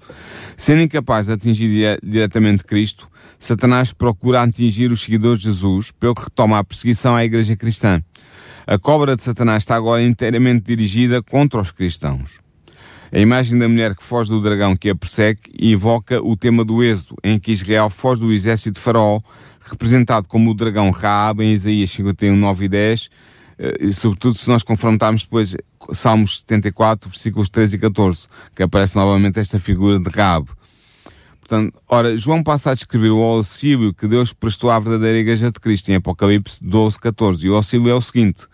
Sendo 0.57 0.81
incapaz 0.81 1.27
de 1.27 1.33
atingir 1.33 1.69
dire- 1.69 1.99
diretamente 2.03 2.65
Cristo, 2.65 3.07
Satanás 3.39 3.93
procura 3.93 4.41
atingir 4.41 4.91
os 4.91 5.01
seguidores 5.01 5.39
de 5.39 5.45
Jesus, 5.45 5.91
pelo 5.91 6.15
que 6.15 6.23
retoma 6.23 6.57
a 6.59 6.63
perseguição 6.63 7.15
à 7.15 7.23
Igreja 7.23 7.55
cristã. 7.55 8.03
A 8.69 8.77
cobra 8.77 9.15
de 9.15 9.23
Satanás 9.23 9.63
está 9.63 9.77
agora 9.77 10.03
inteiramente 10.03 10.65
dirigida 10.65 11.23
contra 11.23 11.61
os 11.61 11.71
cristãos. 11.71 12.41
A 13.09 13.17
imagem 13.17 13.57
da 13.57 13.69
mulher 13.69 13.95
que 13.95 14.03
foge 14.03 14.29
do 14.29 14.41
dragão 14.41 14.75
que 14.75 14.89
a 14.89 14.95
persegue 14.95 15.39
evoca 15.57 16.21
o 16.21 16.35
tema 16.35 16.65
do 16.65 16.83
Êxodo, 16.83 17.15
em 17.23 17.39
que 17.39 17.53
Israel 17.53 17.89
foge 17.89 18.19
do 18.19 18.29
exército 18.29 18.73
de 18.73 18.81
Faraó, 18.81 19.21
representado 19.61 20.27
como 20.27 20.51
o 20.51 20.53
dragão 20.53 20.91
Raab 20.91 21.41
em 21.41 21.53
Isaías 21.53 21.91
51, 21.91 22.35
9 22.35 22.65
e 22.65 22.67
10, 22.67 23.09
eh, 23.57 23.77
e 23.79 23.93
sobretudo 23.93 24.37
se 24.37 24.49
nós 24.49 24.63
confrontarmos 24.63 25.23
depois 25.23 25.55
Salmos 25.93 26.39
74, 26.39 27.09
versículos 27.09 27.49
13 27.49 27.77
e 27.77 27.79
14, 27.79 28.27
que 28.53 28.63
aparece 28.63 28.97
novamente 28.97 29.39
esta 29.39 29.57
figura 29.57 29.97
de 29.97 30.09
Raab. 30.09 30.49
Portanto, 31.47 31.79
ora, 31.87 32.17
João 32.17 32.43
passa 32.43 32.71
a 32.71 32.73
descrever 32.73 33.09
o 33.09 33.21
auxílio 33.23 33.93
que 33.93 34.05
Deus 34.05 34.33
prestou 34.33 34.69
à 34.69 34.77
verdadeira 34.77 35.17
Igreja 35.17 35.49
de 35.49 35.57
Cristo 35.61 35.89
em 35.89 35.95
Apocalipse 35.95 36.59
12, 36.61 36.99
14. 36.99 37.47
E 37.47 37.49
o 37.49 37.55
auxílio 37.55 37.89
é 37.89 37.93
o 37.93 38.01
seguinte: 38.01 38.45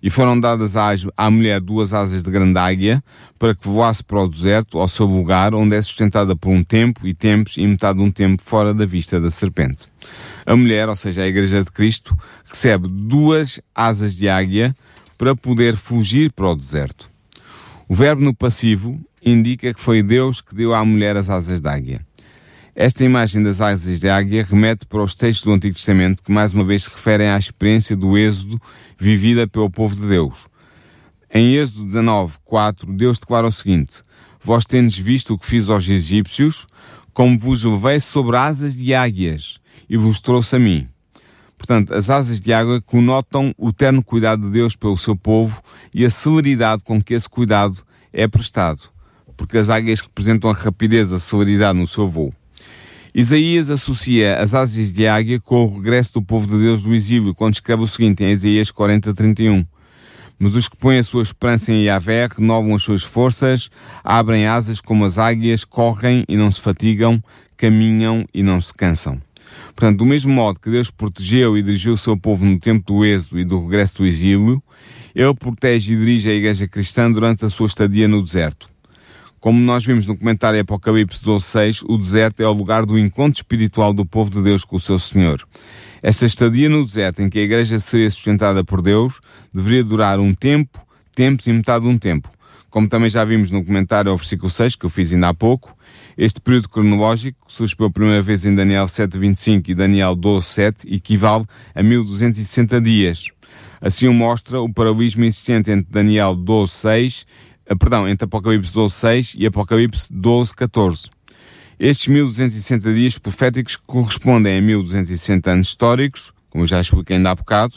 E 0.00 0.08
foram 0.08 0.38
dadas 0.38 0.76
à, 0.76 1.30
mulher 1.32 1.60
duas 1.60 1.92
asas 1.92 2.22
de 2.22 2.30
grande 2.30 2.56
águia, 2.56 3.02
para 3.40 3.56
que 3.56 3.66
voasse 3.66 4.04
para 4.04 4.22
o 4.22 4.28
deserto, 4.28 4.78
ao 4.78 4.86
seu 4.86 5.04
lugar, 5.04 5.52
onde 5.52 5.74
é 5.74 5.82
sustentada 5.82 6.36
por 6.36 6.50
um 6.50 6.62
tempo 6.62 7.08
e 7.08 7.12
tempos 7.12 7.56
e 7.56 7.66
metade 7.66 7.98
de 7.98 8.04
um 8.04 8.10
tempo 8.10 8.40
fora 8.40 8.72
da 8.72 8.86
vista 8.86 9.20
da 9.20 9.32
serpente. 9.32 9.88
A 10.46 10.54
mulher, 10.54 10.88
ou 10.88 10.94
seja, 10.94 11.22
a 11.22 11.26
Igreja 11.26 11.64
de 11.64 11.72
Cristo, 11.72 12.16
recebe 12.44 12.86
duas 12.88 13.60
asas 13.74 14.14
de 14.14 14.28
águia 14.28 14.76
para 15.18 15.34
poder 15.34 15.74
fugir 15.74 16.30
para 16.30 16.46
o 16.46 16.54
deserto. 16.54 17.10
O 17.88 17.96
verbo 17.96 18.22
no 18.22 18.32
passivo 18.32 19.00
indica 19.20 19.74
que 19.74 19.80
foi 19.80 20.04
Deus 20.04 20.40
que 20.40 20.54
deu 20.54 20.72
à 20.72 20.84
mulher 20.84 21.16
as 21.16 21.28
asas 21.28 21.60
de 21.60 21.68
águia. 21.68 22.07
Esta 22.80 23.04
imagem 23.04 23.42
das 23.42 23.60
asas 23.60 23.98
de 23.98 24.08
águia 24.08 24.46
remete 24.48 24.86
para 24.86 25.02
os 25.02 25.16
textos 25.16 25.44
do 25.44 25.50
Antigo 25.50 25.74
Testamento 25.74 26.22
que 26.22 26.30
mais 26.30 26.52
uma 26.52 26.62
vez 26.62 26.84
se 26.84 26.90
referem 26.90 27.28
à 27.28 27.36
experiência 27.36 27.96
do 27.96 28.16
êxodo 28.16 28.62
vivida 28.96 29.48
pelo 29.48 29.68
povo 29.68 29.96
de 29.96 30.06
Deus. 30.06 30.46
Em 31.34 31.56
Êxodo 31.56 31.84
19, 31.86 32.36
4, 32.44 32.92
Deus 32.92 33.18
declara 33.18 33.48
o 33.48 33.50
seguinte, 33.50 33.96
Vós 34.40 34.64
tendes 34.64 34.96
visto 34.96 35.34
o 35.34 35.38
que 35.40 35.44
fiz 35.44 35.68
aos 35.68 35.88
egípcios, 35.88 36.68
como 37.12 37.36
vos 37.36 37.64
levei 37.64 37.98
sobre 37.98 38.36
asas 38.36 38.76
de 38.76 38.94
águias, 38.94 39.58
e 39.90 39.96
vos 39.96 40.20
trouxe 40.20 40.54
a 40.54 40.60
mim. 40.60 40.86
Portanto, 41.56 41.92
as 41.92 42.08
asas 42.10 42.38
de 42.38 42.52
água 42.52 42.80
conotam 42.80 43.52
o 43.58 43.72
terno 43.72 44.04
cuidado 44.04 44.42
de 44.42 44.52
Deus 44.52 44.76
pelo 44.76 44.96
seu 44.96 45.16
povo 45.16 45.60
e 45.92 46.04
a 46.04 46.10
celeridade 46.10 46.84
com 46.84 47.02
que 47.02 47.14
esse 47.14 47.28
cuidado 47.28 47.82
é 48.12 48.28
prestado, 48.28 48.82
porque 49.36 49.58
as 49.58 49.68
águias 49.68 50.00
representam 50.00 50.48
a 50.48 50.54
rapidez, 50.54 51.12
a 51.12 51.18
celeridade 51.18 51.76
no 51.76 51.84
seu 51.84 52.06
voo. 52.06 52.32
Isaías 53.14 53.70
associa 53.70 54.36
as 54.36 54.54
asas 54.54 54.92
de 54.92 55.06
águia 55.06 55.40
com 55.40 55.64
o 55.64 55.78
regresso 55.78 56.14
do 56.14 56.22
povo 56.22 56.46
de 56.46 56.58
Deus 56.58 56.82
do 56.82 56.94
exílio, 56.94 57.34
quando 57.34 57.54
escreve 57.54 57.82
o 57.82 57.86
seguinte 57.86 58.22
em 58.22 58.30
Isaías 58.30 58.70
40, 58.70 59.14
31. 59.14 59.64
Mas 60.38 60.54
os 60.54 60.68
que 60.68 60.76
põem 60.76 60.98
a 60.98 61.02
sua 61.02 61.22
esperança 61.22 61.72
em 61.72 61.84
Yahvé 61.84 62.28
renovam 62.30 62.74
as 62.74 62.82
suas 62.82 63.02
forças, 63.02 63.70
abrem 64.04 64.46
asas 64.46 64.80
como 64.80 65.04
as 65.04 65.18
águias, 65.18 65.64
correm 65.64 66.24
e 66.28 66.36
não 66.36 66.50
se 66.50 66.60
fatigam, 66.60 67.22
caminham 67.56 68.24
e 68.32 68.42
não 68.42 68.60
se 68.60 68.72
cansam. 68.74 69.20
Portanto, 69.74 69.98
do 69.98 70.06
mesmo 70.06 70.32
modo 70.32 70.60
que 70.60 70.70
Deus 70.70 70.90
protegeu 70.90 71.56
e 71.56 71.62
dirigiu 71.62 71.94
o 71.94 71.98
seu 71.98 72.16
povo 72.16 72.44
no 72.44 72.60
tempo 72.60 72.92
do 72.92 73.04
êxodo 73.04 73.40
e 73.40 73.44
do 73.44 73.64
regresso 73.64 73.98
do 73.98 74.06
exílio, 74.06 74.62
Ele 75.14 75.34
protege 75.34 75.94
e 75.94 75.96
dirige 75.96 76.28
a 76.28 76.34
igreja 76.34 76.68
cristã 76.68 77.10
durante 77.10 77.44
a 77.44 77.50
sua 77.50 77.66
estadia 77.66 78.06
no 78.06 78.22
deserto. 78.22 78.68
Como 79.40 79.60
nós 79.60 79.86
vimos 79.86 80.04
no 80.04 80.16
comentário 80.16 80.60
Apocalipse 80.60 81.22
12.6, 81.22 81.84
o 81.88 81.96
deserto 81.96 82.42
é 82.42 82.46
o 82.48 82.52
lugar 82.52 82.84
do 82.84 82.98
encontro 82.98 83.38
espiritual 83.38 83.92
do 83.92 84.04
povo 84.04 84.30
de 84.30 84.42
Deus 84.42 84.64
com 84.64 84.76
o 84.76 84.80
seu 84.80 84.98
Senhor. 84.98 85.46
Esta 86.02 86.26
estadia 86.26 86.68
no 86.68 86.84
deserto, 86.84 87.22
em 87.22 87.30
que 87.30 87.38
a 87.38 87.42
igreja 87.42 87.78
seria 87.78 88.10
sustentada 88.10 88.64
por 88.64 88.82
Deus, 88.82 89.20
deveria 89.54 89.84
durar 89.84 90.18
um 90.18 90.34
tempo, 90.34 90.84
tempos 91.14 91.46
e 91.46 91.52
metade 91.52 91.84
de 91.84 91.90
um 91.90 91.96
tempo. 91.96 92.28
Como 92.68 92.88
também 92.88 93.08
já 93.08 93.24
vimos 93.24 93.50
no 93.50 93.64
comentário 93.64 94.10
ao 94.10 94.16
versículo 94.16 94.50
6, 94.50 94.74
que 94.74 94.86
eu 94.86 94.90
fiz 94.90 95.12
ainda 95.12 95.28
há 95.28 95.34
pouco, 95.34 95.76
este 96.16 96.40
período 96.40 96.68
cronológico, 96.68 97.46
que 97.46 97.52
surge 97.52 97.76
pela 97.76 97.90
primeira 97.90 98.20
vez 98.20 98.44
em 98.44 98.54
Daniel 98.54 98.86
7.25 98.86 99.68
e 99.68 99.74
Daniel 99.74 100.16
12.7, 100.16 100.92
equivale 100.92 101.46
a 101.74 101.82
1260 101.82 102.80
dias. 102.80 103.28
Assim 103.80 104.08
o 104.08 104.12
mostra 104.12 104.60
o 104.60 104.72
paralelismo 104.72 105.24
existente 105.24 105.70
entre 105.70 105.90
Daniel 105.90 106.36
12.6 106.36 107.24
ah, 107.24 107.47
perdão, 107.74 108.08
entre 108.08 108.24
Apocalipse 108.24 108.72
12.6 108.72 109.34
e 109.38 109.46
Apocalipse 109.46 110.12
12.14. 110.12 111.10
Estes 111.78 112.08
1260 112.08 112.94
dias 112.94 113.18
proféticos 113.18 113.76
correspondem 113.76 114.58
a 114.58 114.60
1260 114.60 115.50
anos 115.50 115.68
históricos, 115.68 116.32
como 116.50 116.66
já 116.66 116.80
expliquei 116.80 117.16
ainda 117.16 117.30
há 117.30 117.34
bocado, 117.34 117.74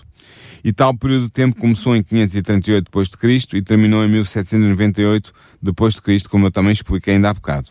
e 0.63 0.71
tal 0.71 0.95
período 0.95 1.25
de 1.25 1.31
tempo 1.31 1.55
começou 1.55 1.95
em 1.95 2.03
538 2.03 2.91
d.C. 2.91 3.57
e 3.57 3.61
terminou 3.61 4.03
em 4.03 4.07
1798 4.07 5.33
d.C., 5.61 6.29
como 6.29 6.47
eu 6.47 6.51
também 6.51 6.71
expliquei 6.71 7.15
ainda 7.15 7.29
há 7.29 7.33
bocado. 7.33 7.69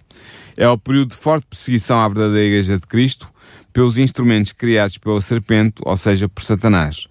É 0.56 0.68
o 0.68 0.76
período 0.76 1.10
de 1.10 1.16
forte 1.16 1.46
perseguição 1.48 2.00
à 2.00 2.08
verdadeira 2.08 2.46
Igreja 2.46 2.78
de 2.78 2.86
Cristo 2.86 3.28
pelos 3.72 3.98
instrumentos 3.98 4.52
criados 4.52 4.98
pela 4.98 5.20
serpente, 5.20 5.80
ou 5.84 5.96
seja, 5.96 6.28
por 6.28 6.42
Satanás. 6.42 7.06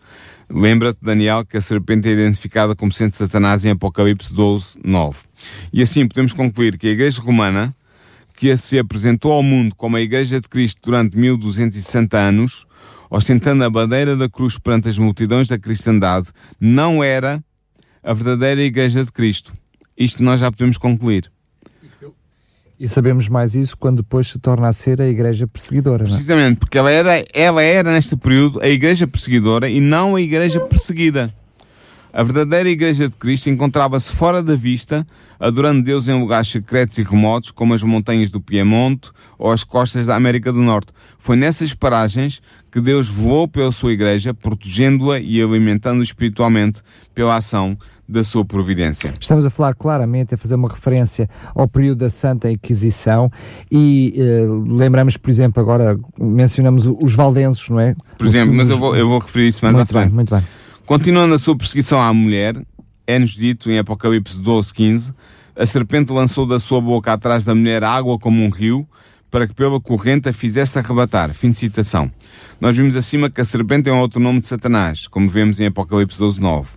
Lembra-te, 0.52 0.98
Daniel, 1.02 1.46
que 1.46 1.58
a 1.58 1.62
serpente 1.62 2.10
é 2.10 2.12
identificada 2.12 2.76
como 2.76 2.92
sendo 2.92 3.14
Satanás 3.14 3.66
em 3.66 3.70
Apocalipse 3.70 4.34
12, 4.34 4.80
9. 4.84 5.20
E 5.72 5.82
assim 5.82 6.08
podemos 6.08 6.34
concluir 6.34 6.76
que 6.78 6.88
a 6.88 6.92
Igreja 6.92 7.22
Romana, 7.22 7.76
que 8.36 8.56
se 8.58 8.80
apresentou 8.80 9.32
ao 9.32 9.44
mundo 9.44 9.76
como 9.76 9.96
a 9.96 10.02
Igreja 10.02 10.42
de 10.42 10.50
Cristo 10.50 10.80
durante 10.84 11.16
1260 11.16 12.18
anos, 12.18 12.66
ostentando 13.12 13.64
a 13.64 13.70
bandeira 13.70 14.16
da 14.16 14.28
cruz 14.28 14.58
perante 14.58 14.90
as 14.90 14.98
multidões 14.98 15.48
da 15.48 15.60
cristandade, 15.60 16.32
não 16.60 17.04
era 17.04 17.44
a 18.02 18.14
verdadeira 18.14 18.62
Igreja 18.62 19.06
de 19.06 19.12
Cristo. 19.12 19.54
Isto 19.96 20.24
nós 20.24 20.40
já 20.40 20.52
podemos 20.52 20.78
concluir. 20.78 21.32
E 22.80 22.88
sabemos 22.88 23.28
mais 23.28 23.56
isso 23.56 23.76
quando 23.78 23.98
depois 23.98 24.28
se 24.28 24.40
torna 24.40 24.70
a 24.70 24.74
ser 24.74 25.02
a 25.02 25.08
igreja 25.08 25.46
perseguidora. 25.46 26.04
Não 26.04 26.12
é? 26.12 26.14
Precisamente, 26.14 26.60
porque 26.60 26.78
ela 26.78 26.90
era, 26.90 27.26
ela 27.34 27.62
era 27.62 27.92
neste 27.92 28.16
período 28.16 28.62
a 28.62 28.70
igreja 28.70 29.06
perseguidora 29.06 29.68
e 29.68 29.82
não 29.82 30.16
a 30.16 30.22
igreja 30.22 30.62
perseguida. 30.62 31.34
A 32.12 32.24
verdadeira 32.24 32.70
igreja 32.70 33.08
de 33.08 33.16
Cristo 33.16 33.50
encontrava-se 33.50 34.12
fora 34.12 34.42
da 34.42 34.56
vista, 34.56 35.06
adorando 35.40 35.84
Deus 35.84 36.08
em 36.08 36.20
lugares 36.20 36.48
secretos 36.48 36.98
e 36.98 37.04
remotos, 37.04 37.52
como 37.52 37.74
as 37.74 37.84
montanhas 37.84 38.32
do 38.32 38.42
Piemonte 38.42 39.12
ou 39.38 39.52
as 39.52 39.64
costas 39.64 40.08
da 40.08 40.16
América 40.16 40.52
do 40.52 40.60
Norte. 40.60 40.92
Foi 41.18 41.36
nessas 41.36 41.74
paragens 41.74 42.42
que 42.72 42.82
Deus 42.82 43.08
voou 43.08 43.48
pela 43.48 43.72
sua 43.72 43.92
igreja, 43.92 44.34
protegendo-a 44.34 45.20
e 45.20 45.40
alimentando 45.40 46.02
espiritualmente 46.02 46.82
pela 47.14 47.36
ação 47.36 47.78
da 48.10 48.24
sua 48.24 48.44
providência. 48.44 49.14
Estamos 49.20 49.46
a 49.46 49.52
falar 49.52 49.76
claramente, 49.76 50.34
a 50.34 50.38
fazer 50.38 50.56
uma 50.56 50.68
referência 50.68 51.30
ao 51.54 51.68
período 51.68 52.00
da 52.00 52.10
Santa 52.10 52.50
Inquisição 52.50 53.32
e 53.72 54.16
uh, 54.18 54.76
lembramos, 54.76 55.16
por 55.16 55.30
exemplo, 55.30 55.62
agora 55.62 55.98
mencionamos 56.20 56.88
os 56.88 57.14
valdenses, 57.14 57.70
não 57.70 57.80
é? 57.80 57.96
Por 58.18 58.26
exemplo, 58.26 58.56
mas 58.56 58.68
eu 58.68 58.80
vou, 58.80 58.96
eu 58.96 59.08
vou 59.08 59.20
referir 59.20 59.48
isso 59.48 59.60
mais 59.64 59.76
muito 59.76 59.88
à 59.88 59.94
frente. 59.94 60.08
Bem, 60.08 60.16
muito 60.16 60.34
bem. 60.34 60.44
Continuando 60.88 61.36
a 61.36 61.38
sua 61.38 61.56
perseguição 61.56 62.02
à 62.02 62.12
mulher, 62.12 62.60
é-nos 63.06 63.32
dito 63.32 63.70
em 63.70 63.78
Apocalipse 63.78 64.42
12, 64.42 64.74
15, 64.74 65.14
a 65.56 65.66
serpente 65.66 66.12
lançou 66.12 66.48
da 66.48 66.58
sua 66.58 66.82
boca 66.82 67.14
atrás 67.14 67.46
da 67.46 67.54
mulher 67.54 67.84
água 67.84 68.18
como 68.18 68.44
um 68.44 68.50
rio, 68.50 68.88
para 69.30 69.48
que 69.48 69.54
pela 69.54 69.80
corrente 69.80 70.28
a 70.28 70.34
fizesse 70.34 70.80
arrebatar. 70.80 71.32
Fim 71.34 71.52
de 71.52 71.58
citação. 71.60 72.12
Nós 72.60 72.76
vimos 72.76 72.96
acima 72.96 73.30
que 73.30 73.40
a 73.40 73.46
serpente 73.46 73.88
é 73.88 73.94
um 73.94 74.00
outro 74.00 74.20
nome 74.20 74.40
de 74.40 74.48
Satanás, 74.48 75.08
como 75.08 75.28
vemos 75.28 75.60
em 75.60 75.68
Apocalipse 75.68 76.18
12, 76.18 76.42
9. 76.42 76.70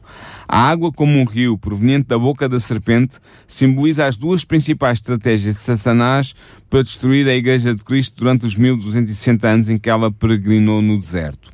A 0.49 0.69
água 0.69 0.93
como 0.93 1.19
um 1.19 1.25
rio 1.25 1.57
proveniente 1.57 2.09
da 2.09 2.19
boca 2.19 2.49
da 2.49 2.61
serpente 2.61 3.19
simboliza 3.47 4.07
as 4.07 4.17
duas 4.17 4.45
principais 4.45 4.99
estratégias 4.99 5.57
de 5.57 5.61
Satanás 5.61 6.35
para 6.69 6.83
destruir 6.83 7.29
a 7.29 7.35
Igreja 7.35 7.75
de 7.75 7.83
Cristo 7.85 8.17
durante 8.19 8.47
os 8.47 8.57
1260 8.57 9.49
anos 9.49 9.69
em 9.69 9.79
que 9.79 9.89
ela 9.89 10.11
peregrinou 10.11 10.83
no 10.83 11.01
deserto. 11.01 11.51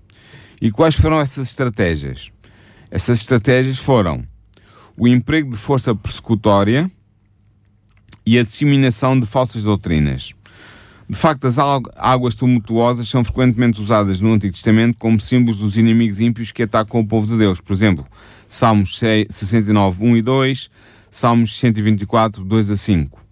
E 0.60 0.70
quais 0.70 0.96
foram 0.96 1.20
essas 1.20 1.48
estratégias? 1.48 2.30
Essas 2.90 3.20
estratégias 3.20 3.78
foram 3.78 4.24
o 4.96 5.06
emprego 5.06 5.50
de 5.50 5.56
força 5.56 5.94
persecutória 5.94 6.90
e 8.26 8.38
a 8.38 8.42
disseminação 8.42 9.18
de 9.18 9.26
falsas 9.26 9.62
doutrinas. 9.62 10.32
De 11.08 11.16
facto, 11.16 11.46
as 11.46 11.56
águas 11.58 12.34
tumultuosas 12.34 13.08
são 13.08 13.24
frequentemente 13.24 13.80
usadas 13.80 14.20
no 14.20 14.32
Antigo 14.32 14.52
Testamento 14.52 14.98
como 14.98 15.18
símbolos 15.18 15.58
dos 15.58 15.78
inimigos 15.78 16.20
ímpios 16.20 16.52
que 16.52 16.64
atacam 16.64 17.00
o 17.00 17.06
povo 17.06 17.26
de 17.26 17.38
Deus. 17.38 17.60
Por 17.60 17.72
exemplo, 17.72 18.06
Salmos 18.48 18.98
69, 18.98 20.02
1 20.02 20.16
e 20.16 20.22
2, 20.22 20.70
Salmos 21.10 21.58
124, 21.58 22.42
2 22.42 22.70
a 22.70 22.76
5. 22.76 23.24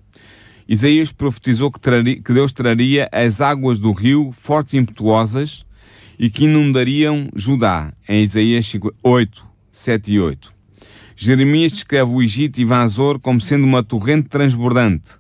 Isaías 0.68 1.12
profetizou 1.12 1.70
que, 1.70 1.80
traria, 1.80 2.20
que 2.20 2.32
Deus 2.32 2.52
traria 2.52 3.08
as 3.10 3.40
águas 3.40 3.78
do 3.78 3.92
rio 3.92 4.30
fortes 4.32 4.74
e 4.74 4.78
impetuosas 4.78 5.64
e 6.18 6.28
que 6.28 6.44
inundariam 6.44 7.28
Judá, 7.34 7.92
em 8.08 8.22
Isaías 8.22 8.70
8, 9.02 9.46
7 9.70 10.12
e 10.12 10.20
8. 10.20 10.52
Jeremias 11.14 11.72
descreve 11.72 12.10
o 12.10 12.22
Egito 12.22 12.60
e 12.60 12.64
Vazor 12.64 13.18
como 13.18 13.40
sendo 13.40 13.64
uma 13.64 13.82
torrente 13.82 14.28
transbordante, 14.28 15.12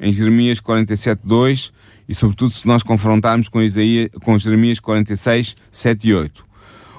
em 0.00 0.10
Jeremias 0.10 0.60
47, 0.60 1.20
2 1.24 1.72
e 2.08 2.14
sobretudo 2.14 2.50
se 2.50 2.66
nós 2.66 2.82
confrontarmos 2.82 3.48
com, 3.48 3.60
Isaías, 3.60 4.08
com 4.22 4.38
Jeremias 4.38 4.80
46, 4.80 5.56
7 5.70 6.08
e 6.08 6.14
8. 6.14 6.44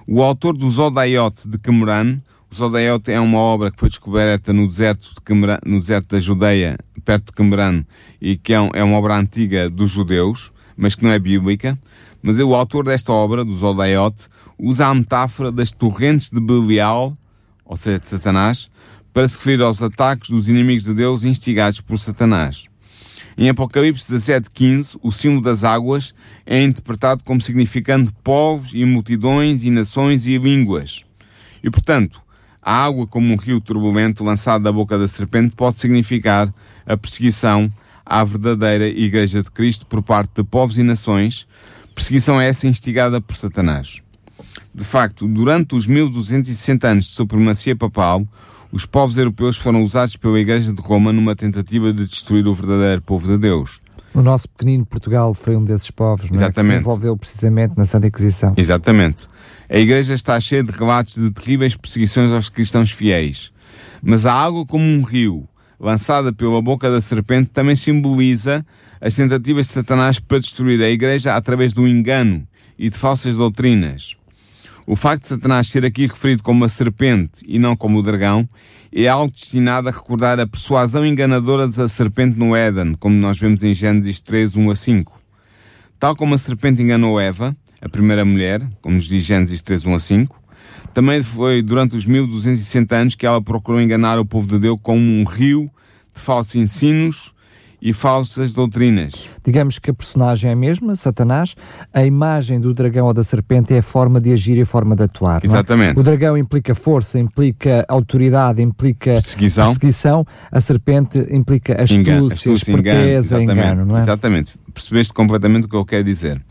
O 0.05 0.21
autor 0.21 0.55
do 0.55 0.69
Zodaiot 0.69 1.47
de 1.47 1.57
Qumran 1.57 2.19
O 2.53 2.55
Zodaiot 2.55 3.09
é 3.09 3.19
uma 3.19 3.39
obra 3.39 3.71
que 3.71 3.79
foi 3.79 3.89
descoberta 3.89 4.53
no 4.53 4.67
deserto, 4.67 5.15
de 5.15 5.21
Qumran, 5.21 5.57
no 5.65 5.79
deserto 5.79 6.09
da 6.09 6.19
Judeia, 6.19 6.77
perto 7.03 7.25
de 7.25 7.31
Qumran, 7.31 7.83
e 8.21 8.37
que 8.37 8.53
é, 8.53 8.61
um, 8.61 8.69
é, 8.75 8.83
uma 8.83 8.95
obra 8.95 9.17
antiga 9.17 9.67
dos 9.71 9.89
judeus, 9.89 10.51
mas 10.77 10.93
que 10.93 11.03
não 11.03 11.11
é 11.11 11.17
bíblica. 11.17 11.75
Mas 12.21 12.37
o 12.37 12.53
autor 12.53 12.85
desta 12.85 13.11
obra, 13.11 13.43
do 13.43 13.53
usa 14.59 14.85
a 14.85 14.93
metáfora 14.93 15.51
das 15.51 15.71
torrentes 15.71 16.29
de 16.29 16.39
Belial, 16.39 17.17
ou 17.65 17.75
seja, 17.75 17.99
de 17.99 18.05
Satanás, 18.05 18.69
para 19.11 19.27
se 19.27 19.35
referir 19.37 19.63
aos 19.63 19.81
ataques 19.81 20.29
dos 20.29 20.47
inimigos 20.47 20.83
de 20.83 20.93
Deus 20.93 21.23
instigados 21.23 21.81
por 21.81 21.97
Satanás. 21.97 22.67
Em 23.35 23.49
Apocalipse 23.49 24.07
17:15, 24.07 24.99
o 25.01 25.11
símbolo 25.11 25.41
das 25.41 25.63
águas 25.63 26.13
é 26.45 26.61
interpretado 26.61 27.23
como 27.23 27.41
significando 27.41 28.13
povos 28.23 28.75
e 28.75 28.85
multidões 28.85 29.63
e 29.63 29.71
nações 29.71 30.27
e 30.27 30.37
línguas. 30.37 31.03
E, 31.63 31.71
portanto, 31.71 32.21
a 32.63 32.85
água 32.85 33.05
como 33.05 33.33
um 33.33 33.37
rio 33.37 33.59
turbulento 33.59 34.23
lançado 34.23 34.63
da 34.63 34.71
boca 34.71 34.97
da 34.97 35.07
serpente 35.07 35.55
pode 35.55 35.79
significar 35.79 36.53
a 36.85 36.95
perseguição 36.95 37.69
à 38.05 38.23
verdadeira 38.23 38.87
Igreja 38.87 39.41
de 39.41 39.51
Cristo 39.51 39.85
por 39.85 40.01
parte 40.01 40.31
de 40.35 40.43
povos 40.43 40.77
e 40.77 40.83
nações, 40.83 41.47
perseguição 41.93 42.39
essa 42.39 42.67
instigada 42.67 43.19
por 43.19 43.35
Satanás. 43.35 44.01
De 44.73 44.83
facto, 44.83 45.27
durante 45.27 45.75
os 45.75 45.85
1260 45.85 46.87
anos 46.87 47.05
de 47.05 47.11
supremacia 47.11 47.75
papal, 47.75 48.25
os 48.71 48.85
povos 48.85 49.17
europeus 49.17 49.55
foram 49.55 49.83
usados 49.83 50.15
pela 50.17 50.39
Igreja 50.39 50.73
de 50.73 50.81
Roma 50.81 51.13
numa 51.13 51.35
tentativa 51.35 51.93
de 51.93 52.05
destruir 52.05 52.47
o 52.47 52.55
verdadeiro 52.55 53.01
povo 53.01 53.27
de 53.27 53.37
Deus. 53.37 53.83
O 54.13 54.21
nosso 54.21 54.47
pequenino 54.49 54.85
Portugal 54.85 55.33
foi 55.33 55.55
um 55.55 55.63
desses 55.63 55.89
povos, 55.91 56.29
não 56.29 56.41
é? 56.41 56.51
Que 56.51 56.63
se 56.63 56.71
envolveu 56.71 57.17
precisamente 57.17 57.73
na 57.75 57.85
Santa 57.85 58.07
Inquisição. 58.07 58.53
Exatamente. 58.55 59.27
A 59.69 59.77
Igreja 59.77 60.13
está 60.13 60.39
cheia 60.39 60.63
de 60.63 60.71
relatos 60.71 61.15
de 61.15 61.31
terríveis 61.31 61.75
perseguições 61.75 62.31
aos 62.31 62.49
cristãos 62.49 62.91
fiéis. 62.91 63.51
Mas 64.01 64.25
a 64.25 64.33
água 64.33 64.65
como 64.65 64.83
um 64.83 65.01
rio, 65.01 65.47
lançada 65.79 66.33
pela 66.33 66.61
boca 66.61 66.91
da 66.91 66.99
serpente, 66.99 67.49
também 67.49 67.75
simboliza 67.75 68.65
as 68.99 69.15
tentativas 69.15 69.67
de 69.67 69.73
Satanás 69.73 70.19
para 70.19 70.39
destruir 70.39 70.81
a 70.81 70.89
Igreja 70.89 71.35
através 71.35 71.73
do 71.73 71.87
engano 71.87 72.47
e 72.77 72.89
de 72.89 72.97
falsas 72.97 73.35
doutrinas. 73.35 74.17
O 74.85 74.97
facto 74.97 75.23
de 75.23 75.29
Satanás 75.29 75.67
ser 75.67 75.85
aqui 75.85 76.07
referido 76.07 76.43
como 76.43 76.65
a 76.65 76.69
serpente 76.69 77.41
e 77.47 77.57
não 77.57 77.75
como 77.75 77.99
o 77.99 78.03
dragão 78.03 78.47
é 78.91 79.07
algo 79.07 79.33
destinado 79.33 79.87
a 79.87 79.91
recordar 79.91 80.39
a 80.39 80.45
persuasão 80.45 81.05
enganadora 81.05 81.67
da 81.67 81.87
serpente 81.87 82.37
no 82.37 82.55
Éden, 82.55 82.95
como 82.95 83.15
nós 83.15 83.39
vemos 83.39 83.63
em 83.63 83.73
Gênesis 83.73 84.19
3, 84.19 84.57
1 84.57 84.71
a 84.71 84.75
5. 84.75 85.21
Tal 85.97 86.15
como 86.17 86.35
a 86.35 86.37
serpente 86.37 86.81
enganou 86.81 87.19
Eva, 87.19 87.55
a 87.83 87.89
primeira 87.89 88.23
mulher, 88.23 88.65
como 88.81 88.95
nos 88.95 89.05
diz 89.05 89.23
Gênesis 89.25 89.61
3, 89.61 89.85
1 89.85 89.93
a 89.93 89.99
5, 89.99 90.41
também 90.93 91.21
foi 91.21 91.61
durante 91.61 91.97
os 91.97 92.05
1260 92.05 92.95
anos 92.95 93.15
que 93.15 93.25
ela 93.25 93.41
procurou 93.41 93.81
enganar 93.81 94.17
o 94.19 94.25
povo 94.25 94.47
de 94.47 94.57
Deus 94.57 94.79
com 94.81 94.97
um 94.97 95.25
rio 95.25 95.69
de 96.13 96.21
falsos 96.21 96.55
ensinos 96.55 97.33
e 97.81 97.91
falsas 97.91 98.53
doutrinas. 98.53 99.27
Digamos 99.43 99.77
que 99.77 99.91
a 99.91 99.93
personagem 99.93 100.49
é 100.49 100.53
a 100.53 100.55
mesma, 100.55 100.95
Satanás, 100.95 101.53
a 101.93 102.05
imagem 102.05 102.57
do 102.61 102.73
dragão 102.73 103.07
ou 103.07 103.13
da 103.13 103.25
serpente 103.25 103.73
é 103.73 103.79
a 103.79 103.83
forma 103.83 104.21
de 104.21 104.31
agir 104.31 104.57
e 104.57 104.61
a 104.61 104.65
forma 104.65 104.95
de 104.95 105.03
atuar. 105.03 105.43
É? 105.43 105.45
Exatamente. 105.45 105.97
É? 105.97 105.99
O 105.99 106.03
dragão 106.03 106.37
implica 106.37 106.73
força, 106.73 107.19
implica 107.19 107.83
autoridade, 107.89 108.61
implica 108.61 109.11
perseguição, 109.11 109.65
perseguição 109.65 110.27
a 110.49 110.61
serpente 110.61 111.17
implica 111.29 111.73
astúcia, 111.73 111.99
engano, 111.99 112.27
astúcia 112.27 112.71
esperteza, 112.71 113.43
engano, 113.43 113.85
não 113.85 113.97
é? 113.97 113.99
Exatamente. 113.99 114.53
Percebeste 114.73 115.11
completamente 115.11 115.65
o 115.65 115.67
que 115.67 115.75
eu 115.75 115.83
quero 115.83 116.05
dizer. 116.05 116.41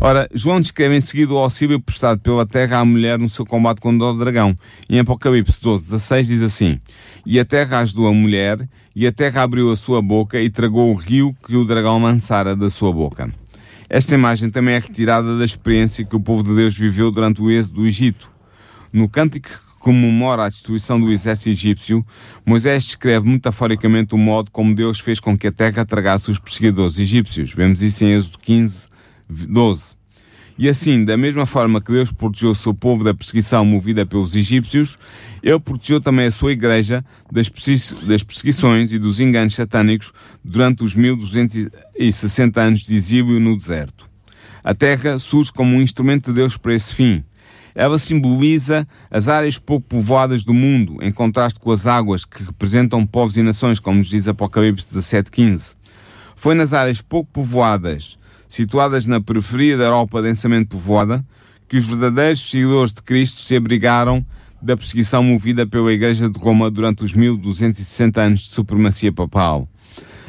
Ora, 0.00 0.28
João 0.32 0.60
descreve 0.60 0.96
em 0.96 1.00
seguida 1.00 1.32
o 1.32 1.38
auxílio 1.38 1.80
prestado 1.80 2.20
pela 2.20 2.46
terra 2.46 2.78
à 2.78 2.84
mulher 2.84 3.18
no 3.18 3.28
seu 3.28 3.44
combate 3.44 3.80
contra 3.80 4.06
o 4.06 4.16
dragão. 4.16 4.54
Em 4.88 5.00
Apocalipse 5.00 5.60
12, 5.60 5.86
16 5.86 6.26
diz 6.28 6.42
assim: 6.42 6.78
E 7.26 7.40
a 7.40 7.44
terra 7.44 7.80
ajudou 7.80 8.06
a 8.06 8.14
mulher, 8.14 8.68
e 8.94 9.08
a 9.08 9.12
terra 9.12 9.42
abriu 9.42 9.72
a 9.72 9.76
sua 9.76 10.00
boca 10.00 10.40
e 10.40 10.48
tragou 10.48 10.92
o 10.92 10.94
rio 10.94 11.34
que 11.44 11.56
o 11.56 11.64
dragão 11.64 12.00
lançara 12.00 12.54
da 12.54 12.70
sua 12.70 12.92
boca. 12.92 13.28
Esta 13.90 14.14
imagem 14.14 14.50
também 14.50 14.76
é 14.76 14.78
retirada 14.78 15.36
da 15.36 15.44
experiência 15.44 16.04
que 16.04 16.14
o 16.14 16.20
povo 16.20 16.44
de 16.44 16.54
Deus 16.54 16.76
viveu 16.76 17.10
durante 17.10 17.42
o 17.42 17.50
êxodo 17.50 17.80
do 17.80 17.86
Egito. 17.86 18.30
No 18.92 19.08
cântico 19.08 19.48
que 19.48 19.78
comemora 19.80 20.44
a 20.44 20.48
destruição 20.48 21.00
do 21.00 21.10
exército 21.10 21.48
egípcio, 21.48 22.06
Moisés 22.46 22.84
descreve 22.84 23.28
metaforicamente 23.28 24.14
o 24.14 24.18
modo 24.18 24.50
como 24.52 24.74
Deus 24.74 25.00
fez 25.00 25.18
com 25.18 25.36
que 25.36 25.48
a 25.48 25.52
terra 25.52 25.84
tragasse 25.84 26.30
os 26.30 26.38
perseguidores 26.38 27.00
egípcios. 27.00 27.52
Vemos 27.52 27.82
isso 27.82 28.04
em 28.04 28.12
Êxodo 28.12 28.38
15, 28.38 28.88
12. 29.28 29.98
E 30.58 30.68
assim, 30.68 31.04
da 31.04 31.16
mesma 31.16 31.46
forma 31.46 31.80
que 31.80 31.92
Deus 31.92 32.10
protegeu 32.10 32.50
o 32.50 32.54
seu 32.54 32.74
povo 32.74 33.04
da 33.04 33.14
perseguição 33.14 33.64
movida 33.64 34.04
pelos 34.04 34.34
egípcios, 34.34 34.98
ele 35.40 35.60
protegeu 35.60 36.00
também 36.00 36.26
a 36.26 36.30
sua 36.32 36.50
igreja 36.50 37.04
das 37.30 37.48
perseguições 37.48 38.92
e 38.92 38.98
dos 38.98 39.20
enganos 39.20 39.54
satânicos 39.54 40.12
durante 40.44 40.82
os 40.82 40.96
1260 40.96 42.60
anos 42.60 42.80
de 42.80 42.92
exílio 42.92 43.38
no 43.38 43.56
deserto. 43.56 44.10
A 44.64 44.74
terra 44.74 45.16
surge 45.20 45.52
como 45.52 45.76
um 45.76 45.80
instrumento 45.80 46.30
de 46.30 46.40
Deus 46.40 46.56
para 46.56 46.74
esse 46.74 46.92
fim. 46.92 47.22
Ela 47.72 47.96
simboliza 47.96 48.84
as 49.08 49.28
áreas 49.28 49.58
pouco 49.58 49.86
povoadas 49.86 50.44
do 50.44 50.52
mundo, 50.52 50.98
em 51.00 51.12
contraste 51.12 51.60
com 51.60 51.70
as 51.70 51.86
águas 51.86 52.24
que 52.24 52.42
representam 52.42 53.06
povos 53.06 53.36
e 53.36 53.42
nações, 53.42 53.78
como 53.78 53.98
nos 53.98 54.08
diz 54.08 54.26
Apocalipse 54.26 54.88
17:15. 54.92 55.76
Foi 56.34 56.56
nas 56.56 56.72
áreas 56.72 57.00
pouco 57.00 57.30
povoadas 57.32 58.18
situadas 58.48 59.06
na 59.06 59.20
periferia 59.20 59.76
da 59.76 59.84
Europa 59.84 60.22
densamente 60.22 60.66
povoada, 60.66 61.24
que 61.68 61.76
os 61.76 61.86
verdadeiros 61.86 62.48
seguidores 62.48 62.92
de 62.92 63.02
Cristo 63.02 63.42
se 63.42 63.54
abrigaram 63.54 64.24
da 64.60 64.76
perseguição 64.76 65.22
movida 65.22 65.66
pela 65.66 65.92
Igreja 65.92 66.28
de 66.28 66.38
Roma 66.38 66.70
durante 66.70 67.04
os 67.04 67.14
1260 67.14 68.20
anos 68.20 68.40
de 68.40 68.48
supremacia 68.48 69.12
papal. 69.12 69.68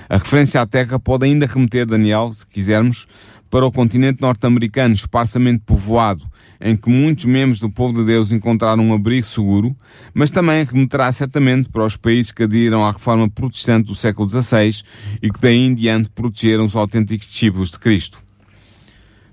A 0.07 0.17
referência 0.17 0.61
à 0.61 0.65
terra 0.65 0.99
pode 0.99 1.25
ainda 1.25 1.45
remeter, 1.45 1.85
Daniel, 1.85 2.31
se 2.33 2.45
quisermos, 2.45 3.07
para 3.49 3.65
o 3.65 3.71
continente 3.71 4.21
norte-americano 4.21 4.93
esparsamente 4.93 5.63
povoado, 5.65 6.25
em 6.61 6.75
que 6.75 6.89
muitos 6.89 7.25
membros 7.25 7.59
do 7.59 7.69
povo 7.69 7.93
de 7.93 8.05
Deus 8.05 8.31
encontraram 8.31 8.83
um 8.83 8.93
abrigo 8.93 9.25
seguro, 9.25 9.75
mas 10.13 10.29
também 10.29 10.63
remeterá 10.63 11.11
certamente 11.11 11.69
para 11.69 11.85
os 11.85 11.95
países 11.95 12.31
que 12.31 12.43
aderiram 12.43 12.85
à 12.85 12.91
reforma 12.91 13.29
protestante 13.29 13.87
do 13.87 13.95
século 13.95 14.29
XVI 14.29 14.81
e 15.21 15.29
que 15.29 15.39
daí 15.39 15.57
em 15.57 15.73
diante 15.73 16.09
protegeram 16.09 16.65
os 16.65 16.75
autênticos 16.75 17.27
discípulos 17.27 17.71
de 17.71 17.79
Cristo. 17.79 18.19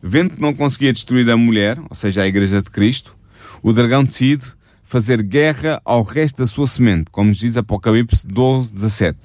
Vendo 0.02 0.34
que 0.34 0.40
não 0.40 0.54
conseguia 0.54 0.92
destruir 0.92 1.28
a 1.30 1.36
mulher, 1.36 1.78
ou 1.90 1.96
seja, 1.96 2.22
a 2.22 2.28
Igreja 2.28 2.62
de 2.62 2.70
Cristo, 2.70 3.16
o 3.62 3.72
dragão 3.72 4.04
decide 4.04 4.46
fazer 4.84 5.20
guerra 5.20 5.80
ao 5.84 6.02
resto 6.02 6.38
da 6.38 6.46
sua 6.46 6.66
semente, 6.66 7.10
como 7.10 7.28
nos 7.28 7.38
diz 7.38 7.56
Apocalipse 7.56 8.24
12, 8.24 8.72
17. 8.72 9.18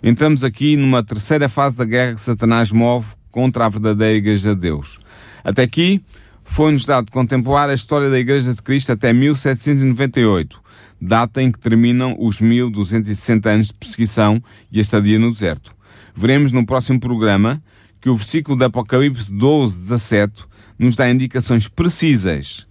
Entramos 0.00 0.44
aqui 0.44 0.76
numa 0.76 1.02
terceira 1.02 1.48
fase 1.48 1.76
da 1.76 1.84
guerra 1.84 2.14
que 2.14 2.20
Satanás 2.20 2.70
move 2.70 3.14
contra 3.30 3.66
a 3.66 3.68
verdadeira 3.68 4.16
Igreja 4.16 4.54
de 4.54 4.60
Deus. 4.60 5.00
Até 5.42 5.62
aqui, 5.62 6.00
foi-nos 6.44 6.84
dado 6.84 7.10
contemplar 7.10 7.68
a 7.70 7.74
história 7.74 8.10
da 8.10 8.18
Igreja 8.18 8.52
de 8.52 8.62
Cristo 8.62 8.92
até 8.92 9.12
1798, 9.12 10.60
data 11.00 11.42
em 11.42 11.50
que 11.50 11.58
terminam 11.58 12.16
os 12.18 12.40
1260 12.40 13.50
anos 13.50 13.66
de 13.68 13.74
perseguição 13.74 14.42
e 14.70 14.78
a 14.78 14.82
estadia 14.82 15.18
no 15.18 15.32
deserto. 15.32 15.74
Veremos 16.14 16.52
no 16.52 16.66
próximo 16.66 17.00
programa 17.00 17.62
que 18.00 18.08
o 18.08 18.16
versículo 18.16 18.56
de 18.56 18.64
Apocalipse 18.64 19.32
12, 19.32 19.80
17 19.80 20.44
nos 20.78 20.96
dá 20.96 21.08
indicações 21.08 21.68
precisas, 21.68 22.66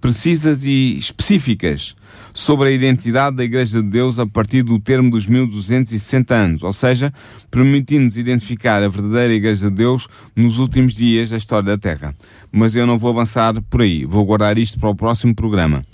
precisas 0.00 0.64
e 0.64 0.96
específicas 0.96 1.94
sobre 2.34 2.68
a 2.68 2.72
identidade 2.72 3.36
da 3.36 3.44
Igreja 3.44 3.80
de 3.80 3.88
Deus 3.88 4.18
a 4.18 4.26
partir 4.26 4.64
do 4.64 4.80
termo 4.80 5.08
dos 5.08 5.24
1260 5.28 6.34
anos, 6.34 6.62
ou 6.64 6.72
seja, 6.72 7.12
permitindo-nos 7.48 8.18
identificar 8.18 8.82
a 8.82 8.88
verdadeira 8.88 9.32
Igreja 9.32 9.70
de 9.70 9.76
Deus 9.76 10.08
nos 10.34 10.58
últimos 10.58 10.94
dias 10.94 11.30
da 11.30 11.36
história 11.36 11.64
da 11.64 11.78
Terra. 11.78 12.12
Mas 12.50 12.74
eu 12.74 12.86
não 12.86 12.98
vou 12.98 13.10
avançar 13.10 13.54
por 13.70 13.82
aí, 13.82 14.04
vou 14.04 14.24
guardar 14.26 14.58
isto 14.58 14.80
para 14.80 14.88
o 14.88 14.96
próximo 14.96 15.32
programa. 15.32 15.84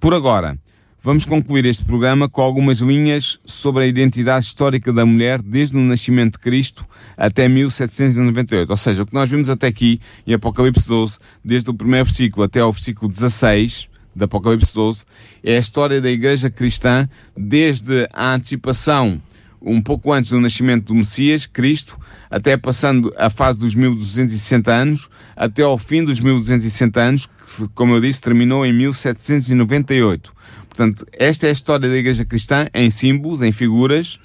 Por 0.00 0.12
agora, 0.12 0.58
vamos 1.00 1.24
concluir 1.24 1.64
este 1.66 1.84
programa 1.84 2.28
com 2.28 2.42
algumas 2.42 2.78
linhas 2.78 3.38
sobre 3.46 3.84
a 3.84 3.86
identidade 3.86 4.44
histórica 4.44 4.92
da 4.92 5.06
mulher 5.06 5.40
desde 5.40 5.76
o 5.76 5.80
nascimento 5.80 6.32
de 6.32 6.40
Cristo 6.40 6.84
até 7.16 7.48
1798. 7.48 8.68
Ou 8.68 8.76
seja, 8.76 9.04
o 9.04 9.06
que 9.06 9.14
nós 9.14 9.30
vimos 9.30 9.48
até 9.48 9.68
aqui 9.68 10.00
em 10.26 10.34
Apocalipse 10.34 10.88
12, 10.88 11.18
desde 11.44 11.70
o 11.70 11.74
primeiro 11.74 12.06
versículo 12.06 12.42
até 12.42 12.58
ao 12.58 12.72
versículo 12.72 13.08
16, 13.08 13.88
de 14.16 14.24
Apocalipse 14.24 14.72
12, 14.72 15.04
é 15.44 15.56
a 15.56 15.60
história 15.60 16.00
da 16.00 16.10
Igreja 16.10 16.48
Cristã 16.48 17.06
desde 17.36 18.08
a 18.12 18.32
antecipação, 18.32 19.20
um 19.60 19.80
pouco 19.82 20.12
antes 20.12 20.30
do 20.30 20.40
nascimento 20.40 20.86
do 20.86 20.94
Messias, 20.94 21.44
Cristo, 21.44 21.98
até 22.30 22.56
passando 22.56 23.12
a 23.18 23.28
fase 23.28 23.58
dos 23.58 23.74
1260 23.74 24.72
anos, 24.72 25.10
até 25.36 25.62
ao 25.62 25.76
fim 25.76 26.02
dos 26.02 26.18
1260 26.18 27.00
anos, 27.00 27.26
que, 27.26 27.68
como 27.74 27.94
eu 27.94 28.00
disse, 28.00 28.20
terminou 28.20 28.64
em 28.64 28.72
1798. 28.72 30.32
Portanto, 30.68 31.06
esta 31.12 31.46
é 31.46 31.50
a 31.50 31.52
história 31.52 31.88
da 31.88 31.96
Igreja 31.96 32.24
Cristã 32.24 32.66
em 32.72 32.90
símbolos, 32.90 33.42
em 33.42 33.52
figuras, 33.52 34.18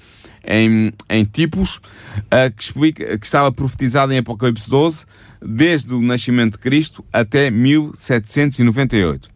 em, 0.44 0.92
em 1.08 1.24
tipos, 1.24 1.76
uh, 1.76 2.52
que, 2.54 2.62
explica, 2.62 3.18
que 3.18 3.26
estava 3.26 3.52
profetizada 3.52 4.14
em 4.14 4.18
Apocalipse 4.18 4.68
12, 4.68 5.04
desde 5.40 5.94
o 5.94 6.00
nascimento 6.00 6.52
de 6.52 6.58
Cristo 6.58 7.04
até 7.12 7.50
1798. 7.50 9.31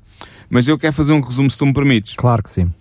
Mas 0.49 0.69
eu 0.69 0.79
quero 0.79 0.93
fazer 0.93 1.13
um 1.13 1.21
resumo, 1.21 1.51
se 1.51 1.59
tu 1.59 1.67
me 1.67 1.73
permites. 1.73 2.15
Claro 2.15 2.43
que 2.43 2.51
sim. 2.51 2.73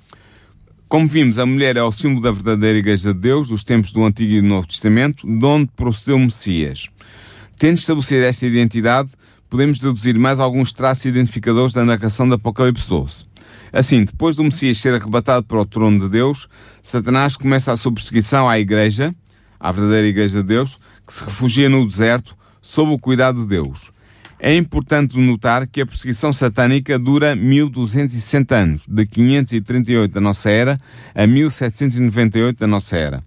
Como 0.87 1.07
vimos, 1.07 1.39
a 1.39 1.45
mulher 1.45 1.77
é 1.77 1.83
o 1.83 1.91
símbolo 1.91 2.21
da 2.21 2.31
verdadeira 2.31 2.77
Igreja 2.77 3.13
de 3.13 3.19
Deus, 3.19 3.47
dos 3.47 3.63
tempos 3.63 3.91
do 3.91 4.03
Antigo 4.03 4.33
e 4.33 4.41
do 4.41 4.47
Novo 4.47 4.67
Testamento, 4.67 5.27
de 5.27 5.45
onde 5.45 5.69
procedeu 5.75 6.15
o 6.15 6.19
Messias. 6.19 6.89
Tendo 7.57 7.77
estabelecido 7.77 8.23
esta 8.23 8.45
identidade, 8.45 9.09
podemos 9.49 9.79
deduzir 9.79 10.17
mais 10.17 10.39
alguns 10.39 10.71
traços 10.71 11.05
identificadores 11.05 11.73
da 11.73 11.83
narração 11.83 12.27
do 12.27 12.35
Apocalipse 12.35 12.87
12. 12.87 13.23
Assim, 13.73 14.03
depois 14.03 14.35
do 14.35 14.43
Messias 14.43 14.77
ser 14.77 14.93
arrebatado 14.93 15.45
para 15.45 15.59
o 15.59 15.65
trono 15.65 15.99
de 15.99 16.09
Deus, 16.09 16.47
Satanás 16.81 17.35
começa 17.35 17.71
a 17.71 17.75
sua 17.75 17.91
perseguição 17.91 18.47
à 18.47 18.59
Igreja, 18.59 19.13
à 19.59 19.71
verdadeira 19.71 20.07
Igreja 20.07 20.41
de 20.41 20.47
Deus, 20.47 20.79
que 21.05 21.13
se 21.13 21.25
refugia 21.25 21.67
no 21.67 21.85
deserto, 21.85 22.37
sob 22.61 22.91
o 22.91 22.99
cuidado 22.99 23.41
de 23.41 23.47
Deus. 23.47 23.91
É 24.39 24.55
importante 24.55 25.17
notar 25.17 25.65
que 25.65 25.79
a 25.79 25.85
perseguição 25.85 26.33
satânica 26.33 26.99
dura 26.99 27.35
1260 27.35 28.55
anos, 28.55 28.85
de 28.87 29.05
538 29.05 30.11
da 30.11 30.19
nossa 30.19 30.49
era 30.49 30.79
a 31.13 31.25
1798 31.25 32.59
da 32.59 32.67
nossa 32.67 32.97
era. 32.97 33.23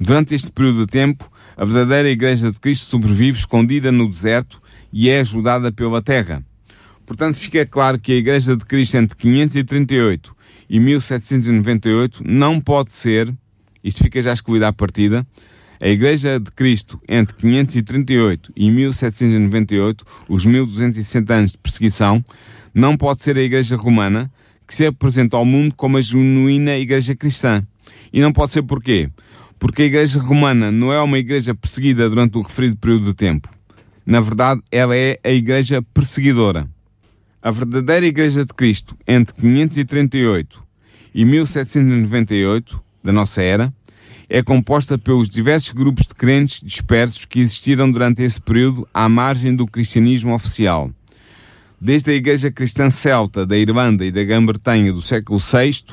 Durante 0.00 0.34
este 0.34 0.50
período 0.50 0.80
de 0.80 0.86
tempo, 0.86 1.30
a 1.56 1.64
verdadeira 1.64 2.10
Igreja 2.10 2.50
de 2.50 2.58
Cristo 2.58 2.86
sobrevive 2.86 3.38
escondida 3.38 3.92
no 3.92 4.08
deserto 4.08 4.60
e 4.92 5.10
é 5.10 5.20
ajudada 5.20 5.70
pela 5.70 6.00
terra. 6.00 6.42
Portanto, 7.04 7.36
fica 7.36 7.64
claro 7.66 7.98
que 7.98 8.12
a 8.12 8.16
Igreja 8.16 8.56
de 8.56 8.64
Cristo 8.64 8.96
entre 8.96 9.16
538 9.16 10.34
e 10.68 10.80
1798 10.80 12.22
não 12.26 12.60
pode 12.60 12.92
ser, 12.92 13.32
isto 13.84 14.02
fica 14.02 14.20
já 14.20 14.32
excluído 14.32 14.66
à 14.66 14.72
partida, 14.72 15.24
a 15.80 15.88
Igreja 15.88 16.40
de 16.40 16.50
Cristo 16.50 17.00
entre 17.08 17.34
538 17.36 18.52
e 18.56 18.70
1798, 18.70 20.04
os 20.28 20.46
1260 20.46 21.34
anos 21.34 21.52
de 21.52 21.58
perseguição, 21.58 22.24
não 22.74 22.96
pode 22.96 23.22
ser 23.22 23.36
a 23.36 23.42
Igreja 23.42 23.76
Romana 23.76 24.30
que 24.66 24.74
se 24.74 24.86
apresenta 24.86 25.36
ao 25.36 25.44
mundo 25.44 25.74
como 25.74 25.96
a 25.96 26.00
genuína 26.00 26.76
Igreja 26.76 27.14
Cristã. 27.14 27.62
E 28.12 28.20
não 28.20 28.32
pode 28.32 28.52
ser 28.52 28.62
porquê? 28.62 29.10
Porque 29.58 29.82
a 29.82 29.86
Igreja 29.86 30.18
Romana 30.18 30.70
não 30.70 30.92
é 30.92 31.00
uma 31.00 31.18
Igreja 31.18 31.54
perseguida 31.54 32.08
durante 32.08 32.36
o 32.36 32.42
referido 32.42 32.76
período 32.76 33.06
de 33.06 33.14
tempo. 33.14 33.48
Na 34.04 34.20
verdade, 34.20 34.60
ela 34.70 34.96
é 34.96 35.18
a 35.22 35.30
Igreja 35.30 35.82
perseguidora. 35.94 36.68
A 37.40 37.50
verdadeira 37.50 38.06
Igreja 38.06 38.44
de 38.44 38.52
Cristo, 38.52 38.96
entre 39.06 39.34
538 39.34 40.62
e 41.14 41.24
1798, 41.24 42.80
da 43.02 43.12
nossa 43.12 43.40
era, 43.40 43.72
é 44.28 44.42
composta 44.42 44.98
pelos 44.98 45.28
diversos 45.28 45.72
grupos 45.72 46.06
de 46.06 46.14
crentes 46.14 46.60
dispersos 46.60 47.24
que 47.24 47.40
existiram 47.40 47.90
durante 47.90 48.22
esse 48.22 48.40
período 48.40 48.86
à 48.92 49.08
margem 49.08 49.54
do 49.54 49.66
cristianismo 49.66 50.34
oficial. 50.34 50.90
Desde 51.80 52.10
a 52.10 52.14
Igreja 52.14 52.50
Cristã 52.50 52.90
Celta 52.90 53.46
da 53.46 53.56
Irlanda 53.56 54.04
e 54.04 54.10
da 54.10 54.24
Grã-Bretanha 54.24 54.92
do 54.92 55.02
século 55.02 55.38
VI 55.38 55.84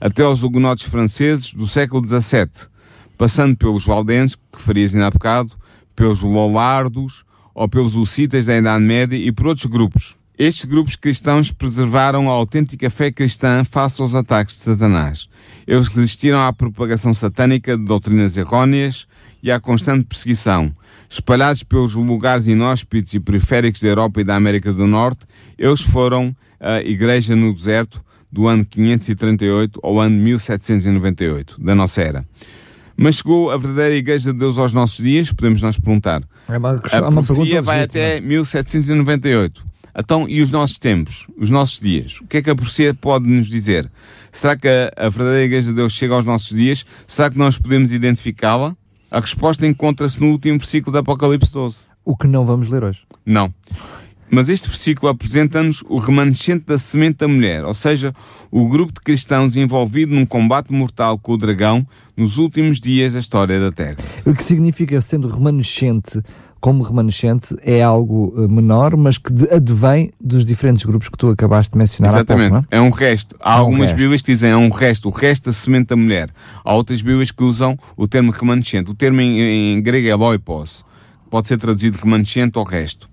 até 0.00 0.22
aos 0.22 0.42
hugonotes 0.42 0.86
franceses 0.86 1.52
do 1.52 1.66
século 1.66 2.06
XVII, 2.06 2.68
passando 3.16 3.56
pelos 3.56 3.84
valdenses, 3.84 4.36
que 4.36 4.58
referias 4.58 4.94
ainda 4.94 5.06
há 5.06 5.10
bocado, 5.10 5.54
pelos 5.96 6.20
lollardos 6.20 7.24
ou 7.54 7.68
pelos 7.68 7.94
hussitas 7.94 8.46
da 8.46 8.56
Idade 8.56 8.84
Média 8.84 9.16
e 9.16 9.32
por 9.32 9.46
outros 9.46 9.66
grupos. 9.66 10.16
Estes 10.36 10.64
grupos 10.64 10.96
cristãos 10.96 11.52
preservaram 11.52 12.28
a 12.28 12.32
autêntica 12.32 12.90
fé 12.90 13.12
cristã 13.12 13.62
face 13.62 14.02
aos 14.02 14.16
ataques 14.16 14.56
de 14.56 14.62
Satanás. 14.62 15.28
Eles 15.64 15.86
resistiram 15.86 16.40
à 16.40 16.52
propagação 16.52 17.14
satânica 17.14 17.76
de 17.76 17.84
doutrinas 17.84 18.36
errôneas 18.36 19.06
e 19.40 19.52
à 19.52 19.60
constante 19.60 20.06
perseguição. 20.06 20.72
Espalhados 21.08 21.62
pelos 21.62 21.94
lugares 21.94 22.48
inóspitos 22.48 23.14
e 23.14 23.20
periféricos 23.20 23.80
da 23.80 23.88
Europa 23.88 24.20
e 24.20 24.24
da 24.24 24.34
América 24.34 24.72
do 24.72 24.88
Norte, 24.88 25.24
eles 25.56 25.82
foram 25.82 26.34
a 26.58 26.80
Igreja 26.80 27.36
no 27.36 27.54
Deserto 27.54 28.04
do 28.32 28.48
ano 28.48 28.64
538 28.64 29.78
ao 29.84 30.00
ano 30.00 30.16
1798, 30.16 31.62
da 31.62 31.76
nossa 31.76 32.02
era. 32.02 32.26
Mas 32.96 33.16
chegou 33.16 33.52
a 33.52 33.56
verdadeira 33.56 33.94
Igreja 33.94 34.32
de 34.32 34.38
Deus 34.40 34.58
aos 34.58 34.72
nossos 34.72 34.96
dias? 34.96 35.30
Podemos 35.30 35.62
nós 35.62 35.78
perguntar. 35.78 36.24
É 36.48 36.58
uma, 36.58 36.82
a 36.90 37.08
uma 37.08 37.22
profecia 37.22 37.62
vai 37.62 37.82
até 37.82 38.20
1798. 38.20 39.73
Então, 39.96 40.28
e 40.28 40.42
os 40.42 40.50
nossos 40.50 40.78
tempos, 40.78 41.28
os 41.36 41.50
nossos 41.50 41.78
dias? 41.78 42.20
O 42.20 42.26
que 42.26 42.38
é 42.38 42.42
que 42.42 42.50
a 42.50 42.54
profecia 42.54 42.92
pode 42.92 43.28
nos 43.28 43.48
dizer? 43.48 43.90
Será 44.32 44.56
que 44.56 44.66
a, 44.66 44.92
a 44.96 45.08
verdadeira 45.08 45.44
Igreja 45.44 45.68
de 45.68 45.76
Deus 45.76 45.92
chega 45.92 46.14
aos 46.14 46.24
nossos 46.24 46.56
dias? 46.56 46.84
Será 47.06 47.30
que 47.30 47.38
nós 47.38 47.56
podemos 47.56 47.92
identificá-la? 47.92 48.76
A 49.10 49.20
resposta 49.20 49.64
encontra-se 49.66 50.20
no 50.20 50.28
último 50.28 50.58
versículo 50.58 50.92
da 50.92 50.98
Apocalipse 50.98 51.52
12. 51.52 51.84
O 52.04 52.16
que 52.16 52.26
não 52.26 52.44
vamos 52.44 52.68
ler 52.68 52.82
hoje. 52.82 53.02
Não. 53.24 53.54
Mas 54.28 54.48
este 54.48 54.68
versículo 54.68 55.08
apresenta-nos 55.08 55.84
o 55.88 55.98
remanescente 55.98 56.64
da 56.66 56.76
semente 56.76 57.18
da 57.18 57.28
mulher, 57.28 57.64
ou 57.64 57.74
seja, 57.74 58.12
o 58.50 58.68
grupo 58.68 58.92
de 58.92 59.00
cristãos 59.00 59.54
envolvido 59.54 60.12
num 60.12 60.26
combate 60.26 60.72
mortal 60.72 61.16
com 61.16 61.34
o 61.34 61.36
dragão 61.36 61.86
nos 62.16 62.36
últimos 62.36 62.80
dias 62.80 63.12
da 63.12 63.20
história 63.20 63.60
da 63.60 63.70
Terra. 63.70 63.98
O 64.26 64.34
que 64.34 64.42
significa, 64.42 65.00
sendo 65.00 65.28
remanescente, 65.28 66.20
como 66.64 66.82
remanescente, 66.82 67.54
é 67.60 67.82
algo 67.82 68.32
eh, 68.38 68.48
menor, 68.48 68.96
mas 68.96 69.18
que 69.18 69.30
advém 69.52 70.10
dos 70.18 70.46
diferentes 70.46 70.82
grupos 70.86 71.10
que 71.10 71.18
tu 71.18 71.28
acabaste 71.28 71.70
de 71.70 71.76
mencionar 71.76 72.14
Exatamente. 72.14 72.52
Pouco, 72.52 72.66
é? 72.70 72.78
é? 72.78 72.80
um 72.80 72.88
resto. 72.88 73.36
Há 73.38 73.50
é 73.50 73.56
um 73.56 73.58
algumas 73.58 73.90
resto. 73.90 73.96
Bíblias 73.98 74.22
que 74.22 74.32
dizem 74.32 74.50
é 74.50 74.56
um 74.56 74.70
resto, 74.70 75.08
o 75.08 75.10
resto 75.10 75.44
da 75.44 75.52
semente 75.52 75.88
da 75.88 75.96
mulher. 75.96 76.30
Há 76.64 76.72
outras 76.72 77.02
Bíblias 77.02 77.30
que 77.30 77.42
usam 77.44 77.76
o 77.94 78.08
termo 78.08 78.32
remanescente. 78.32 78.90
O 78.90 78.94
termo 78.94 79.20
em, 79.20 79.74
em 79.74 79.82
grego 79.82 80.08
é 80.08 80.14
loipos. 80.14 80.86
Pode 81.28 81.48
ser 81.48 81.58
traduzido 81.58 81.98
remanescente 82.02 82.58
ou 82.58 82.64
resto. 82.64 83.10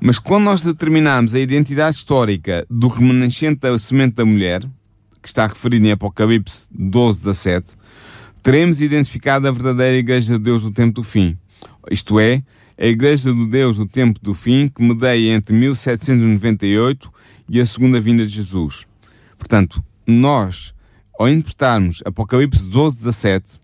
Mas 0.00 0.20
quando 0.20 0.44
nós 0.44 0.62
determinamos 0.62 1.34
a 1.34 1.40
identidade 1.40 1.96
histórica 1.96 2.64
do 2.70 2.86
remanescente 2.86 3.58
da 3.58 3.76
semente 3.76 4.14
da 4.14 4.24
mulher, 4.24 4.60
que 5.20 5.26
está 5.26 5.48
referido 5.48 5.84
em 5.84 5.90
Apocalipse 5.90 6.68
12, 6.70 7.24
17, 7.24 7.72
teremos 8.40 8.80
identificado 8.80 9.48
a 9.48 9.50
verdadeira 9.50 9.96
Igreja 9.96 10.34
de 10.34 10.44
Deus 10.44 10.62
do 10.62 10.70
tempo 10.70 10.92
do 10.92 11.02
fim. 11.02 11.36
Isto 11.90 12.20
é, 12.20 12.42
a 12.78 12.86
Igreja 12.86 13.32
do 13.32 13.46
Deus 13.46 13.76
do 13.76 13.86
tempo 13.86 14.18
do 14.20 14.34
fim, 14.34 14.68
que 14.68 14.82
medeia 14.82 15.32
entre 15.32 15.54
1798 15.54 17.12
e 17.48 17.60
a 17.60 17.66
segunda 17.66 18.00
vinda 18.00 18.24
de 18.24 18.32
Jesus. 18.32 18.86
Portanto, 19.38 19.84
nós, 20.06 20.74
ao 21.18 21.28
interpretarmos 21.28 22.02
Apocalipse 22.04 22.68
12, 22.68 22.98
17, 22.98 23.60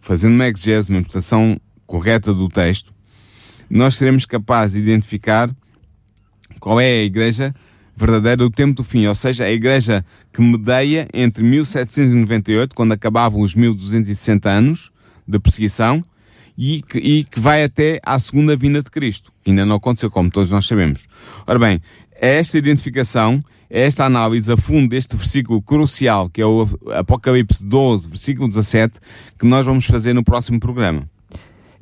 fazendo 0.00 0.34
uma 0.34 0.46
exegese, 0.46 0.90
uma 0.90 0.98
interpretação 0.98 1.60
correta 1.86 2.32
do 2.32 2.48
texto, 2.48 2.92
nós 3.68 3.96
seremos 3.96 4.24
capazes 4.24 4.74
de 4.74 4.90
identificar 4.90 5.54
qual 6.60 6.80
é 6.80 6.90
a 6.90 7.02
igreja 7.02 7.54
verdadeira 7.96 8.36
do 8.36 8.50
tempo 8.50 8.74
do 8.74 8.84
fim, 8.84 9.06
ou 9.06 9.14
seja, 9.14 9.44
a 9.44 9.50
igreja 9.50 10.04
que 10.32 10.42
medeia 10.42 11.08
entre 11.14 11.42
1798, 11.42 12.74
quando 12.74 12.92
acabavam 12.92 13.40
os 13.40 13.54
1260 13.54 14.50
anos 14.50 14.92
de 15.26 15.38
perseguição, 15.38 16.04
e 16.56 16.82
que, 16.82 16.98
e 16.98 17.24
que 17.24 17.38
vai 17.38 17.64
até 17.64 18.00
à 18.02 18.18
segunda 18.18 18.56
vinda 18.56 18.82
de 18.82 18.90
Cristo. 18.90 19.32
Ainda 19.46 19.64
não 19.66 19.76
aconteceu, 19.76 20.10
como 20.10 20.30
todos 20.30 20.50
nós 20.50 20.66
sabemos. 20.66 21.06
Ora 21.46 21.58
bem, 21.58 21.80
é 22.20 22.38
esta 22.38 22.56
identificação, 22.58 23.42
é 23.68 23.82
esta 23.82 24.04
análise 24.04 24.50
a 24.50 24.56
fundo 24.56 24.88
deste 24.88 25.16
versículo 25.16 25.60
crucial, 25.60 26.30
que 26.30 26.40
é 26.40 26.46
o 26.46 26.66
Apocalipse 26.94 27.64
12, 27.64 28.08
versículo 28.08 28.48
17, 28.48 28.98
que 29.38 29.46
nós 29.46 29.66
vamos 29.66 29.86
fazer 29.86 30.12
no 30.12 30.24
próximo 30.24 30.58
programa. 30.58 31.08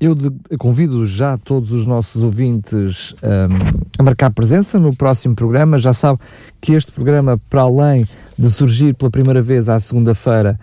Eu 0.00 0.16
convido 0.58 1.06
já 1.06 1.38
todos 1.38 1.72
os 1.72 1.86
nossos 1.86 2.22
ouvintes 2.22 3.14
um, 3.22 3.98
a 3.98 4.02
marcar 4.02 4.30
presença 4.30 4.78
no 4.78 4.94
próximo 4.94 5.34
programa. 5.34 5.78
Já 5.78 5.92
sabe 5.92 6.18
que 6.60 6.74
este 6.74 6.90
programa, 6.90 7.40
para 7.48 7.62
além 7.62 8.06
de 8.36 8.50
surgir 8.50 8.94
pela 8.94 9.10
primeira 9.10 9.40
vez 9.40 9.68
à 9.68 9.78
segunda-feira 9.78 10.58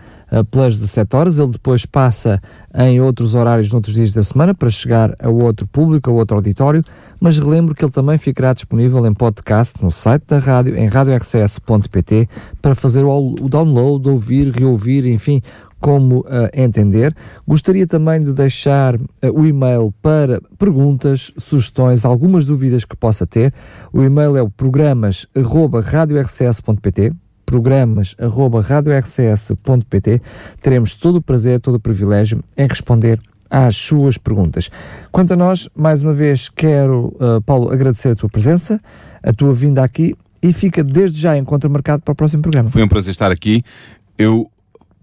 pelas 0.50 0.78
17 0.78 1.16
horas, 1.16 1.38
ele 1.38 1.50
depois 1.50 1.84
passa 1.84 2.40
em 2.74 2.98
outros 3.00 3.34
horários, 3.34 3.70
noutros 3.70 3.94
dias 3.94 4.14
da 4.14 4.22
semana, 4.22 4.54
para 4.54 4.70
chegar 4.70 5.14
a 5.18 5.28
outro 5.28 5.66
público, 5.66 6.08
a 6.08 6.12
outro 6.12 6.36
auditório. 6.36 6.82
Mas 7.20 7.38
relembro 7.38 7.74
que 7.74 7.84
ele 7.84 7.92
também 7.92 8.16
ficará 8.16 8.54
disponível 8.54 9.06
em 9.06 9.12
podcast 9.12 9.82
no 9.82 9.90
site 9.90 10.24
da 10.26 10.38
rádio, 10.38 10.74
em 10.76 10.88
radiorcs.pt, 10.88 12.28
para 12.62 12.74
fazer 12.74 13.04
o, 13.04 13.34
download, 13.48 14.08
ouvir, 14.08 14.50
reouvir, 14.50 15.04
enfim, 15.04 15.42
como 15.78 16.20
uh, 16.20 16.48
entender. 16.54 17.14
Gostaria 17.46 17.86
também 17.86 18.24
de 18.24 18.32
deixar 18.32 18.96
uh, 18.96 19.02
o 19.34 19.44
e-mail 19.44 19.92
para 20.00 20.40
perguntas, 20.56 21.30
sugestões, 21.36 22.02
algumas 22.04 22.46
dúvidas 22.46 22.84
que 22.84 22.96
possa 22.96 23.26
ter. 23.26 23.52
O 23.92 24.00
e-mail 24.02 24.36
é 24.36 24.42
o 24.42 24.48
programas@radiorcs.pt 24.48 27.12
programas@radiorcs.pt. 27.52 30.22
Teremos 30.62 30.94
todo 30.94 31.16
o 31.16 31.22
prazer, 31.22 31.60
todo 31.60 31.74
o 31.74 31.80
privilégio 31.80 32.42
em 32.56 32.66
responder 32.66 33.20
às 33.50 33.76
suas 33.76 34.16
perguntas. 34.16 34.70
Quanto 35.10 35.34
a 35.34 35.36
nós, 35.36 35.68
mais 35.76 36.02
uma 36.02 36.14
vez 36.14 36.48
quero, 36.48 37.14
uh, 37.20 37.42
Paulo, 37.44 37.70
agradecer 37.70 38.08
a 38.08 38.16
tua 38.16 38.30
presença, 38.30 38.80
a 39.22 39.34
tua 39.34 39.52
vinda 39.52 39.84
aqui 39.84 40.14
e 40.42 40.54
fica 40.54 40.82
desde 40.82 41.20
já 41.20 41.36
encontro 41.36 41.70
marcado 41.70 42.02
para 42.02 42.12
o 42.12 42.14
próximo 42.14 42.40
programa. 42.40 42.70
Foi 42.70 42.82
um 42.82 42.88
prazer 42.88 43.10
estar 43.10 43.30
aqui. 43.30 43.62
Eu 44.16 44.50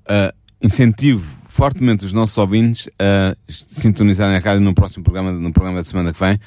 uh, 0.10 0.34
incentivo 0.60 1.38
fortemente 1.48 2.04
os 2.04 2.14
nossos 2.14 2.36
ouvintes 2.40 2.90
a 2.98 3.36
sintonizarem 3.48 4.36
a 4.36 4.40
rádio 4.40 4.62
no 4.62 4.74
próximo 4.74 5.04
programa, 5.04 5.32
no 5.32 5.54
programa 5.54 5.78
da 5.78 5.84
semana 5.84 6.12
que 6.12 6.20
vem, 6.20 6.40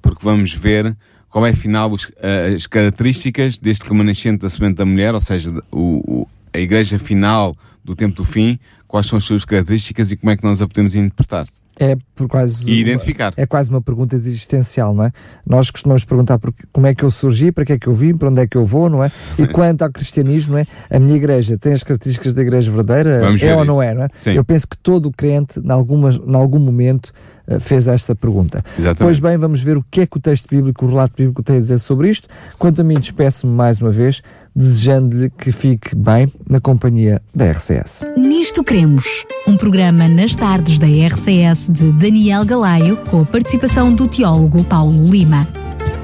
porque 0.00 0.24
vamos 0.24 0.54
ver 0.54 0.96
qual 1.30 1.46
é 1.46 1.50
afinal 1.50 1.90
os, 1.90 2.10
as 2.54 2.66
características 2.66 3.56
deste 3.56 3.88
remanescente 3.88 4.38
da 4.38 4.48
semente 4.48 4.76
da 4.76 4.84
mulher, 4.84 5.14
ou 5.14 5.20
seja, 5.20 5.50
o, 5.70 6.22
o, 6.22 6.28
a 6.52 6.58
igreja 6.58 6.98
final 6.98 7.56
do 7.84 7.94
tempo 7.94 8.16
do 8.16 8.24
fim, 8.24 8.58
quais 8.86 9.06
são 9.06 9.16
as 9.16 9.24
suas 9.24 9.44
características 9.44 10.10
e 10.10 10.16
como 10.16 10.30
é 10.30 10.36
que 10.36 10.42
nós 10.42 10.60
a 10.60 10.66
podemos 10.66 10.94
interpretar 10.94 11.46
é 11.80 11.96
por 12.14 12.28
quase 12.28 12.70
e 12.70 12.78
identificar. 12.78 13.32
Uma, 13.34 13.42
é 13.42 13.46
quase 13.46 13.70
uma 13.70 13.80
pergunta 13.80 14.14
existencial, 14.14 14.94
não 14.94 15.04
é? 15.04 15.12
Nós 15.46 15.70
costumamos 15.70 16.04
perguntar 16.04 16.38
por, 16.38 16.52
como 16.70 16.86
é 16.86 16.94
que 16.94 17.02
eu 17.02 17.10
surgi, 17.10 17.50
para 17.50 17.64
que 17.64 17.72
é 17.72 17.78
que 17.78 17.86
eu 17.86 17.94
vim, 17.94 18.14
para 18.14 18.28
onde 18.28 18.42
é 18.42 18.46
que 18.46 18.56
eu 18.56 18.66
vou, 18.66 18.90
não 18.90 19.02
é? 19.02 19.10
E 19.38 19.46
quanto 19.48 19.80
ao 19.80 19.90
cristianismo, 19.90 20.52
não 20.52 20.58
é? 20.58 20.66
A 20.90 21.00
minha 21.00 21.16
igreja 21.16 21.56
tem 21.56 21.72
as 21.72 21.82
características 21.82 22.34
da 22.34 22.42
igreja 22.42 22.70
verdadeira, 22.70 23.20
Vamos 23.20 23.42
é 23.42 23.54
ou 23.54 23.62
isso. 23.62 23.72
não 23.72 23.82
é, 23.82 23.94
não 23.94 24.02
é? 24.02 24.08
Sim. 24.12 24.32
Eu 24.32 24.44
penso 24.44 24.68
que 24.68 24.76
todo 24.76 25.10
crente, 25.10 25.58
em, 25.58 25.70
alguma, 25.70 26.10
em 26.10 26.34
algum 26.34 26.58
momento, 26.58 27.14
fez 27.58 27.88
esta 27.88 28.14
pergunta. 28.14 28.62
Exatamente. 28.78 28.98
Pois 28.98 29.18
bem, 29.18 29.36
vamos 29.36 29.60
ver 29.62 29.76
o 29.76 29.84
que 29.90 30.02
é 30.02 30.06
que 30.06 30.16
o 30.16 30.20
texto 30.20 30.48
bíblico, 30.48 30.84
o 30.84 30.88
relato 30.88 31.14
bíblico 31.16 31.42
tem 31.42 31.56
a 31.56 31.58
dizer 31.60 31.78
sobre 31.78 32.10
isto. 32.10 32.28
Quanto 32.58 32.80
a 32.80 32.84
mim, 32.84 32.94
despeço-me 32.94 33.52
mais 33.52 33.80
uma 33.80 33.90
vez, 33.90 34.22
desejando-lhe 34.54 35.30
que 35.30 35.50
fique 35.50 35.94
bem 35.94 36.32
na 36.48 36.60
companhia 36.60 37.20
da 37.34 37.50
RCS. 37.50 38.06
Nisto 38.16 38.62
Cremos, 38.62 39.24
um 39.46 39.56
programa 39.56 40.08
nas 40.08 40.34
tardes 40.34 40.78
da 40.78 40.86
RCS 40.86 41.66
de 41.68 41.92
Daniel 41.92 42.44
Galaio, 42.44 42.96
com 43.10 43.22
a 43.22 43.24
participação 43.24 43.92
do 43.92 44.06
teólogo 44.06 44.62
Paulo 44.64 45.06
Lima. 45.06 45.48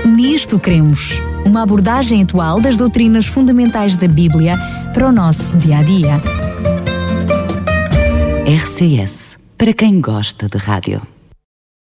Nisto 0.05 0.59
Cremos, 0.59 1.21
uma 1.45 1.63
abordagem 1.63 2.23
atual 2.23 2.61
das 2.61 2.77
doutrinas 2.77 3.27
fundamentais 3.27 3.97
da 3.97 4.07
Bíblia 4.07 4.57
para 4.95 5.09
o 5.09 5.13
nosso 5.13 5.57
dia 5.57 5.79
a 5.79 5.83
dia. 5.83 6.23
RCS, 8.47 9.37
para 9.59 9.73
quem 9.73 10.01
gosta 10.01 10.49
de 10.49 10.57
rádio. 10.57 11.03